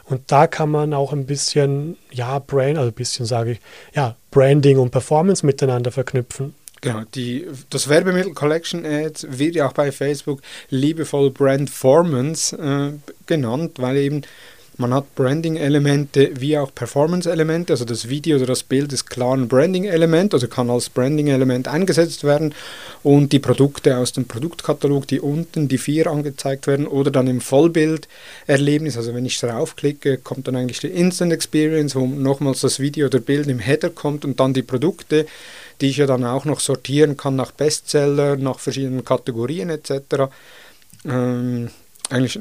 Und 0.04 0.30
da 0.30 0.46
kann 0.46 0.70
man 0.70 0.94
auch 0.94 1.12
ein 1.12 1.26
bisschen, 1.26 1.96
ja, 2.12 2.38
Brand, 2.38 2.78
also 2.78 2.90
ein 2.90 2.94
bisschen 2.94 3.26
sage 3.26 3.52
ich, 3.52 3.60
ja, 3.94 4.14
Branding 4.30 4.78
und 4.78 4.90
Performance 4.90 5.44
miteinander 5.44 5.90
verknüpfen. 5.90 6.54
Genau, 6.82 7.02
die, 7.14 7.46
das 7.70 7.88
Werbemittel 7.88 8.34
Collection 8.34 8.84
Ads 8.84 9.26
wird 9.30 9.54
ja 9.54 9.66
auch 9.66 9.72
bei 9.72 9.90
Facebook 9.90 10.42
liebevoll 10.68 11.30
Brandformance 11.30 12.56
äh, 12.56 12.92
genannt, 13.26 13.72
weil 13.78 13.96
eben 13.96 14.22
man 14.78 14.92
hat 14.92 15.14
Branding-Elemente 15.14 16.32
wie 16.38 16.58
auch 16.58 16.74
Performance-Elemente, 16.74 17.72
also 17.72 17.86
das 17.86 18.10
Video 18.10 18.36
oder 18.36 18.44
das 18.44 18.62
Bild 18.62 18.92
ist 18.92 19.08
klar 19.08 19.34
ein 19.34 19.48
Branding-Element, 19.48 20.34
also 20.34 20.48
kann 20.48 20.68
als 20.68 20.90
Branding-Element 20.90 21.66
eingesetzt 21.66 22.24
werden 22.24 22.54
und 23.02 23.32
die 23.32 23.38
Produkte 23.38 23.96
aus 23.96 24.12
dem 24.12 24.26
Produktkatalog, 24.26 25.06
die 25.06 25.20
unten 25.20 25.68
die 25.68 25.78
vier 25.78 26.08
angezeigt 26.08 26.66
werden 26.66 26.86
oder 26.86 27.10
dann 27.10 27.26
im 27.26 27.40
Vollbild-Erlebnis, 27.40 28.98
also 28.98 29.14
wenn 29.14 29.24
ich 29.24 29.40
draufklicke, 29.40 30.18
kommt 30.18 30.46
dann 30.46 30.56
eigentlich 30.56 30.80
die 30.80 30.88
Instant 30.88 31.32
Experience, 31.32 31.96
wo 31.96 32.06
nochmals 32.06 32.60
das 32.60 32.78
Video 32.78 33.06
oder 33.06 33.20
Bild 33.20 33.46
im 33.48 33.60
Header 33.60 33.88
kommt 33.88 34.26
und 34.26 34.40
dann 34.40 34.52
die 34.52 34.62
Produkte 34.62 35.24
die 35.80 35.88
ich 35.90 35.98
ja 35.98 36.06
dann 36.06 36.24
auch 36.24 36.44
noch 36.44 36.60
sortieren 36.60 37.16
kann 37.16 37.36
nach 37.36 37.52
Bestseller, 37.52 38.36
nach 38.36 38.58
verschiedenen 38.58 39.04
Kategorien 39.04 39.70
etc. 39.70 40.30
Ähm, 41.04 41.70
eigentlich 42.10 42.38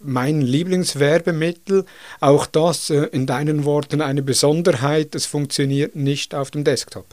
mein 0.00 0.40
Lieblingswerbemittel. 0.40 1.84
Auch 2.20 2.46
das 2.46 2.90
äh, 2.90 3.04
in 3.12 3.26
deinen 3.26 3.64
Worten 3.64 4.00
eine 4.00 4.22
Besonderheit, 4.22 5.14
es 5.14 5.26
funktioniert 5.26 5.94
nicht 5.94 6.34
auf 6.34 6.50
dem 6.50 6.64
Desktop. 6.64 7.06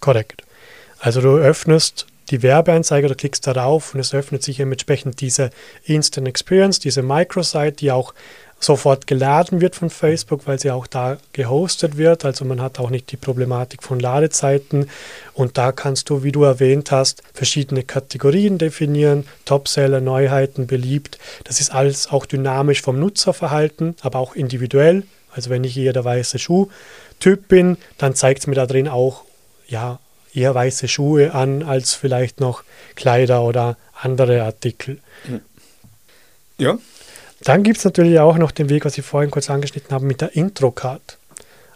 Korrekt. 0.00 0.42
Also 0.98 1.20
du 1.20 1.36
öffnest 1.36 2.06
die 2.30 2.42
Werbeanzeige, 2.42 3.08
du 3.08 3.14
klickst 3.14 3.46
darauf 3.46 3.94
und 3.94 4.00
es 4.00 4.14
öffnet 4.14 4.42
sich 4.42 4.60
entsprechend 4.60 5.20
diese 5.20 5.50
Instant 5.84 6.26
Experience, 6.26 6.78
diese 6.78 7.02
Microsite, 7.02 7.72
die 7.72 7.90
auch 7.90 8.14
sofort 8.64 9.06
geladen 9.06 9.60
wird 9.60 9.76
von 9.76 9.90
Facebook, 9.90 10.46
weil 10.46 10.58
sie 10.58 10.70
auch 10.70 10.86
da 10.86 11.18
gehostet 11.32 11.96
wird. 11.96 12.24
Also 12.24 12.44
man 12.44 12.60
hat 12.60 12.78
auch 12.78 12.90
nicht 12.90 13.10
die 13.12 13.16
Problematik 13.16 13.82
von 13.82 14.00
Ladezeiten. 14.00 14.88
Und 15.32 15.58
da 15.58 15.72
kannst 15.72 16.10
du, 16.10 16.22
wie 16.22 16.32
du 16.32 16.44
erwähnt 16.44 16.90
hast, 16.90 17.22
verschiedene 17.32 17.82
Kategorien 17.82 18.58
definieren. 18.58 19.26
Topseller, 19.44 20.00
Neuheiten, 20.00 20.66
beliebt. 20.66 21.18
Das 21.44 21.60
ist 21.60 21.72
alles 21.72 22.10
auch 22.10 22.26
dynamisch 22.26 22.82
vom 22.82 22.98
Nutzerverhalten, 22.98 23.96
aber 24.00 24.18
auch 24.18 24.34
individuell. 24.34 25.04
Also 25.32 25.50
wenn 25.50 25.64
ich 25.64 25.76
eher 25.76 25.92
der 25.92 26.04
weiße 26.04 26.38
Schuh-Typ 26.38 27.48
bin, 27.48 27.76
dann 27.98 28.14
zeigt 28.14 28.40
es 28.40 28.46
mir 28.46 28.54
da 28.54 28.66
drin 28.66 28.88
auch 28.88 29.24
ja, 29.68 29.98
eher 30.32 30.54
weiße 30.54 30.88
Schuhe 30.88 31.34
an 31.34 31.62
als 31.62 31.94
vielleicht 31.94 32.40
noch 32.40 32.62
Kleider 32.94 33.42
oder 33.42 33.76
andere 34.00 34.42
Artikel. 34.42 35.00
Ja, 36.58 36.78
dann 37.44 37.62
gibt 37.62 37.78
es 37.78 37.84
natürlich 37.84 38.18
auch 38.18 38.36
noch 38.38 38.50
den 38.50 38.68
Weg, 38.68 38.84
was 38.84 38.98
ich 38.98 39.04
vorhin 39.04 39.30
kurz 39.30 39.50
angeschnitten 39.50 39.92
habe, 39.94 40.06
mit 40.06 40.20
der 40.20 40.34
Intro-Card. 40.34 41.18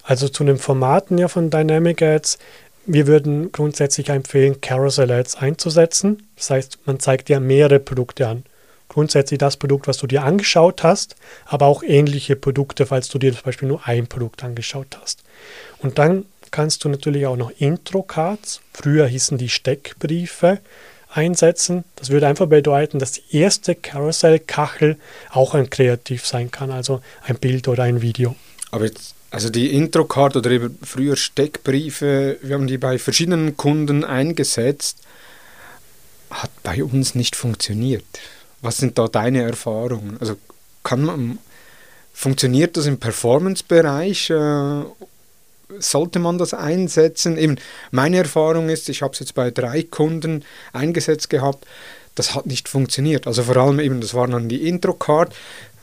Also 0.03 0.29
zu 0.29 0.43
den 0.45 0.57
Formaten 0.57 1.19
ja 1.19 1.29
von 1.29 1.51
Dynamic 1.51 2.01
Ads. 2.01 2.39
Wir 2.87 3.07
würden 3.07 3.53
grundsätzlich 3.53 4.09
empfehlen, 4.09 4.63
Carousel 4.63 5.11
Ads 5.11 5.37
einzusetzen. 5.37 6.27
Das 6.37 6.49
heißt, 6.49 6.79
man 6.87 6.99
zeigt 6.99 7.29
dir 7.29 7.41
mehrere 7.41 7.79
Produkte 7.79 8.27
an. 8.27 8.45
Grundsätzlich 8.89 9.39
das 9.39 9.59
Produkt, 9.59 9.87
was 9.87 9.99
du 9.99 10.07
dir 10.07 10.23
angeschaut 10.25 10.83
hast, 10.83 11.15
aber 11.45 11.67
auch 11.67 11.83
ähnliche 11.83 12.37
Produkte, 12.37 12.87
falls 12.87 13.09
du 13.11 13.19
dir 13.19 13.35
zum 13.35 13.43
Beispiel 13.43 13.69
nur 13.69 13.87
ein 13.87 14.07
Produkt 14.07 14.43
angeschaut 14.43 14.99
hast. 14.99 15.23
Und 15.81 15.99
dann 15.99 16.25
kannst 16.51 16.85
du 16.85 16.89
natürlich 16.89 17.27
auch 17.27 17.37
noch 17.37 17.51
Intro-Cards, 17.59 18.63
früher 18.73 19.07
hießen 19.07 19.37
die 19.37 19.51
Steckbriefe, 19.51 20.61
einsetzen. 21.11 21.85
Das 21.97 22.11
würde 22.11 22.27
einfach 22.27 22.47
bedeuten, 22.47 22.99
dass 22.99 23.13
die 23.13 23.37
erste 23.37 23.75
Karussellkachel 23.75 24.97
auch 25.31 25.55
ein 25.55 25.71
Kreativ 25.71 26.27
sein 26.27 26.51
kann, 26.51 26.71
also 26.71 27.01
ein 27.25 27.37
Bild 27.37 27.69
oder 27.69 27.85
ein 27.85 28.03
Video. 28.03 28.37
Aber 28.71 28.85
jetzt, 28.85 29.15
also 29.31 29.51
die 29.51 29.75
Intro-Card 29.75 30.37
oder 30.37 30.51
eben 30.51 30.79
früher 30.83 31.17
Steckbriefe, 31.17 32.39
wir 32.43 32.55
haben 32.55 32.67
die 32.67 32.79
bei 32.79 32.99
verschiedenen 32.99 33.57
Kunden 33.57 34.05
eingesetzt. 34.05 34.99
hat 36.31 36.51
bei 36.63 36.85
uns 36.85 37.15
nicht 37.15 37.37
funktioniert. 37.37 38.05
Was 38.61 38.77
sind 38.77 38.99
da 38.99 39.09
deine 39.09 39.43
Erfahrungen? 39.43 40.19
Also 40.21 40.37
kann 40.83 41.03
man, 41.03 41.39
funktioniert 42.13 42.77
das 42.77 42.87
im 42.87 42.99
Performance-Bereich? 42.99 44.31
Äh, 44.31 44.83
sollte 45.79 46.19
man 46.19 46.39
das 46.39 46.55
einsetzen? 46.55 47.37
Eben, 47.37 47.57
meine 47.91 48.19
Erfahrung 48.19 48.69
ist, 48.69 48.89
ich 48.89 49.03
habe 49.03 49.13
es 49.13 49.21
jetzt 49.21 49.35
bei 49.35 49.51
drei 49.51 49.83
Kunden 49.83 50.45
eingesetzt 50.73 51.31
gehabt, 51.31 51.67
das 52.19 52.35
hat 52.35 52.47
nicht 52.47 52.69
funktioniert. 52.69 53.27
Also 53.27 53.45
vor 53.45 53.57
allem 53.57 53.79
eben, 53.79 54.01
das 54.01 54.15
war 54.15 54.27
dann 54.27 54.49
die 54.49 54.69
Intro-Card. 54.69 55.33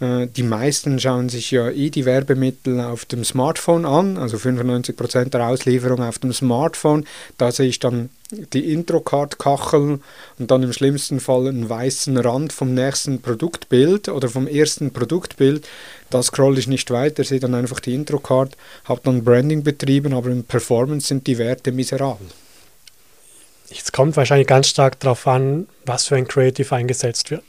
Äh, 0.01 0.27
die 0.27 0.43
meisten 0.43 0.99
schauen 0.99 1.29
sich 1.29 1.51
ja 1.51 1.69
eh 1.69 1.89
die 1.89 2.05
Werbemittel 2.05 2.81
auf 2.81 3.05
dem 3.05 3.23
Smartphone 3.23 3.85
an, 3.85 4.17
also 4.17 4.35
95% 4.37 5.29
der 5.29 5.47
Auslieferung 5.47 6.03
auf 6.03 6.19
dem 6.19 6.33
Smartphone. 6.33 7.05
Da 7.37 7.51
sehe 7.51 7.67
ich 7.67 7.79
dann 7.79 8.09
die 8.31 8.73
Intro-Card-Kachel 8.73 9.99
und 10.39 10.51
dann 10.51 10.63
im 10.63 10.73
schlimmsten 10.73 11.21
Fall 11.21 11.47
einen 11.47 11.69
weißen 11.69 12.17
Rand 12.17 12.51
vom 12.51 12.73
nächsten 12.73 13.21
Produktbild 13.21 14.09
oder 14.09 14.27
vom 14.27 14.47
ersten 14.47 14.91
Produktbild. 14.91 15.67
Da 16.09 16.21
scroll 16.21 16.57
ich 16.57 16.67
nicht 16.67 16.91
weiter, 16.91 17.23
sehe 17.23 17.39
dann 17.39 17.55
einfach 17.55 17.79
die 17.79 17.93
Intro-Card, 17.93 18.57
habe 18.85 19.01
dann 19.03 19.23
Branding 19.23 19.63
betrieben, 19.63 20.13
aber 20.13 20.31
in 20.31 20.43
Performance 20.43 21.07
sind 21.07 21.27
die 21.27 21.37
Werte 21.37 21.71
miserabel. 21.71 22.27
Es 23.69 23.91
kommt 23.91 24.15
wahrscheinlich 24.17 24.47
ganz 24.47 24.67
stark 24.67 24.99
darauf 24.99 25.27
an, 25.27 25.67
was 25.85 26.05
für 26.05 26.15
ein 26.15 26.27
Creative 26.27 26.75
eingesetzt 26.75 27.31
wird 27.31 27.43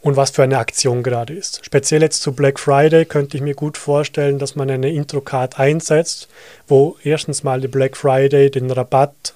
und 0.00 0.16
was 0.16 0.30
für 0.30 0.42
eine 0.42 0.58
Aktion 0.58 1.02
gerade 1.02 1.34
ist. 1.34 1.64
Speziell 1.64 2.02
jetzt 2.02 2.22
zu 2.22 2.32
Black 2.32 2.60
Friday 2.60 3.04
könnte 3.04 3.36
ich 3.36 3.42
mir 3.42 3.54
gut 3.54 3.76
vorstellen, 3.76 4.38
dass 4.38 4.54
man 4.54 4.70
eine 4.70 4.92
Intro-Card 4.92 5.58
einsetzt, 5.58 6.28
wo 6.68 6.96
erstens 7.02 7.42
mal 7.42 7.60
die 7.60 7.68
Black 7.68 7.96
Friday 7.96 8.50
den 8.50 8.70
Rabatt 8.70 9.34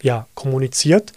ja, 0.00 0.26
kommuniziert. 0.34 1.12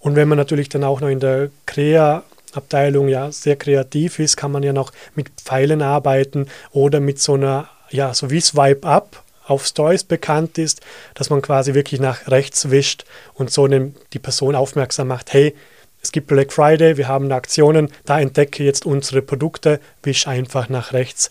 Und 0.00 0.16
wenn 0.16 0.28
man 0.28 0.38
natürlich 0.38 0.68
dann 0.68 0.82
auch 0.82 1.00
noch 1.00 1.08
in 1.08 1.20
der 1.20 1.50
Crea-Abteilung 1.66 3.08
ja 3.08 3.30
sehr 3.30 3.56
kreativ 3.56 4.18
ist, 4.18 4.36
kann 4.36 4.50
man 4.50 4.62
ja 4.62 4.72
noch 4.72 4.92
mit 5.14 5.28
Pfeilen 5.36 5.82
arbeiten 5.82 6.48
oder 6.72 7.00
mit 7.00 7.20
so 7.20 7.34
einer, 7.34 7.68
ja, 7.90 8.14
so 8.14 8.30
wie 8.30 8.40
Swipe 8.40 8.86
Up 8.86 9.22
auf 9.52 9.66
Stories 9.66 10.04
bekannt 10.04 10.58
ist, 10.58 10.80
dass 11.14 11.30
man 11.30 11.42
quasi 11.42 11.74
wirklich 11.74 12.00
nach 12.00 12.28
rechts 12.28 12.70
wischt 12.70 13.04
und 13.34 13.50
so 13.50 13.64
eine, 13.64 13.92
die 14.12 14.18
Person 14.18 14.54
aufmerksam 14.54 15.08
macht, 15.08 15.32
hey, 15.32 15.54
es 16.02 16.10
gibt 16.10 16.26
Black 16.26 16.52
Friday, 16.52 16.96
wir 16.96 17.06
haben 17.06 17.30
Aktionen, 17.30 17.88
da 18.04 18.18
entdecke 18.20 18.64
jetzt 18.64 18.84
unsere 18.84 19.22
Produkte, 19.22 19.78
wisch 20.02 20.26
einfach 20.26 20.68
nach 20.68 20.92
rechts. 20.92 21.30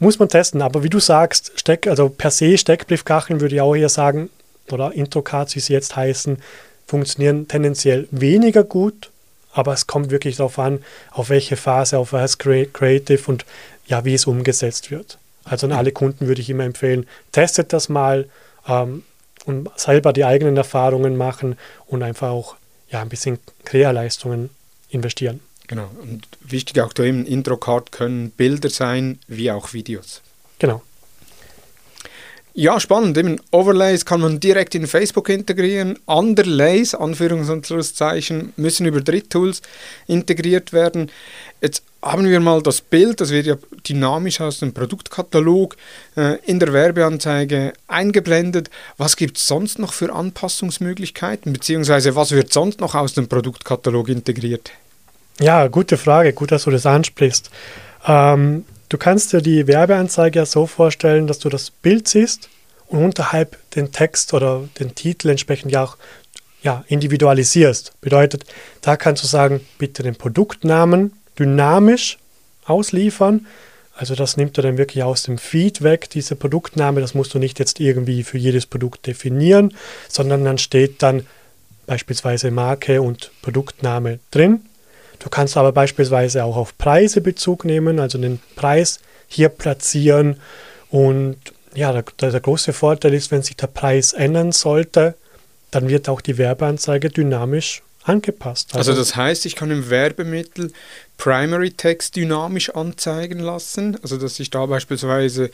Muss 0.00 0.18
man 0.18 0.28
testen, 0.28 0.62
aber 0.62 0.82
wie 0.82 0.88
du 0.88 0.98
sagst, 0.98 1.52
Steck, 1.54 1.86
also 1.86 2.08
per 2.08 2.32
se 2.32 2.58
Steckbriefkacheln 2.58 3.40
würde 3.40 3.54
ich 3.54 3.60
auch 3.60 3.76
hier 3.76 3.88
sagen, 3.88 4.30
oder 4.70 4.92
Intro-Cards, 4.92 5.54
wie 5.54 5.60
sie 5.60 5.72
jetzt 5.72 5.94
heißen, 5.94 6.38
funktionieren 6.88 7.46
tendenziell 7.46 8.08
weniger 8.10 8.64
gut, 8.64 9.10
aber 9.52 9.72
es 9.72 9.86
kommt 9.86 10.10
wirklich 10.10 10.36
darauf 10.36 10.58
an, 10.58 10.82
auf 11.12 11.28
welche 11.28 11.56
Phase, 11.56 11.98
auf 11.98 12.12
was 12.12 12.38
Creative 12.38 13.22
und 13.26 13.44
ja, 13.86 14.04
wie 14.04 14.14
es 14.14 14.26
umgesetzt 14.26 14.90
wird. 14.90 15.18
Also 15.44 15.66
an 15.66 15.72
alle 15.72 15.92
Kunden 15.92 16.26
würde 16.28 16.40
ich 16.40 16.50
immer 16.50 16.64
empfehlen, 16.64 17.06
testet 17.32 17.72
das 17.72 17.88
mal 17.88 18.28
ähm, 18.68 19.02
und 19.44 19.68
selber 19.76 20.12
die 20.12 20.24
eigenen 20.24 20.56
Erfahrungen 20.56 21.16
machen 21.16 21.56
und 21.86 22.02
einfach 22.02 22.30
auch 22.30 22.56
ja, 22.90 23.00
ein 23.00 23.08
bisschen 23.08 23.38
Krea-Leistungen 23.64 24.50
investieren. 24.90 25.40
Genau. 25.66 25.90
Und 26.02 26.26
wichtig 26.40 26.80
auch 26.80 26.92
da 26.92 27.02
im 27.02 27.24
Intro-Card 27.24 27.92
können 27.92 28.30
Bilder 28.30 28.68
sein, 28.68 29.18
wie 29.26 29.50
auch 29.50 29.72
Videos. 29.72 30.20
Genau. 30.58 30.82
Ja, 32.54 32.78
spannend. 32.80 33.16
Eben 33.16 33.40
Overlays 33.50 34.04
kann 34.04 34.20
man 34.20 34.38
direkt 34.38 34.74
in 34.74 34.86
Facebook 34.86 35.30
integrieren. 35.30 35.98
Underlays, 36.04 36.94
Anführungs- 36.94 37.50
und 37.50 37.66
Schlusszeichen, 37.66 38.52
müssen 38.56 38.84
über 38.84 39.00
Dritttools 39.00 39.62
integriert 40.06 40.74
werden. 40.74 41.10
Jetzt 41.62 41.82
haben 42.02 42.28
wir 42.28 42.40
mal 42.40 42.62
das 42.62 42.80
Bild, 42.80 43.20
das 43.20 43.30
wird 43.30 43.46
ja 43.46 43.56
dynamisch 43.88 44.40
aus 44.40 44.58
dem 44.58 44.74
Produktkatalog 44.74 45.76
äh, 46.16 46.38
in 46.44 46.58
der 46.58 46.72
Werbeanzeige 46.72 47.72
eingeblendet. 47.86 48.68
Was 48.98 49.16
gibt 49.16 49.38
es 49.38 49.46
sonst 49.46 49.78
noch 49.78 49.92
für 49.92 50.12
Anpassungsmöglichkeiten, 50.12 51.52
beziehungsweise 51.52 52.16
was 52.16 52.32
wird 52.32 52.52
sonst 52.52 52.80
noch 52.80 52.94
aus 52.94 53.14
dem 53.14 53.28
Produktkatalog 53.28 54.08
integriert? 54.08 54.72
Ja, 55.40 55.68
gute 55.68 55.96
Frage, 55.96 56.32
gut, 56.32 56.52
dass 56.52 56.64
du 56.64 56.70
das 56.70 56.84
ansprichst. 56.84 57.50
Ähm, 58.06 58.64
Du 58.92 58.98
kannst 58.98 59.32
dir 59.32 59.40
die 59.40 59.66
Werbeanzeige 59.66 60.40
ja 60.40 60.44
so 60.44 60.66
vorstellen, 60.66 61.26
dass 61.26 61.38
du 61.38 61.48
das 61.48 61.70
Bild 61.70 62.08
siehst 62.08 62.50
und 62.88 63.02
unterhalb 63.02 63.56
den 63.70 63.90
Text 63.90 64.34
oder 64.34 64.68
den 64.78 64.94
Titel 64.94 65.30
entsprechend 65.30 65.72
ja 65.72 65.82
auch 65.82 65.96
ja, 66.62 66.84
individualisierst. 66.88 67.98
Bedeutet, 68.02 68.44
da 68.82 68.98
kannst 68.98 69.22
du 69.22 69.26
sagen, 69.26 69.62
bitte 69.78 70.02
den 70.02 70.14
Produktnamen 70.14 71.14
dynamisch 71.38 72.18
ausliefern. 72.66 73.46
Also 73.96 74.14
das 74.14 74.36
nimmt 74.36 74.58
er 74.58 74.62
dann 74.64 74.76
wirklich 74.76 75.02
aus 75.02 75.22
dem 75.22 75.38
Feed 75.38 75.80
weg, 75.80 76.10
diese 76.10 76.36
Produktname. 76.36 77.00
Das 77.00 77.14
musst 77.14 77.32
du 77.32 77.38
nicht 77.38 77.58
jetzt 77.60 77.80
irgendwie 77.80 78.22
für 78.24 78.36
jedes 78.36 78.66
Produkt 78.66 79.06
definieren, 79.06 79.72
sondern 80.10 80.44
dann 80.44 80.58
steht 80.58 81.02
dann 81.02 81.24
beispielsweise 81.86 82.50
Marke 82.50 83.00
und 83.00 83.30
Produktname 83.40 84.18
drin. 84.30 84.66
Du 85.22 85.30
kannst 85.30 85.56
aber 85.56 85.70
beispielsweise 85.70 86.42
auch 86.42 86.56
auf 86.56 86.76
Preise 86.76 87.20
Bezug 87.20 87.64
nehmen, 87.64 88.00
also 88.00 88.18
den 88.18 88.40
Preis 88.56 88.98
hier 89.28 89.48
platzieren. 89.50 90.40
Und 90.90 91.36
ja, 91.74 91.92
der, 91.92 92.30
der 92.30 92.40
große 92.40 92.72
Vorteil 92.72 93.14
ist, 93.14 93.30
wenn 93.30 93.42
sich 93.42 93.56
der 93.56 93.68
Preis 93.68 94.14
ändern 94.14 94.50
sollte, 94.50 95.14
dann 95.70 95.88
wird 95.88 96.08
auch 96.08 96.20
die 96.20 96.38
Werbeanzeige 96.38 97.08
dynamisch 97.08 97.82
angepasst. 98.04 98.74
Also, 98.74 98.90
also 98.90 99.00
das 99.00 99.16
heißt, 99.16 99.46
ich 99.46 99.56
kann 99.56 99.70
im 99.70 99.90
Werbemittel 99.90 100.72
Primary 101.16 101.70
Text 101.70 102.16
dynamisch 102.16 102.70
anzeigen 102.70 103.38
lassen, 103.38 103.96
also 104.02 104.16
dass 104.16 104.40
ich 104.40 104.50
da 104.50 104.66
beispielsweise 104.66 105.50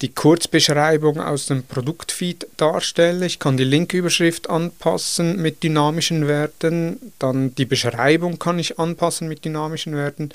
die 0.00 0.08
Kurzbeschreibung 0.08 1.20
aus 1.20 1.46
dem 1.46 1.62
Produktfeed 1.62 2.46
darstelle. 2.56 3.26
Ich 3.26 3.38
kann 3.38 3.58
die 3.58 3.64
Linküberschrift 3.64 4.48
anpassen 4.48 5.40
mit 5.40 5.62
dynamischen 5.62 6.26
Werten, 6.26 7.12
dann 7.18 7.54
die 7.54 7.66
Beschreibung 7.66 8.38
kann 8.38 8.58
ich 8.58 8.78
anpassen 8.78 9.28
mit 9.28 9.44
dynamischen 9.44 9.94
Werten. 9.94 10.30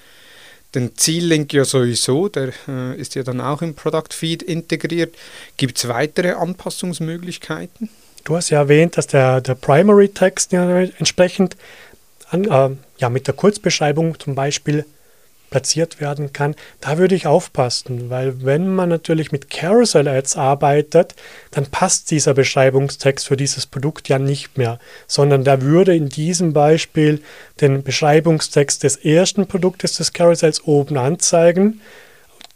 Den 0.76 0.96
Ziellink 0.98 1.54
ja 1.54 1.64
sowieso, 1.64 2.28
der 2.28 2.52
äh, 2.68 3.00
ist 3.00 3.16
ja 3.16 3.24
dann 3.24 3.40
auch 3.40 3.62
im 3.62 3.76
Product 3.76 4.12
Feed 4.12 4.44
integriert. 4.44 5.16
Gibt 5.58 5.78
es 5.78 5.88
weitere 5.88 6.34
Anpassungsmöglichkeiten? 6.34 7.90
Du 8.26 8.36
hast 8.36 8.50
ja 8.50 8.60
erwähnt, 8.60 8.98
dass 8.98 9.06
der, 9.08 9.40
der 9.40 9.54
Primary 9.54 10.10
Text 10.10 10.52
ja 10.52 10.82
entsprechend 10.82 11.56
an, 12.30 12.46
äh, 12.46 12.76
ja, 12.98 13.10
mit 13.10 13.28
der 13.28 13.36
Kurzbeschreibung 13.36 14.20
zum 14.20 14.34
Beispiel 14.34 14.84
platziert 15.52 16.02
werden 16.02 16.34
kann, 16.34 16.56
da 16.82 16.98
würde 16.98 17.14
ich 17.14 17.28
aufpassen, 17.28 18.10
weil 18.10 18.44
wenn 18.44 18.68
man 18.68 18.90
natürlich 18.90 19.32
mit 19.32 19.50
Carousel 19.52 20.08
Ads 20.08 20.38
arbeitet, 20.38 21.16
dann 21.52 21.68
passt 21.68 22.10
dieser 22.10 22.34
Beschreibungstext 22.34 23.28
für 23.28 23.38
dieses 23.38 23.68
Produkt 23.68 24.10
ja 24.10 24.18
nicht 24.18 24.58
mehr, 24.58 24.80
sondern 25.08 25.44
da 25.44 25.62
würde 25.62 25.96
in 25.96 26.10
diesem 26.10 26.52
Beispiel 26.52 27.22
den 27.62 27.84
Beschreibungstext 27.84 28.84
des 28.84 28.98
ersten 28.98 29.46
Produktes 29.46 29.98
des 29.98 30.14
Carousels 30.14 30.64
oben 30.66 30.98
anzeigen. 30.98 31.80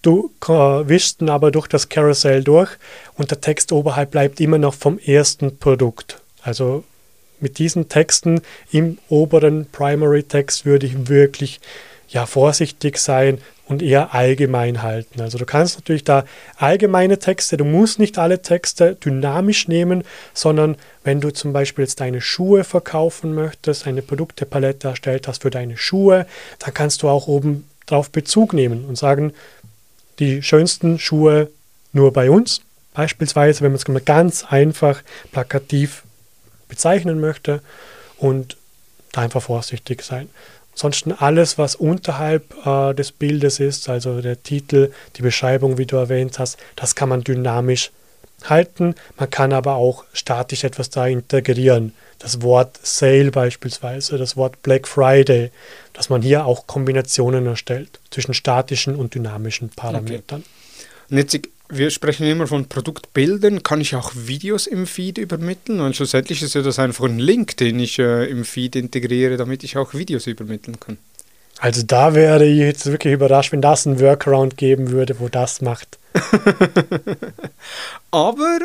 Du 0.02 0.32
wischst 0.39 1.22
ihn 1.22 1.30
aber 1.30 1.52
durch 1.52 1.68
das 1.68 1.89
Carousel 1.89 2.43
durch 2.43 2.72
und 3.16 3.32
der 3.32 3.41
Text 3.41 3.72
oberhalb 3.72 4.12
bleibt 4.12 4.39
immer 4.39 4.58
noch 4.58 4.74
vom 4.74 4.97
ersten 4.97 5.58
Produkt. 5.58 6.22
Also 6.41 6.84
mit 7.41 7.58
diesen 7.58 7.89
Texten 7.89 8.41
im 8.72 8.97
oberen 9.10 9.68
Primary 9.72 10.24
Text 10.24 10.66
würde 10.66 10.86
ich 10.86 11.10
wirklich 11.10 11.60
ja 12.08 12.26
vorsichtig 12.26 12.97
sein 12.97 13.39
und 13.68 13.84
eher 13.84 14.16
allgemein 14.16 14.82
halten. 14.82 15.22
Also 15.22 15.38
du 15.38 15.45
kannst 15.45 15.78
natürlich 15.78 16.04
da 16.04 16.26
allgemeine 16.58 17.20
Texte, 17.20 17.56
du 17.56 17.66
musst 17.66 18.00
nicht 18.00 18.18
alle 18.18 18.41
Texte 18.41 18.95
dynamisch 18.95 19.68
nehmen, 19.68 20.04
sondern 20.34 20.76
wenn 21.04 21.22
du 21.22 21.32
zum 21.32 21.54
Beispiel 21.54 21.84
jetzt 21.84 22.00
deine 22.00 22.20
Schuhe 22.20 22.64
verkaufen 22.64 23.36
möchtest, 23.36 23.86
eine 23.86 24.02
Produktepalette 24.02 24.88
erstellt 24.88 25.28
hast 25.28 25.43
für 25.43 25.52
deine 25.52 25.78
Schuhe, 25.78 26.26
dann 26.58 26.74
kannst 26.74 27.04
du 27.04 27.10
auch 27.10 27.28
oben 27.28 27.70
drauf 27.86 28.10
Bezug 28.10 28.54
nehmen 28.54 28.86
und 28.86 28.97
sagen, 28.97 29.34
die 30.20 30.43
schönsten 30.43 30.99
Schuhe 30.99 31.49
nur 31.93 32.13
bei 32.13 32.30
uns. 32.30 32.61
Beispielsweise, 32.93 33.61
wenn 33.61 33.72
man 33.72 33.95
es 33.95 34.05
ganz 34.05 34.45
einfach 34.45 35.01
plakativ 35.32 36.03
bezeichnen 36.67 37.20
möchte 37.20 37.61
und 38.17 38.57
da 39.11 39.22
einfach 39.22 39.41
vorsichtig 39.41 40.03
sein. 40.03 40.30
Ansonsten 40.74 41.11
alles, 41.11 41.57
was 41.57 41.76
unterhalb 41.76 42.55
äh, 42.65 42.93
des 42.93 43.11
Bildes 43.11 43.59
ist, 43.59 43.89
also 43.89 44.22
der 44.22 44.41
Titel, 44.43 44.91
die 45.15 45.22
Beschreibung, 45.22 45.78
wie 45.78 45.86
du 45.86 45.97
erwähnt 45.97 46.39
hast, 46.39 46.57
das 46.76 46.95
kann 46.95 47.09
man 47.09 47.24
dynamisch 47.24 47.91
halten. 48.45 48.95
Man 49.17 49.30
kann 49.30 49.51
aber 49.51 49.76
auch 49.76 50.05
statisch 50.13 50.63
etwas 50.63 50.89
da 50.89 51.07
integrieren. 51.07 51.93
Das 52.20 52.41
Wort 52.41 52.78
Sale 52.84 53.32
beispielsweise, 53.32 54.17
das 54.17 54.36
Wort 54.36 54.61
Black 54.61 54.88
Friday, 54.88 55.51
dass 55.93 56.09
man 56.09 56.22
hier 56.22 56.45
auch 56.45 56.67
Kombinationen 56.67 57.45
erstellt 57.45 57.99
zwischen 58.11 58.34
statischen 58.34 58.95
und 58.95 59.15
dynamischen 59.15 59.70
Parametern. 59.70 60.43
Okay. 61.11 61.41
Wir 61.72 61.91
sprechen 61.91 62.26
immer 62.26 62.47
von 62.47 62.65
Produktbildern. 62.65 63.61
Kann 63.61 63.80
ich 63.80 63.95
auch 63.95 64.11
Videos 64.15 64.65
im 64.65 64.88
Feed 64.88 65.20
übermitteln? 65.20 65.82
Und 65.82 65.95
schlussendlich 65.95 66.41
ist 66.41 66.55
ja 66.55 66.63
das 66.63 66.80
einfach 66.80 67.05
ein 67.05 67.20
Link, 67.20 67.57
den 67.57 67.80
ich 67.80 67.99
äh, 67.99 68.26
im 68.26 68.43
Feed 68.43 68.76
integriere, 68.76 69.38
damit 69.38 69.63
ich 69.63 69.78
auch 69.78 69.93
Videos 69.93 70.26
übermitteln 70.26 70.80
kann. 70.80 70.97
Also 71.59 71.84
da 71.84 72.15
wäre 72.15 72.43
ich 72.43 72.57
jetzt 72.57 72.88
wirklich 72.88 73.13
überrascht, 73.13 73.51
wenn 73.51 73.61
das 73.61 73.86
ein 73.86 73.99
Workaround 73.99 74.57
geben 74.57 74.89
würde, 74.89 75.20
wo 75.20 75.28
das 75.28 75.61
macht. 75.61 75.99
Aber 78.11 78.59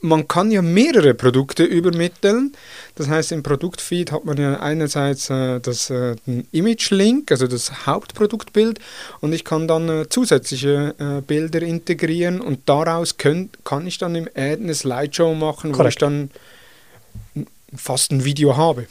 man 0.00 0.28
kann 0.28 0.50
ja 0.50 0.62
mehrere 0.62 1.14
Produkte 1.14 1.64
übermitteln. 1.64 2.52
Das 2.94 3.08
heißt, 3.08 3.32
im 3.32 3.42
Produktfeed 3.42 4.12
hat 4.12 4.24
man 4.24 4.36
ja 4.38 4.60
einerseits 4.60 5.30
äh, 5.30 5.60
das 5.60 5.90
äh, 5.90 6.16
Image-Link, 6.52 7.30
also 7.30 7.46
das 7.46 7.86
Hauptproduktbild, 7.86 8.78
und 9.20 9.32
ich 9.32 9.44
kann 9.44 9.68
dann 9.68 9.88
äh, 9.88 10.08
zusätzliche 10.08 10.94
äh, 10.98 11.20
Bilder 11.20 11.62
integrieren 11.62 12.40
und 12.40 12.60
daraus 12.68 13.16
könnt, 13.16 13.64
kann 13.64 13.86
ich 13.86 13.98
dann 13.98 14.14
im 14.14 14.28
Ad 14.34 14.62
eine 14.62 14.74
Slideshow 14.74 15.34
machen, 15.34 15.72
Correct. 15.72 15.78
wo 15.84 15.88
ich 15.88 15.96
dann 15.96 16.30
fast 17.74 18.12
ein 18.12 18.24
Video 18.24 18.56
habe. 18.56 18.86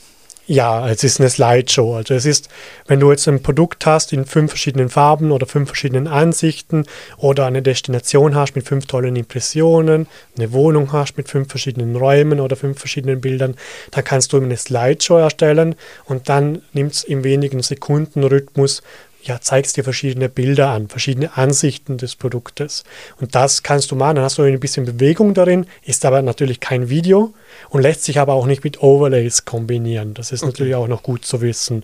Ja, 0.51 0.89
es 0.89 1.03
ist 1.03 1.19
eine 1.19 1.29
Slideshow. 1.29 1.95
Also 1.95 2.15
es 2.15 2.25
ist, 2.25 2.49
wenn 2.87 2.99
du 2.99 3.11
jetzt 3.11 3.27
ein 3.27 3.43
Produkt 3.43 3.85
hast 3.85 4.11
in 4.13 4.25
fünf 4.25 4.49
verschiedenen 4.49 4.89
Farben 4.89 5.31
oder 5.31 5.45
fünf 5.45 5.69
verschiedenen 5.69 6.07
Ansichten 6.07 6.85
oder 7.17 7.45
eine 7.45 7.61
Destination 7.61 8.33
hast 8.33 8.55
mit 8.55 8.67
fünf 8.67 8.87
tollen 8.87 9.15
Impressionen, 9.15 10.07
eine 10.35 10.51
Wohnung 10.51 10.91
hast 10.91 11.17
mit 11.17 11.29
fünf 11.29 11.49
verschiedenen 11.49 11.95
Räumen 11.95 12.39
oder 12.39 12.55
fünf 12.55 12.79
verschiedenen 12.79 13.21
Bildern, 13.21 13.57
dann 13.91 14.03
kannst 14.03 14.33
du 14.33 14.37
eine 14.37 14.57
Slideshow 14.57 15.17
erstellen 15.17 15.75
und 16.05 16.29
dann 16.29 16.63
nimmt 16.73 16.93
es 16.93 17.03
im 17.03 17.23
wenigen 17.23 17.61
Sekunden 17.61 18.23
Rhythmus 18.23 18.81
ja, 19.23 19.39
zeigst 19.41 19.75
dir 19.77 19.83
verschiedene 19.83 20.29
Bilder 20.29 20.69
an, 20.69 20.87
verschiedene 20.87 21.35
Ansichten 21.37 21.97
des 21.97 22.15
Produktes. 22.15 22.83
Und 23.19 23.35
das 23.35 23.63
kannst 23.63 23.91
du 23.91 23.95
machen. 23.95 24.15
Dann 24.15 24.25
hast 24.25 24.37
du 24.37 24.43
ein 24.43 24.59
bisschen 24.59 24.85
Bewegung 24.85 25.33
darin, 25.33 25.65
ist 25.83 26.05
aber 26.05 26.21
natürlich 26.21 26.59
kein 26.59 26.89
Video 26.89 27.33
und 27.69 27.81
lässt 27.81 28.05
sich 28.05 28.19
aber 28.19 28.33
auch 28.33 28.45
nicht 28.45 28.63
mit 28.63 28.81
Overlays 28.81 29.45
kombinieren. 29.45 30.13
Das 30.13 30.31
ist 30.31 30.43
okay. 30.43 30.51
natürlich 30.51 30.75
auch 30.75 30.87
noch 30.87 31.03
gut 31.03 31.25
zu 31.25 31.41
wissen. 31.41 31.83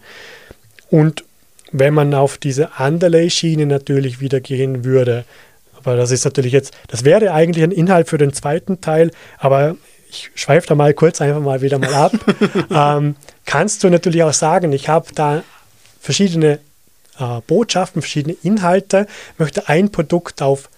Und 0.89 1.25
wenn 1.71 1.93
man 1.93 2.13
auf 2.13 2.37
diese 2.37 2.69
Underlay-Schiene 2.77 3.65
natürlich 3.65 4.21
wieder 4.21 4.39
gehen 4.39 4.85
würde, 4.85 5.25
aber 5.73 5.97
das 5.97 6.11
ist 6.11 6.23
natürlich 6.23 6.53
jetzt, 6.53 6.73
das 6.87 7.03
wäre 7.03 7.31
eigentlich 7.33 7.63
ein 7.63 7.71
Inhalt 7.71 8.07
für 8.07 8.17
den 8.17 8.33
zweiten 8.33 8.81
Teil, 8.81 9.11
aber 9.37 9.75
ich 10.09 10.31
schweife 10.35 10.67
da 10.67 10.75
mal 10.75 10.93
kurz 10.93 11.21
einfach 11.21 11.41
mal 11.41 11.61
wieder 11.61 11.79
mal 11.79 11.93
ab. 11.93 12.13
ähm, 12.71 13.15
kannst 13.45 13.83
du 13.83 13.89
natürlich 13.89 14.23
auch 14.23 14.33
sagen, 14.33 14.71
ich 14.71 14.87
habe 14.87 15.07
da 15.13 15.43
verschiedene 15.99 16.59
äh, 17.19 17.41
Botschaften, 17.47 18.01
verschiedene 18.01 18.37
Inhalte, 18.43 19.07
möchte 19.37 19.69
ein 19.69 19.91
Produkt 19.91 20.41
auf 20.41 20.69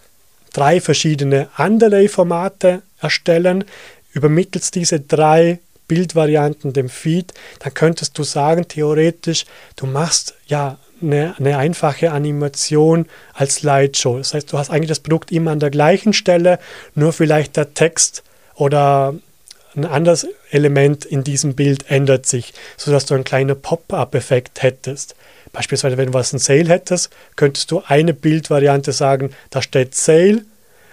drei 0.54 0.82
verschiedene 0.82 1.50
Underlay-Formate 1.58 2.82
erstellen, 3.00 3.64
übermittelst 4.14 4.76
diese 4.76 5.00
drei 5.00 5.60
Bildvarianten 5.88 6.74
dem 6.74 6.90
Feed, 6.90 7.34
dann 7.60 7.74
könntest 7.74 8.18
du 8.18 8.24
sagen, 8.24 8.68
theoretisch, 8.68 9.46
du 9.76 9.86
machst 9.86 10.36
ja 10.48 10.78
eine, 11.02 11.36
eine, 11.38 11.58
einfache 11.58 12.12
Animation 12.12 13.06
als 13.34 13.56
Slideshow. 13.56 14.18
Das 14.18 14.34
heißt, 14.34 14.52
du 14.52 14.58
hast 14.58 14.70
eigentlich 14.70 14.90
das 14.90 15.00
Produkt 15.00 15.32
immer 15.32 15.52
an 15.52 15.60
der 15.60 15.70
gleichen 15.70 16.14
Stelle, 16.14 16.60
nur 16.96 17.14
vielleicht 17.14 17.56
der 17.56 17.74
Text 17.74 18.24
oder 18.56 19.14
ein 19.76 19.86
anderes 19.86 20.28
Element 20.50 21.06
in 21.06 21.24
diesem 21.24 21.54
Bild 21.56 21.90
ändert 21.90 22.26
sich, 22.26 22.54
sodass 22.78 23.06
du 23.06 23.14
einen 23.14 23.24
kleinen 23.24 23.60
Pop-up-Effekt 23.62 24.64
hättest. 24.64 25.16
Beispielsweise, 25.52 25.98
wenn 25.98 26.08
du 26.08 26.14
was 26.14 26.34
ein 26.34 26.40
Sale 26.40 26.70
hättest, 26.70 27.10
könntest 27.36 27.72
du 27.72 27.82
eine 27.86 28.14
Bildvariante 28.14 28.92
sagen, 28.92 29.32
da 29.50 29.62
steht 29.62 29.96
Sale 29.96 30.44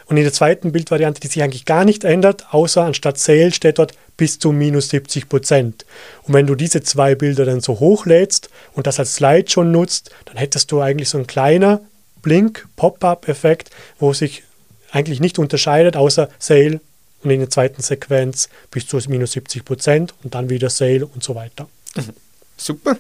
und 0.07 0.16
in 0.16 0.22
der 0.22 0.32
zweiten 0.32 0.72
Bildvariante, 0.72 1.20
die 1.20 1.28
sich 1.28 1.42
eigentlich 1.42 1.64
gar 1.64 1.84
nicht 1.84 2.05
ändert, 2.05 2.46
außer 2.52 2.82
anstatt 2.82 3.18
Sale 3.18 3.52
steht 3.52 3.78
dort 3.78 3.94
bis 4.16 4.38
zu 4.38 4.52
minus 4.52 4.90
70 4.90 5.28
Prozent. 5.28 5.86
Und 6.22 6.34
wenn 6.34 6.46
du 6.46 6.55
diese 6.55 6.82
zwei 6.82 7.14
Bilder 7.14 7.44
dann 7.44 7.61
so 7.61 7.80
hochlädst 7.80 8.50
und 8.74 8.86
das 8.86 8.98
als 8.98 9.16
Slide 9.16 9.50
schon 9.50 9.72
nutzt, 9.72 10.11
dann 10.26 10.36
hättest 10.36 10.70
du 10.72 10.80
eigentlich 10.80 11.09
so 11.09 11.18
ein 11.18 11.26
kleiner 11.26 11.80
Blink, 12.22 12.66
Pop-up-Effekt, 12.76 13.70
wo 13.98 14.12
sich 14.12 14.44
eigentlich 14.90 15.20
nicht 15.20 15.38
unterscheidet, 15.38 15.96
außer 15.96 16.28
Sale 16.38 16.80
und 17.22 17.30
in 17.30 17.40
der 17.40 17.50
zweiten 17.50 17.82
Sequenz 17.82 18.48
bis 18.70 18.86
zu 18.86 18.98
minus 19.09 19.32
70 19.32 19.64
Prozent 19.64 20.14
und 20.22 20.34
dann 20.34 20.50
wieder 20.50 20.70
Sale 20.70 21.07
und 21.07 21.24
so 21.24 21.34
weiter. 21.34 21.68
Mhm. 21.96 22.12
Super. 22.57 22.96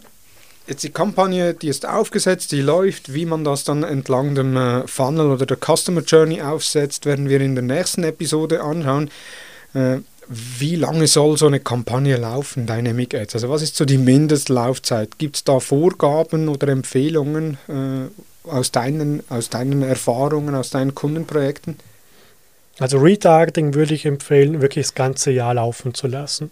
Jetzt 0.66 0.82
die 0.82 0.90
Kampagne, 0.90 1.52
die 1.52 1.68
ist 1.68 1.86
aufgesetzt, 1.86 2.50
die 2.52 2.62
läuft. 2.62 3.12
Wie 3.12 3.26
man 3.26 3.44
das 3.44 3.64
dann 3.64 3.82
entlang 3.82 4.34
dem 4.34 4.56
äh, 4.56 4.86
Funnel 4.86 5.30
oder 5.30 5.44
der 5.44 5.58
Customer 5.58 6.00
Journey 6.00 6.40
aufsetzt, 6.40 7.04
werden 7.04 7.28
wir 7.28 7.40
in 7.42 7.54
der 7.54 7.64
nächsten 7.64 8.02
Episode 8.02 8.62
anschauen. 8.62 9.10
Äh, 9.74 9.98
wie 10.28 10.76
lange 10.76 11.06
soll 11.06 11.36
so 11.36 11.46
eine 11.46 11.60
Kampagne 11.60 12.16
laufen, 12.16 12.66
Dynamic 12.66 13.14
Ads? 13.14 13.34
Also 13.34 13.50
was 13.50 13.60
ist 13.60 13.76
so 13.76 13.84
die 13.84 13.98
Mindestlaufzeit? 13.98 15.18
Gibt 15.18 15.36
es 15.36 15.44
da 15.44 15.60
Vorgaben 15.60 16.48
oder 16.48 16.68
Empfehlungen 16.68 17.58
äh, 17.68 18.48
aus, 18.48 18.72
deinen, 18.72 19.22
aus 19.28 19.50
deinen 19.50 19.82
Erfahrungen, 19.82 20.54
aus 20.54 20.70
deinen 20.70 20.94
Kundenprojekten? 20.94 21.76
Also 22.78 22.98
Retargeting 22.98 23.74
würde 23.74 23.94
ich 23.94 24.06
empfehlen, 24.06 24.62
wirklich 24.62 24.86
das 24.86 24.94
ganze 24.94 25.30
Jahr 25.30 25.54
laufen 25.54 25.92
zu 25.92 26.06
lassen. 26.06 26.48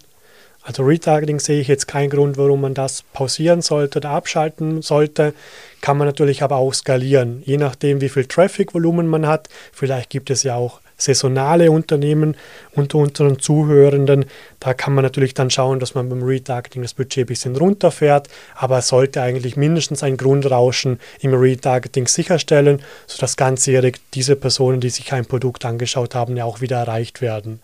Also 0.63 0.83
Retargeting 0.83 1.39
sehe 1.39 1.59
ich 1.59 1.67
jetzt 1.67 1.87
keinen 1.87 2.09
Grund, 2.09 2.37
warum 2.37 2.61
man 2.61 2.73
das 2.73 3.03
pausieren 3.13 3.61
sollte 3.61 3.99
oder 3.99 4.11
abschalten 4.11 4.81
sollte. 4.81 5.33
Kann 5.81 5.97
man 5.97 6.07
natürlich 6.07 6.41
aber 6.41 6.55
auch 6.55 6.73
skalieren, 6.73 7.43
je 7.45 7.57
nachdem, 7.57 7.99
wie 7.99 8.07
viel 8.07 8.25
Traffic-Volumen 8.25 9.07
man 9.07 9.27
hat. 9.27 9.49
Vielleicht 9.73 10.09
gibt 10.09 10.29
es 10.29 10.43
ja 10.43 10.55
auch 10.55 10.79
saisonale 11.03 11.71
Unternehmen 11.71 12.35
unter 12.71 12.97
unseren 12.97 13.39
Zuhörenden. 13.39 14.25
Da 14.59 14.73
kann 14.73 14.93
man 14.93 15.03
natürlich 15.03 15.33
dann 15.33 15.49
schauen, 15.49 15.79
dass 15.79 15.95
man 15.95 16.09
beim 16.09 16.23
Retargeting 16.23 16.81
das 16.81 16.93
Budget 16.93 17.25
ein 17.25 17.27
bisschen 17.27 17.55
runterfährt, 17.55 18.29
aber 18.55 18.81
sollte 18.81 19.21
eigentlich 19.21 19.57
mindestens 19.57 20.03
ein 20.03 20.17
Grundrauschen 20.17 20.99
im 21.19 21.33
Retargeting 21.33 22.07
sicherstellen, 22.07 22.81
sodass 23.07 23.37
ganzjährig 23.37 23.97
diese 24.13 24.35
Personen, 24.35 24.79
die 24.79 24.89
sich 24.89 25.13
ein 25.13 25.25
Produkt 25.25 25.65
angeschaut 25.65 26.15
haben, 26.15 26.37
ja 26.37 26.45
auch 26.45 26.61
wieder 26.61 26.77
erreicht 26.77 27.21
werden. 27.21 27.59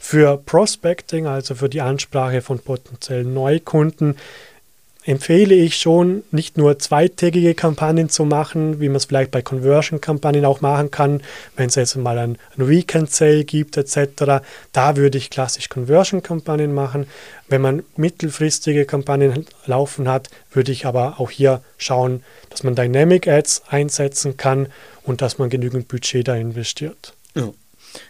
Für 0.00 0.36
Prospecting, 0.36 1.26
also 1.26 1.54
für 1.54 1.68
die 1.68 1.80
Ansprache 1.80 2.42
von 2.42 2.58
potenziellen 2.58 3.32
Neukunden, 3.32 4.16
empfehle 5.04 5.54
ich 5.54 5.76
schon, 5.76 6.22
nicht 6.30 6.58
nur 6.58 6.78
zweitägige 6.78 7.54
Kampagnen 7.54 8.08
zu 8.08 8.24
machen, 8.24 8.80
wie 8.80 8.88
man 8.88 8.96
es 8.96 9.06
vielleicht 9.06 9.30
bei 9.30 9.40
Conversion-Kampagnen 9.40 10.44
auch 10.44 10.60
machen 10.60 10.90
kann, 10.90 11.22
wenn 11.56 11.68
es 11.68 11.74
jetzt 11.74 11.96
mal 11.96 12.18
ein, 12.18 12.38
ein 12.56 12.68
Weekend-Sale 12.68 13.44
gibt 13.44 13.76
etc. 13.76 14.44
Da 14.72 14.96
würde 14.96 15.18
ich 15.18 15.30
klassisch 15.30 15.68
Conversion-Kampagnen 15.68 16.74
machen. 16.74 17.06
Wenn 17.48 17.62
man 17.62 17.82
mittelfristige 17.96 18.84
Kampagnen 18.84 19.46
laufen 19.66 20.08
hat, 20.08 20.28
würde 20.52 20.72
ich 20.72 20.86
aber 20.86 21.18
auch 21.18 21.30
hier 21.30 21.62
schauen, 21.78 22.22
dass 22.50 22.62
man 22.62 22.74
Dynamic 22.74 23.26
Ads 23.26 23.62
einsetzen 23.68 24.36
kann 24.36 24.68
und 25.02 25.22
dass 25.22 25.38
man 25.38 25.48
genügend 25.48 25.88
Budget 25.88 26.28
da 26.28 26.36
investiert. 26.36 27.14
Ja. 27.34 27.50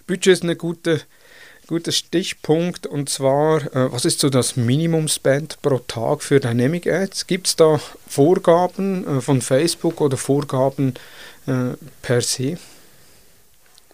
Budget 0.06 0.32
ist 0.34 0.42
eine 0.42 0.56
gute 0.56 1.00
guter 1.70 1.92
Stichpunkt 1.92 2.88
und 2.88 3.08
zwar, 3.08 3.62
äh, 3.76 3.92
was 3.92 4.04
ist 4.04 4.18
so 4.18 4.28
das 4.28 4.56
Minimum-Spend 4.56 5.62
pro 5.62 5.78
Tag 5.78 6.24
für 6.24 6.40
Dynamic 6.40 6.88
Ads? 6.88 7.28
Gibt 7.28 7.46
es 7.46 7.54
da 7.54 7.80
Vorgaben 8.08 9.06
äh, 9.06 9.20
von 9.20 9.40
Facebook 9.40 10.00
oder 10.00 10.16
Vorgaben 10.16 10.94
äh, 11.46 11.76
per 12.02 12.22
se? 12.22 12.58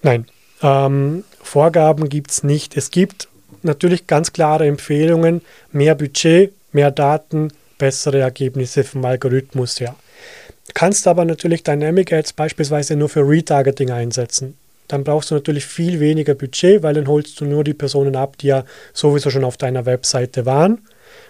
Nein, 0.01 0.25
ähm, 0.63 1.25
Vorgaben 1.43 2.09
gibt 2.09 2.31
es 2.31 2.43
nicht. 2.43 2.79
Es 2.79 2.91
gibt 2.91 3.29
natürlich 3.63 4.07
ganz 4.07 4.33
klare 4.33 4.67
Empfehlungen, 4.67 5.43
mehr 5.71 5.95
Budget, 5.95 6.55
mehr 6.73 6.91
Daten, 6.91 7.53
bessere 7.77 8.21
Ergebnisse 8.21 8.85
vom 8.85 9.05
Algorithmus 9.05 9.81
her. 9.81 9.95
Du 10.67 10.73
kannst 10.73 11.07
aber 11.07 11.27
natürlich 11.27 11.63
Dynamic 11.63 12.11
Ads 12.11 12.33
beispielsweise 12.33 12.97
nur 12.97 13.11
für 13.11 13.21
Retargeting 13.21 13.91
einsetzen 13.91 14.57
dann 14.89 15.05
brauchst 15.05 15.31
du 15.31 15.35
natürlich 15.35 15.67
viel 15.67 16.01
weniger 16.01 16.35
Budget, 16.35 16.83
weil 16.83 16.95
dann 16.95 17.09
holst 17.09 17.41
du 17.41 17.45
nur 17.45 17.65
die 17.65 17.75
Personen 17.75 18.17
ab, 18.17 18.39
die 18.39 18.49
ja 18.49 18.65
sowieso 18.93 19.31
schon 19.31 19.45
auf 19.45 19.57
deiner 19.57 19.87
Webseite 19.87 20.47
waren. 20.47 20.81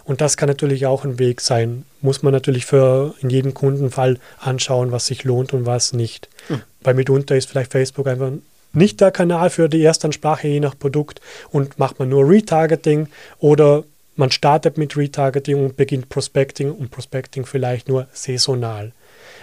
Und 0.04 0.20
das 0.20 0.36
kann 0.36 0.48
natürlich 0.48 0.86
auch 0.86 1.04
ein 1.04 1.18
Weg 1.18 1.40
sein. 1.40 1.84
Muss 2.00 2.22
man 2.22 2.32
natürlich 2.32 2.64
für 2.66 3.14
in 3.20 3.30
jedem 3.30 3.54
Kundenfall 3.54 4.18
anschauen, 4.38 4.92
was 4.92 5.07
sich 5.07 5.24
lohnt 5.24 5.52
und 5.52 5.66
was 5.66 5.92
nicht. 5.92 6.28
Mhm. 6.48 6.62
Weil 6.82 6.94
mitunter 6.94 7.36
ist 7.36 7.48
vielleicht 7.48 7.72
Facebook 7.72 8.07
einfach 8.07 8.30
nicht 8.72 9.00
der 9.00 9.11
Kanal 9.11 9.50
für 9.50 9.68
die 9.68 9.82
Erstansprache 9.82 10.46
je 10.48 10.61
nach 10.61 10.78
Produkt 10.78 11.20
und 11.50 11.78
macht 11.78 11.98
man 11.98 12.09
nur 12.09 12.28
Retargeting 12.28 13.09
oder 13.38 13.84
man 14.16 14.30
startet 14.30 14.78
mit 14.78 14.96
Retargeting 14.96 15.62
und 15.62 15.76
beginnt 15.76 16.09
Prospecting 16.09 16.70
und 16.70 16.90
Prospecting 16.90 17.44
vielleicht 17.44 17.88
nur 17.88 18.07
saisonal. 18.12 18.92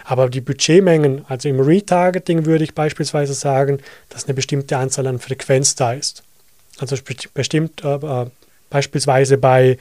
Aber 0.04 0.30
die 0.30 0.42
Budgetmengen, 0.42 1.26
also 1.30 1.48
im 1.50 1.60
Retargeting 1.60 2.46
würde 2.46 2.64
ich 2.64 2.76
beispielsweise 2.76 3.34
sagen, 3.34 3.80
dass 4.10 4.26
eine 4.26 4.34
bestimmte 4.34 4.78
Anzahl 4.78 5.08
an 5.08 5.20
Frequenz 5.20 5.76
da 5.76 5.94
ist. 5.94 6.24
Also 6.80 6.98
bestimmt 7.34 7.84
äh, 7.84 7.96
äh, 7.96 8.26
beispielsweise 8.70 9.38
bei 9.38 9.78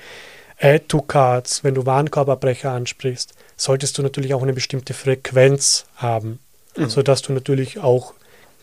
Add-to-Cards, 0.60 1.64
wenn 1.64 1.74
du 1.74 1.86
Warenkorbabbrecher 1.86 2.70
ansprichst, 2.70 3.34
solltest 3.56 3.98
du 3.98 4.02
natürlich 4.02 4.34
auch 4.34 4.42
eine 4.42 4.52
bestimmte 4.52 4.94
Frequenz 4.94 5.86
haben, 5.96 6.38
mhm. 6.76 6.88
sodass 6.88 7.22
du 7.22 7.32
natürlich 7.32 7.80
auch 7.80 8.14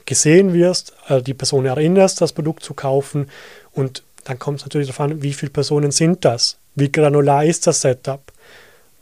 gesehen 0.06 0.54
wirst, 0.54 0.94
äh, 1.08 1.22
die 1.22 1.34
Person 1.34 1.66
erinnerst, 1.66 2.22
das 2.22 2.32
Produkt 2.32 2.64
zu 2.64 2.74
kaufen 2.74 3.30
und 3.74 4.04
dann 4.24 4.40
kommt 4.40 4.60
es 4.60 4.66
natürlich 4.66 4.88
darauf 4.88 5.02
an, 5.02 5.22
wie 5.22 5.34
viele 5.34 5.52
Personen 5.52 5.92
sind 5.92 6.24
das? 6.24 6.58
Wie 6.76 6.92
granular 6.92 7.46
ist 7.46 7.68
das 7.68 7.82
Setup? 7.82 8.22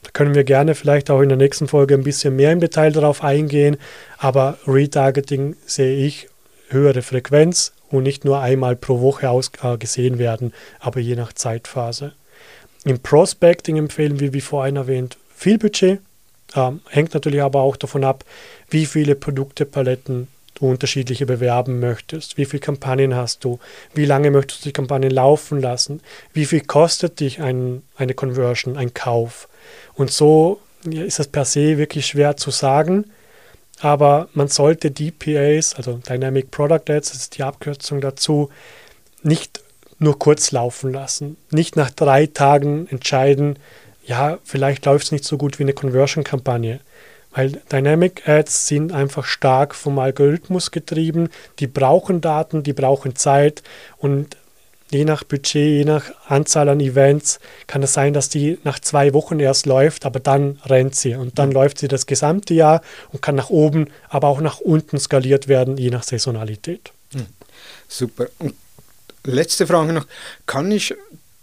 Da 0.03 0.11
können 0.11 0.35
wir 0.35 0.43
gerne 0.43 0.75
vielleicht 0.75 1.09
auch 1.09 1.21
in 1.21 1.29
der 1.29 1.37
nächsten 1.37 1.67
Folge 1.67 1.95
ein 1.95 2.03
bisschen 2.03 2.35
mehr 2.35 2.51
im 2.51 2.59
Detail 2.59 2.91
darauf 2.91 3.23
eingehen, 3.23 3.77
aber 4.17 4.57
Retargeting 4.67 5.55
sehe 5.65 6.05
ich 6.05 6.29
höhere 6.69 7.01
Frequenz 7.01 7.73
und 7.89 8.03
nicht 8.03 8.25
nur 8.25 8.39
einmal 8.39 8.75
pro 8.75 9.01
Woche 9.01 9.29
aus, 9.29 9.51
äh, 9.61 9.77
gesehen 9.77 10.19
werden, 10.19 10.53
aber 10.79 10.99
je 10.99 11.15
nach 11.15 11.33
Zeitphase. 11.33 12.13
Im 12.85 12.99
Prospecting 12.99 13.77
empfehlen 13.77 14.19
wir, 14.19 14.33
wie 14.33 14.41
vorhin 14.41 14.75
erwähnt, 14.75 15.17
viel 15.35 15.57
Budget. 15.57 15.99
Ähm, 16.55 16.81
hängt 16.89 17.13
natürlich 17.13 17.41
aber 17.41 17.61
auch 17.61 17.75
davon 17.75 18.03
ab, 18.03 18.23
wie 18.69 18.85
viele 18.85 19.15
Produktepaletten 19.15 20.27
du 20.55 20.69
unterschiedliche 20.69 21.25
bewerben 21.25 21.79
möchtest, 21.79 22.37
wie 22.37 22.45
viele 22.45 22.61
Kampagnen 22.61 23.15
hast 23.15 23.43
du, 23.43 23.59
wie 23.93 24.05
lange 24.05 24.31
möchtest 24.31 24.61
du 24.61 24.69
die 24.69 24.73
Kampagnen 24.73 25.11
laufen 25.11 25.61
lassen, 25.61 26.01
wie 26.33 26.45
viel 26.45 26.61
kostet 26.61 27.19
dich 27.19 27.41
ein, 27.41 27.83
eine 27.95 28.13
Conversion, 28.13 28.77
ein 28.77 28.93
Kauf. 28.93 29.47
Und 29.97 30.11
so 30.11 30.61
ist 30.89 31.19
es 31.19 31.27
per 31.27 31.43
se 31.43 31.77
wirklich 31.77 32.05
schwer 32.05 32.37
zu 32.37 32.51
sagen, 32.51 33.11
aber 33.79 34.29
man 34.33 34.47
sollte 34.47 34.91
DPAs, 34.91 35.75
also 35.75 35.99
Dynamic 36.07 36.51
Product 36.51 36.89
Ads, 36.89 37.09
das 37.11 37.17
ist 37.17 37.37
die 37.37 37.43
Abkürzung 37.43 37.99
dazu, 37.99 38.49
nicht 39.23 39.61
nur 39.99 40.17
kurz 40.17 40.51
laufen 40.51 40.93
lassen, 40.93 41.37
nicht 41.51 41.75
nach 41.75 41.91
drei 41.91 42.27
Tagen 42.27 42.87
entscheiden, 42.87 43.57
ja, 44.05 44.37
vielleicht 44.43 44.85
läuft 44.85 45.05
es 45.05 45.11
nicht 45.11 45.25
so 45.25 45.37
gut 45.37 45.59
wie 45.59 45.63
eine 45.63 45.73
Conversion-Kampagne. 45.73 46.79
Weil 47.31 47.61
Dynamic 47.71 48.27
Ads 48.27 48.67
sind 48.67 48.93
einfach 48.93 49.25
stark 49.25 49.75
vom 49.75 49.99
Algorithmus 49.99 50.71
getrieben. 50.71 51.29
Die 51.59 51.67
brauchen 51.67 52.21
Daten, 52.21 52.63
die 52.63 52.73
brauchen 52.73 53.15
Zeit 53.17 53.63
und 53.97 54.37
je 54.91 55.05
nach 55.05 55.23
Budget, 55.23 55.55
je 55.55 55.85
nach 55.85 56.03
Anzahl 56.27 56.69
an 56.69 56.79
Events 56.79 57.39
kann 57.67 57.83
es 57.83 57.93
sein, 57.93 58.13
dass 58.13 58.29
die 58.29 58.57
nach 58.63 58.79
zwei 58.79 59.13
Wochen 59.13 59.39
erst 59.39 59.65
läuft, 59.65 60.05
aber 60.05 60.19
dann 60.19 60.59
rennt 60.65 60.95
sie 60.95 61.15
und 61.15 61.37
dann 61.39 61.49
mhm. 61.49 61.55
läuft 61.55 61.79
sie 61.79 61.87
das 61.87 62.05
gesamte 62.05 62.53
Jahr 62.53 62.81
und 63.11 63.21
kann 63.21 63.35
nach 63.35 63.49
oben, 63.49 63.87
aber 64.09 64.27
auch 64.27 64.41
nach 64.41 64.59
unten 64.59 64.99
skaliert 64.99 65.47
werden, 65.47 65.77
je 65.77 65.89
nach 65.89 66.03
Saisonalität. 66.03 66.91
Mhm. 67.13 67.27
Super. 67.87 68.27
Und 68.39 68.55
letzte 69.23 69.67
Frage 69.67 69.93
noch. 69.93 70.07
Kann 70.45 70.71
ich 70.71 70.93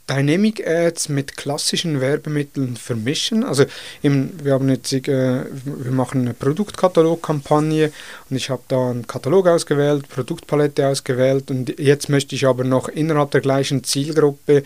Dynamic 0.08 0.66
Ads 0.66 1.08
mit 1.08 1.36
klassischen 1.36 2.00
Werbemitteln 2.00 2.76
vermischen. 2.76 3.42
Also 3.42 3.64
eben, 4.02 4.32
wir 4.42 4.52
haben 4.52 4.68
jetzt, 4.68 4.92
äh, 4.92 5.00
wir 5.08 5.90
machen 5.92 6.22
eine 6.22 6.34
Produktkatalogkampagne 6.34 7.90
und 8.28 8.36
ich 8.36 8.50
habe 8.50 8.62
da 8.68 8.90
einen 8.90 9.06
Katalog 9.06 9.46
ausgewählt, 9.46 10.08
Produktpalette 10.08 10.86
ausgewählt 10.86 11.50
und 11.50 11.78
jetzt 11.78 12.08
möchte 12.08 12.34
ich 12.34 12.46
aber 12.46 12.64
noch 12.64 12.88
innerhalb 12.88 13.30
der 13.30 13.40
gleichen 13.40 13.82
Zielgruppe 13.82 14.64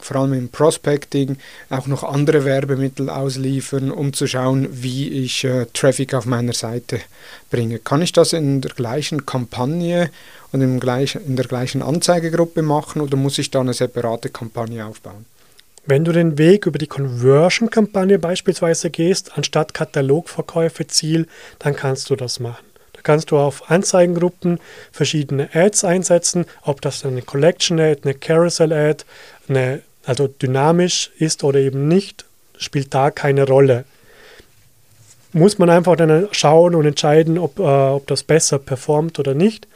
vor 0.00 0.16
allem 0.16 0.32
im 0.32 0.48
Prospecting 0.48 1.36
auch 1.70 1.86
noch 1.86 2.04
andere 2.04 2.44
Werbemittel 2.44 3.10
ausliefern, 3.10 3.90
um 3.90 4.12
zu 4.12 4.26
schauen, 4.26 4.68
wie 4.70 5.08
ich 5.08 5.44
äh, 5.44 5.66
Traffic 5.72 6.14
auf 6.14 6.26
meiner 6.26 6.52
Seite 6.52 7.00
bringe. 7.50 7.78
Kann 7.78 8.02
ich 8.02 8.12
das 8.12 8.32
in 8.32 8.60
der 8.60 8.72
gleichen 8.72 9.26
Kampagne 9.26 10.10
und 10.52 10.60
im 10.60 10.80
gleichen, 10.80 11.24
in 11.26 11.36
der 11.36 11.46
gleichen 11.46 11.82
Anzeigegruppe 11.82 12.62
machen 12.62 13.02
oder 13.02 13.16
muss 13.16 13.38
ich 13.38 13.50
da 13.50 13.60
eine 13.60 13.74
separate 13.74 14.30
Kampagne 14.30 14.84
aufbauen? 14.84 15.26
Wenn 15.86 16.04
du 16.04 16.12
den 16.12 16.36
Weg 16.36 16.66
über 16.66 16.78
die 16.78 16.86
Conversion-Kampagne 16.86 18.18
beispielsweise 18.18 18.90
gehst, 18.90 19.38
anstatt 19.38 19.72
Katalogverkäufe 19.72 20.86
Ziel, 20.86 21.26
dann 21.58 21.74
kannst 21.74 22.10
du 22.10 22.16
das 22.16 22.40
machen. 22.40 22.64
Kannst 23.02 23.30
du 23.30 23.38
auf 23.38 23.70
Anzeigengruppen 23.70 24.60
verschiedene 24.92 25.48
Ads 25.54 25.84
einsetzen, 25.84 26.44
ob 26.60 26.82
das 26.82 27.06
eine 27.06 27.22
Collection 27.22 27.80
Ad, 27.80 28.02
eine 28.04 28.12
Carousel 28.12 28.72
Ad, 28.72 29.04
eine 29.48 29.80
also 30.08 30.26
dynamisch 30.26 31.10
ist 31.18 31.44
oder 31.44 31.60
eben 31.60 31.86
nicht, 31.86 32.24
spielt 32.56 32.94
da 32.94 33.10
keine 33.10 33.46
Rolle. 33.46 33.84
Muss 35.34 35.58
man 35.58 35.68
einfach 35.68 35.96
dann 35.96 36.28
schauen 36.32 36.74
und 36.74 36.86
entscheiden, 36.86 37.36
ob, 37.36 37.58
äh, 37.58 37.62
ob 37.62 38.06
das 38.06 38.22
besser 38.22 38.58
performt 38.58 39.18
oder 39.18 39.34
nicht. 39.34 39.68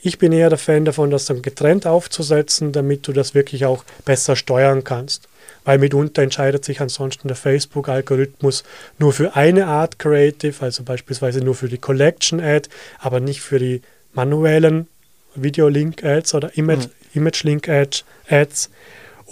Ich 0.00 0.18
bin 0.18 0.30
eher 0.30 0.48
der 0.48 0.58
Fan 0.58 0.84
davon, 0.84 1.10
das 1.10 1.24
dann 1.24 1.42
getrennt 1.42 1.88
aufzusetzen, 1.88 2.70
damit 2.70 3.08
du 3.08 3.12
das 3.12 3.34
wirklich 3.34 3.64
auch 3.64 3.82
besser 4.04 4.36
steuern 4.36 4.84
kannst. 4.84 5.26
Weil 5.64 5.78
mitunter 5.78 6.22
entscheidet 6.22 6.64
sich 6.64 6.80
ansonsten 6.80 7.26
der 7.26 7.36
Facebook-Algorithmus 7.36 8.62
nur 9.00 9.12
für 9.12 9.34
eine 9.34 9.66
Art 9.66 9.98
Creative, 9.98 10.54
also 10.60 10.84
beispielsweise 10.84 11.40
nur 11.40 11.56
für 11.56 11.68
die 11.68 11.78
Collection-Ad, 11.78 12.68
aber 13.00 13.18
nicht 13.18 13.40
für 13.40 13.58
die 13.58 13.82
manuellen 14.12 14.86
Video-Link-Ads 15.34 16.34
oder 16.34 16.52
mhm. 16.54 16.86
Image-Link-Ads. 17.14 18.04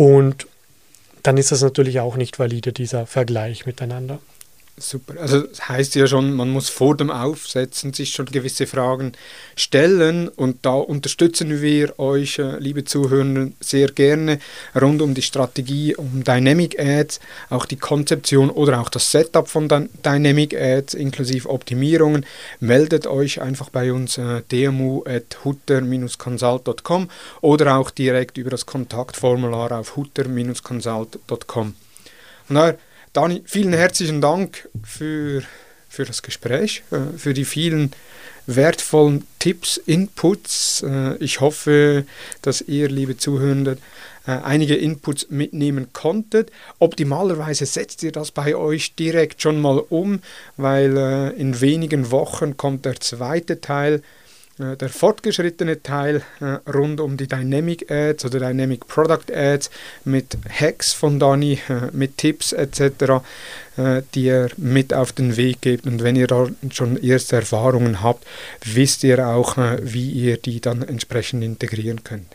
Und 0.03 0.49
dann 1.23 1.37
ist 1.37 1.53
das 1.53 1.63
natürlich 1.63 2.01
auch 2.01 2.17
nicht 2.17 2.41
valide, 2.41 2.73
dieser 2.73 3.07
Vergleich 3.07 3.67
miteinander. 3.67 4.19
Super. 4.83 5.21
Also 5.21 5.43
das 5.43 5.69
heißt 5.69 5.95
ja 5.95 6.09
schon, 6.09 6.35
man 6.35 6.51
muss 6.51 6.69
vor 6.69 6.97
dem 6.97 7.11
Aufsetzen 7.11 7.93
sich 7.93 8.11
schon 8.11 8.27
gewisse 8.27 8.67
Fragen 8.67 9.13
stellen 9.55 10.27
und 10.29 10.67
da 10.67 10.75
unterstützen 10.75 11.63
wir 11.63 12.01
euch, 12.01 12.41
äh, 12.41 12.59
liebe 12.59 12.85
Zuhörer, 12.85 13.51
sehr 13.61 13.87
gerne 13.89 14.41
rund 14.79 15.01
um 15.01 15.15
die 15.15 15.23
Strategie, 15.23 15.95
um 15.95 16.25
Dynamic 16.25 16.81
Ads, 16.81 17.21
auch 17.49 17.65
die 17.65 17.77
Konzeption 17.77 18.51
oder 18.51 18.81
auch 18.81 18.89
das 18.89 19.13
Setup 19.13 19.49
von 19.49 19.69
Dynamic 19.69 20.61
Ads 20.61 20.95
inklusive 20.95 21.49
Optimierungen. 21.49 22.27
Meldet 22.59 23.07
euch 23.07 23.41
einfach 23.41 23.71
bei 23.71 23.93
uns 23.93 24.19
äh, 24.19 24.43
dmu.hutter-consult.com 24.51 27.09
oder 27.41 27.77
auch 27.77 27.91
direkt 27.91 28.37
über 28.37 28.51
das 28.51 28.67
Kontaktformular 28.67 29.79
auf 29.79 29.95
hutter-consult.com. 29.95 31.75
Und 32.49 32.57
Dani, 33.13 33.43
vielen 33.45 33.75
herzlichen 33.75 34.23
Dank 34.23 34.71
für, 34.83 35.43
für 35.91 36.07
das 36.07 36.23
Gespräch, 36.23 36.83
äh, 36.91 37.19
für 37.19 37.35
die 37.35 37.45
vielen 37.45 37.93
wertvollen 38.47 39.27
Tipps, 39.39 39.77
Inputs. 39.77 40.83
Äh, 40.83 41.17
ich 41.19 41.43
hoffe, 41.43 42.07
dass 42.41 42.63
ihr, 42.63 42.89
liebe 42.89 43.19
Zuhörer, 43.19 43.77
äh, 44.27 44.31
einige 44.31 44.77
Inputs 44.77 45.27
mitnehmen 45.29 45.89
konntet. 45.93 46.51
Optimalerweise 46.79 47.67
setzt 47.67 48.03
ihr 48.03 48.13
das 48.13 48.31
bei 48.31 48.57
euch 48.57 48.95
direkt 48.95 49.43
schon 49.43 49.61
mal 49.61 49.79
um, 49.91 50.21
weil 50.57 51.35
in 51.37 51.61
wenigen 51.61 52.11
Wochen 52.13 52.57
kommt 52.57 52.87
der 52.87 52.99
zweite 52.99 53.61
Teil 53.61 54.03
der 54.59 54.89
fortgeschrittene 54.89 55.83
Teil 55.83 56.23
äh, 56.41 56.71
rund 56.71 57.01
um 57.01 57.17
die 57.17 57.27
Dynamic 57.27 57.91
Ads 57.91 58.27
oder 58.27 58.39
Dynamic 58.39 58.87
Product 58.87 59.33
Ads 59.35 59.71
mit 60.05 60.37
Hacks 60.49 60.93
von 60.93 61.19
Dani, 61.19 61.59
äh, 61.69 61.91
mit 61.93 62.19
Tipps 62.19 62.53
etc., 62.53 63.23
die 64.15 64.27
er 64.27 64.51
mit 64.59 64.93
auf 64.93 65.13
den 65.13 65.39
Weg 65.39 65.63
gibt. 65.63 65.87
Und 65.87 66.03
wenn 66.03 66.15
ihr 66.15 66.27
da 66.27 66.47
schon 66.71 67.03
erste 67.03 67.37
Erfahrungen 67.37 68.03
habt, 68.03 68.27
wisst 68.67 69.03
ihr 69.03 69.27
auch, 69.27 69.57
wie 69.81 70.11
ihr 70.11 70.37
die 70.37 70.61
dann 70.61 70.83
entsprechend 70.83 71.43
integrieren 71.43 72.05
könnt. 72.05 72.27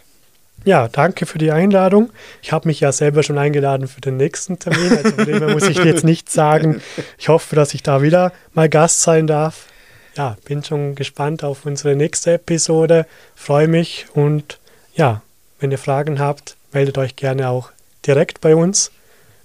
Ja, 0.66 0.88
danke 0.88 1.28
für 1.28 1.38
die 1.38 1.52
Einladung. 1.52 2.10
Ich 2.42 2.52
habe 2.52 2.68
mich 2.68 2.80
ja 2.80 2.92
selber 2.92 3.22
schon 3.22 3.38
eingeladen 3.38 3.88
für 3.88 4.02
den 4.02 4.18
nächsten 4.18 4.58
Termin, 4.58 4.98
also 4.98 5.12
dem 5.12 5.52
muss 5.52 5.70
ich 5.70 5.78
jetzt 5.78 6.04
nichts 6.04 6.34
sagen. 6.34 6.82
Ich 7.20 7.30
hoffe, 7.30 7.56
dass 7.56 7.76
ich 7.76 7.84
da 7.84 8.02
wieder 8.02 8.34
mal 8.56 8.68
Gast 8.68 9.04
sein 9.04 9.28
darf 9.28 9.68
ja, 10.18 10.36
bin 10.46 10.64
schon 10.64 10.96
gespannt 10.96 11.44
auf 11.44 11.66
unsere 11.66 11.96
nächste 11.96 12.34
Episode. 12.34 13.06
Freue 13.36 13.68
mich 13.68 14.08
und 14.14 14.60
ja, 14.96 15.22
wenn 15.60 15.72
ihr 15.72 15.78
Fragen 15.78 16.20
habt, 16.20 16.58
meldet 16.72 16.98
euch 16.98 17.16
gerne 17.16 17.50
auch 17.50 17.72
direkt 18.06 18.42
bei 18.42 18.56
uns 18.56 18.92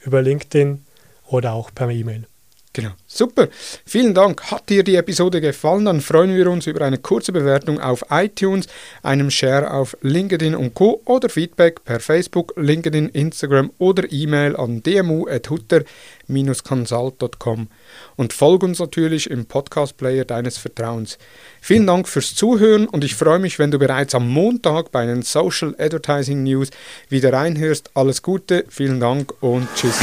über 0.01 0.23
LinkedIn 0.23 0.85
oder 1.27 1.53
auch 1.53 1.71
per 1.75 1.91
E-Mail. 1.91 2.27
Genau, 2.75 2.93
super. 3.07 3.49
Vielen 3.85 4.15
Dank. 4.15 4.51
Hat 4.51 4.71
dir 4.71 4.83
die 4.83 4.97
Episode 4.97 5.43
gefallen, 5.43 5.85
dann 5.85 6.01
freuen 6.01 6.35
wir 6.35 6.51
uns 6.51 6.67
über 6.67 6.83
eine 6.83 6.97
kurze 6.97 7.31
Bewertung 7.31 7.79
auf 7.79 8.07
iTunes, 8.11 8.67
einem 9.03 9.31
Share 9.31 9.71
auf 9.71 9.95
LinkedIn 10.01 10.55
und 10.55 10.73
Co. 10.73 11.03
oder 11.05 11.29
Feedback 11.29 11.85
per 11.85 12.01
Facebook, 12.01 12.55
LinkedIn, 12.57 13.11
Instagram 13.11 13.73
oder 13.77 14.11
E-Mail 14.11 14.57
an 14.57 14.83
dmu.hutter-consult.com 14.83 17.69
und 18.17 18.33
folge 18.33 18.65
uns 18.65 18.79
natürlich 18.79 19.29
im 19.29 19.45
Podcast-Player 19.45 20.25
deines 20.25 20.57
Vertrauens. 20.57 21.19
Vielen 21.61 21.87
Dank 21.87 22.09
fürs 22.09 22.35
Zuhören 22.35 22.87
und 22.87 23.05
ich 23.05 23.17
freue 23.17 23.39
mich, 23.39 23.59
wenn 23.59 23.71
du 23.71 23.79
bereits 23.79 24.15
am 24.15 24.31
Montag 24.31 24.93
bei 24.93 25.05
den 25.05 25.21
Social 25.21 25.75
Advertising 25.79 26.43
News 26.43 26.71
wieder 27.11 27.35
reinhörst. 27.35 27.91
Alles 27.93 28.23
Gute, 28.23 28.65
vielen 28.71 28.99
Dank 28.99 29.35
und 29.43 29.69
tschüss. 29.75 29.99